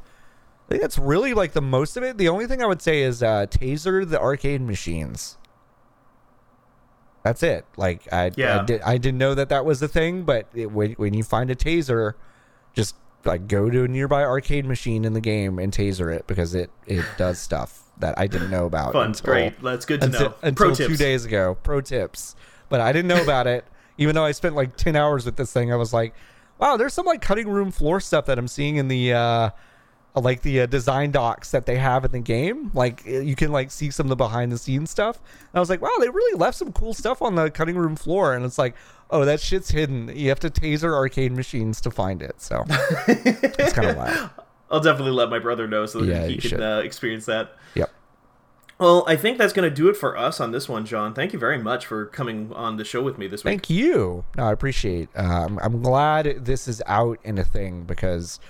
I 0.67 0.71
think 0.71 0.83
that's 0.83 0.99
really 0.99 1.35
like 1.35 1.53
the 1.53 1.63
most 1.63 1.97
of 1.97 2.03
it. 2.03 2.19
The 2.19 2.29
only 2.29 2.47
thing 2.47 2.63
I 2.63 2.67
would 2.67 2.83
say 2.83 3.03
is 3.03 3.23
uh, 3.23 3.47
taser 3.49 4.09
the 4.09 4.21
arcade 4.21 4.61
machines. 4.63 5.37
That's 7.23 7.43
it. 7.43 7.65
Like 7.77 8.13
I 8.13 8.33
Yeah. 8.37 8.63
I, 8.63 8.65
did, 8.65 8.81
I 8.81 8.99
didn't 8.99 9.19
know 9.19 9.35
that 9.35 9.49
that 9.51 9.65
was 9.65 9.81
a 9.83 9.89
thing, 9.89 10.23
but 10.25 10.49
it, 10.55 10.73
when 10.73 10.93
when 10.95 11.15
you 11.15 11.23
find 11.23 11.51
a 11.51 11.55
taser, 11.55 12.15
just 12.75 12.97
like 13.25 13.47
go 13.49 13.71
to 13.71 13.85
a 13.85 13.89
nearby 13.89 14.23
arcade 14.23 14.65
machine 14.67 15.05
in 15.05 15.13
the 15.13 15.21
game 15.21 15.59
and 15.59 15.73
taser 15.73 16.15
it 16.15 16.27
because 16.27 16.55
it 16.55 16.71
it 16.87 17.05
does 17.17 17.39
stuff 17.39 17.81
that 17.99 18.19
I 18.19 18.27
didn't 18.27 18.51
know 18.51 18.67
about. 18.67 18.93
Fun. 18.95 19.07
until- 19.09 19.25
Great. 19.27 19.63
That's 19.63 19.85
good 19.85 20.01
to 20.01 20.07
until, 20.07 20.21
know. 20.31 20.35
until 20.43 20.67
Pro 20.67 20.75
two 20.75 20.87
tips. 20.89 20.99
days 20.99 21.25
ago. 21.25 21.57
Pro 21.63 21.81
tips. 21.81 22.35
But 22.69 22.81
I 22.81 22.93
didn't 22.93 23.09
know 23.09 23.23
about 23.23 23.47
it. 23.47 23.65
Even 23.99 24.15
though 24.15 24.25
I 24.25 24.33
spent 24.33 24.55
like 24.57 24.77
ten 24.77 24.97
hours 24.97 25.25
with 25.27 25.37
this 25.37 25.53
thing, 25.53 25.73
I 25.73 25.77
was 25.77 25.93
like, 25.93 26.15
"Wow, 26.59 26.77
there's 26.77 26.95
some 26.95 27.05
like 27.07 27.21
cutting 27.21 27.49
room 27.49 27.71
floor 27.71 28.01
stuff 28.01 28.25
that 28.27 28.39
I'm 28.39 28.49
seeing 28.49 28.77
in 28.77 28.89
the 28.89 29.13
uh, 29.13 29.51
like 30.15 30.43
the 30.43 30.63
uh, 30.63 30.67
design 30.67 31.11
docs 31.11 31.51
that 31.53 31.67
they 31.67 31.77
have 31.77 32.05
in 32.05 32.13
the 32.13 32.21
game. 32.21 32.71
Like 32.75 33.03
uh, 33.07 33.21
you 33.21 33.35
can 33.35 33.53
like 33.53 33.71
see 33.71 33.91
some 33.91 34.07
of 34.07 34.11
the 34.11 34.17
behind 34.17 34.53
the 34.53 34.59
scenes 34.59 34.91
stuff." 34.91 35.17
And 35.17 35.55
I 35.55 35.61
was 35.61 35.71
like, 35.71 35.81
"Wow, 35.81 35.97
they 36.01 36.09
really 36.09 36.39
left 36.39 36.59
some 36.59 36.73
cool 36.73 36.95
stuff 36.95 37.23
on 37.23 37.35
the 37.35 37.51
cutting 37.51 37.77
room 37.77 37.97
floor." 37.97 38.35
And 38.35 38.45
it's 38.45 38.59
like, 38.59 38.75
"Oh, 39.11 39.25
that 39.25 39.41
shit's 39.41 39.71
hidden. 39.71 40.11
You 40.15 40.29
have 40.29 40.41
to 40.41 40.51
taser 40.51 40.95
arcade 40.95 41.33
machines 41.33 41.81
to 41.83 41.91
find 41.91 42.23
it." 42.23 42.41
So 42.41 42.65
it's 43.09 43.73
kind 43.73 43.89
of 43.89 43.97
wild. 43.97 44.31
I'll 44.71 44.81
definitely 44.81 45.13
let 45.13 45.29
my 45.29 45.39
brother 45.39 45.69
know 45.69 45.85
so 45.85 46.01
that 46.01 46.07
Yeah, 46.07 46.27
he 46.27 46.37
can 46.39 46.63
uh, 46.63 46.79
experience 46.79 47.27
that. 47.27 47.57
Yep. 47.75 47.91
Well, 48.79 49.05
I 49.07 49.17
think 49.17 49.39
that's 49.39 49.53
going 49.53 49.69
to 49.69 49.75
do 49.75 49.89
it 49.91 49.97
for 49.97 50.17
us 50.17 50.41
on 50.41 50.51
this 50.51 50.69
one, 50.69 50.87
John. 50.87 51.15
Thank 51.15 51.33
you 51.33 51.39
very 51.39 51.59
much 51.59 51.87
for 51.87 52.07
coming 52.07 52.53
on 52.53 52.79
the 52.79 52.85
show 52.85 53.03
with 53.03 53.17
me 53.17 53.29
this 53.29 53.45
week. 53.45 53.53
Thank 53.53 53.71
you. 53.71 54.25
No, 54.37 54.45
I 54.45 54.53
appreciate. 54.53 55.09
I'm, 55.15 55.59
I'm 55.61 55.83
glad 55.83 56.45
this 56.45 56.67
is 56.67 56.83
out 56.87 57.19
in 57.23 57.39
a 57.39 57.45
thing 57.45 57.85
because, 57.85 58.41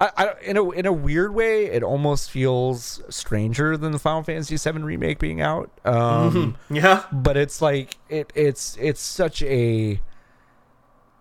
I, 0.00 0.10
I 0.16 0.34
in 0.42 0.56
a 0.56 0.70
in 0.70 0.86
a 0.86 0.92
weird 0.92 1.34
way, 1.34 1.66
it 1.66 1.82
almost 1.82 2.30
feels 2.30 3.02
stranger 3.10 3.76
than 3.76 3.92
the 3.92 3.98
Final 3.98 4.22
Fantasy 4.22 4.56
VII 4.56 4.78
remake 4.82 5.18
being 5.18 5.40
out. 5.42 5.70
Um, 5.84 6.56
Yeah. 6.70 7.04
But 7.12 7.36
it's 7.36 7.60
like 7.60 7.98
it 8.08 8.32
it's 8.34 8.76
it's 8.80 9.00
such 9.02 9.42
a. 9.42 10.00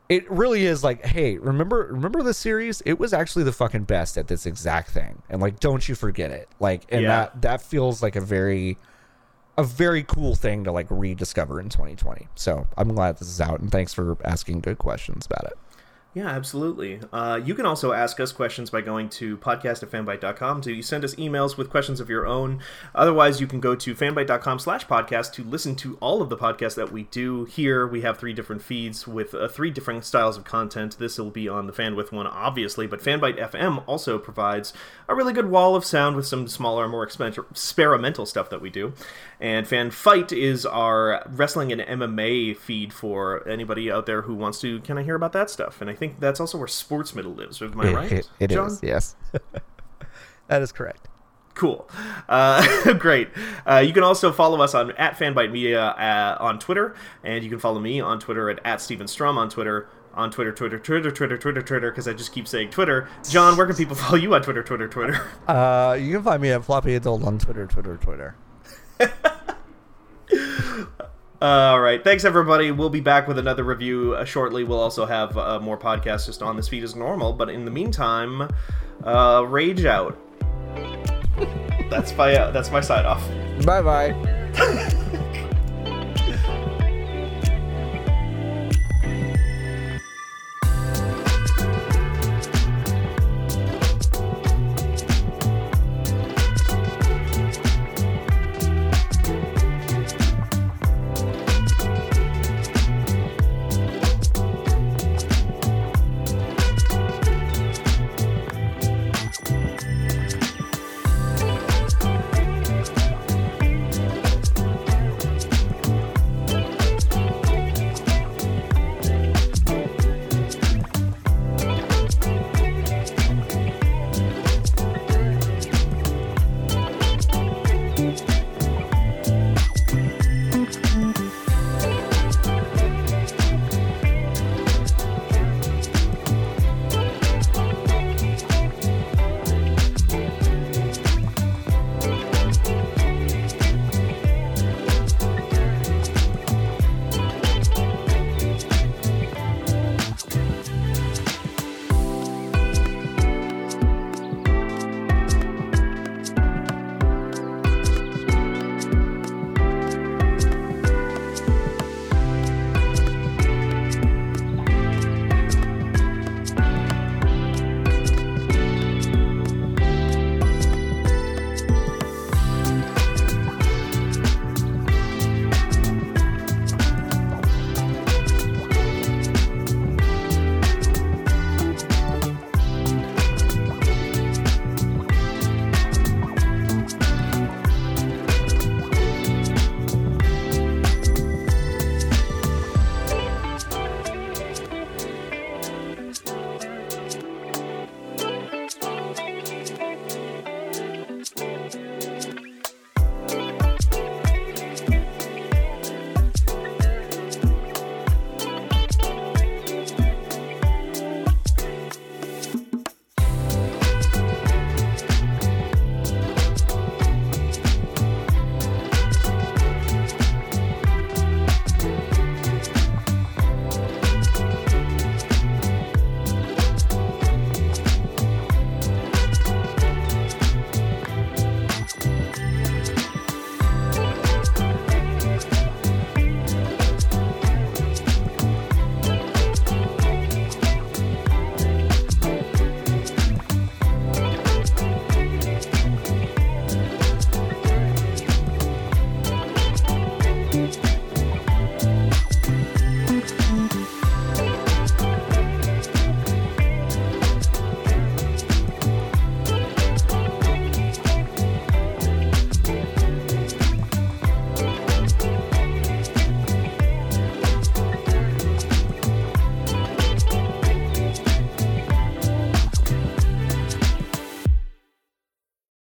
It 0.07 0.29
really 0.31 0.65
is 0.65 0.83
like, 0.83 1.05
hey, 1.05 1.37
remember 1.37 1.87
remember 1.91 2.23
the 2.23 2.33
series? 2.33 2.81
It 2.85 2.99
was 2.99 3.13
actually 3.13 3.43
the 3.43 3.51
fucking 3.51 3.83
best 3.83 4.17
at 4.17 4.27
this 4.27 4.47
exact 4.47 4.89
thing, 4.89 5.21
and 5.29 5.39
like, 5.39 5.59
don't 5.59 5.87
you 5.87 5.93
forget 5.93 6.31
it. 6.31 6.49
Like, 6.59 6.85
and 6.89 7.03
Yeah. 7.03 7.07
that 7.09 7.41
that 7.43 7.61
feels 7.61 8.01
like 8.01 8.15
a 8.15 8.21
very 8.21 8.77
a 9.57 9.63
very 9.63 10.01
cool 10.03 10.35
thing 10.35 10.63
to 10.63 10.71
like 10.71 10.87
rediscover 10.89 11.59
in 11.59 11.67
2020. 11.69 12.27
So 12.35 12.65
I'm 12.77 12.87
glad 12.95 13.17
this 13.19 13.27
is 13.27 13.39
out, 13.41 13.59
and 13.59 13.71
thanks 13.71 13.93
for 13.93 14.17
asking 14.25 14.61
good 14.61 14.79
questions 14.79 15.27
about 15.27 15.51
it. 15.51 15.57
Yeah, 16.15 16.27
absolutely. 16.27 16.99
Uh, 17.13 17.39
you 17.43 17.53
can 17.53 17.67
also 17.67 17.91
ask 17.91 18.19
us 18.19 18.31
questions 18.31 18.71
by 18.71 18.81
going 18.81 19.09
to 19.09 19.37
podcast 19.37 19.81
to 20.63 20.81
send 20.81 21.03
us 21.05 21.15
emails 21.15 21.55
with 21.55 21.69
questions 21.69 21.99
of 21.99 22.09
your 22.09 22.25
own. 22.25 22.61
Otherwise, 22.95 23.39
you 23.39 23.45
can 23.45 23.59
go 23.59 23.75
to 23.75 23.93
fanbyte.com 23.93 24.57
slash 24.57 24.87
podcast 24.87 25.33
to 25.33 25.43
listen 25.43 25.75
to 25.75 25.97
all 25.97 26.23
of 26.23 26.29
the 26.29 26.35
podcasts 26.35 26.73
that 26.75 26.91
we 26.91 27.03
do 27.03 27.45
here. 27.45 27.85
We 27.85 28.01
have 28.01 28.17
three 28.17 28.33
different 28.33 28.63
feeds 28.63 29.07
with 29.07 29.35
uh, 29.35 29.49
three 29.49 29.69
different 29.69 30.03
styles 30.03 30.35
of 30.35 30.45
content. 30.45 30.97
This 30.97 31.19
will 31.19 31.29
be 31.29 31.47
on 31.47 31.67
the 31.67 31.73
Fanbyte 31.73 32.11
one, 32.11 32.25
obviously, 32.25 32.87
but 32.87 33.01
Fanbyte 33.01 33.37
FM 33.37 33.83
also 33.85 34.17
provides 34.17 34.73
a 35.07 35.13
really 35.13 35.31
good 35.31 35.51
wall 35.51 35.75
of 35.75 35.85
sound 35.85 36.15
with 36.15 36.25
some 36.25 36.47
smaller, 36.47 36.87
more 36.87 37.03
experimental 37.03 38.25
stuff 38.25 38.49
that 38.49 38.61
we 38.61 38.71
do. 38.71 38.93
And 39.41 39.65
Fan 39.67 39.89
Fight 39.91 40.31
is 40.33 40.65
our 40.65 41.23
wrestling 41.29 41.71
and 41.71 41.81
MMA 41.81 42.57
feed 42.57 42.91
for 42.91 43.47
anybody 43.47 43.89
out 43.89 44.05
there 44.05 44.23
who 44.23 44.35
wants 44.35 44.59
to 44.61 44.81
kind 44.81 44.99
of 44.99 45.05
hear 45.05 45.15
about 45.15 45.31
that 45.33 45.49
stuff. 45.49 45.79
And 45.79 45.89
I 45.89 45.93
think 45.95 46.19
that's 46.19 46.39
also 46.41 46.57
where 46.57 46.67
Sports 46.67 47.15
Middle 47.15 47.33
lives. 47.33 47.61
Am 47.61 47.79
I 47.79 47.87
It- 47.87 47.95
right? 47.95 48.11
it- 48.11 48.29
it 48.39 48.49
John? 48.51 48.67
is, 48.67 48.79
yes. 48.83 49.15
that 50.47 50.61
is 50.61 50.71
correct. 50.71 51.07
Cool. 51.53 51.89
Uh, 52.27 52.93
great. 52.99 53.29
Uh, 53.65 53.77
you 53.85 53.91
can 53.93 54.03
also 54.03 54.31
follow 54.31 54.61
us 54.61 54.73
on 54.73 54.91
at 54.93 55.17
Fanbyte 55.17 55.51
Media 55.51 55.81
uh, 55.83 56.37
on 56.39 56.57
Twitter, 56.59 56.95
and 57.23 57.43
you 57.43 57.49
can 57.49 57.59
follow 57.59 57.79
me 57.79 57.99
on 57.99 58.19
Twitter 58.19 58.49
at, 58.49 58.59
at 58.65 58.81
Steven 58.81 59.07
Strom 59.07 59.37
on 59.37 59.49
Twitter. 59.49 59.87
On 60.15 60.31
Twitter, 60.31 60.51
Twitter, 60.51 60.79
Twitter, 60.79 61.11
Twitter, 61.11 61.37
Twitter, 61.37 61.61
Twitter, 61.61 61.91
because 61.91 62.07
I 62.07 62.13
just 62.13 62.33
keep 62.33 62.47
saying 62.47 62.71
Twitter. 62.71 63.07
John, 63.29 63.55
where 63.55 63.67
can 63.67 63.75
people 63.75 63.95
follow 63.95 64.15
you 64.17 64.33
on 64.35 64.41
Twitter, 64.41 64.63
Twitter, 64.63 64.87
Twitter? 64.87 65.21
Uh, 65.47 65.97
you 66.01 66.13
can 66.15 66.23
find 66.23 66.41
me 66.41 66.49
at 66.49 66.65
Floppy 66.65 66.95
Adult 66.95 67.23
on 67.23 67.37
Twitter, 67.37 67.65
Twitter, 67.67 67.95
Twitter. 67.97 68.35
All 71.41 71.79
right. 71.79 72.03
Thanks, 72.03 72.25
everybody. 72.25 72.71
We'll 72.71 72.89
be 72.89 72.99
back 72.99 73.27
with 73.27 73.39
another 73.39 73.63
review 73.63 74.13
uh, 74.15 74.25
shortly. 74.25 74.63
We'll 74.63 74.81
also 74.81 75.05
have 75.05 75.37
uh, 75.37 75.59
more 75.59 75.77
podcasts 75.77 76.25
just 76.25 76.41
on 76.41 76.57
this 76.57 76.67
feed 76.67 76.83
as 76.83 76.95
normal. 76.95 77.31
But 77.33 77.49
in 77.49 77.63
the 77.65 77.71
meantime, 77.71 78.49
uh, 79.03 79.45
rage 79.47 79.85
out. 79.85 80.17
that's 81.89 82.15
my 82.15 82.35
uh, 82.35 82.51
that's 82.51 82.71
my 82.71 82.81
sign 82.81 83.05
off. 83.05 83.25
Bye 83.65 83.81
bye. 83.81 85.15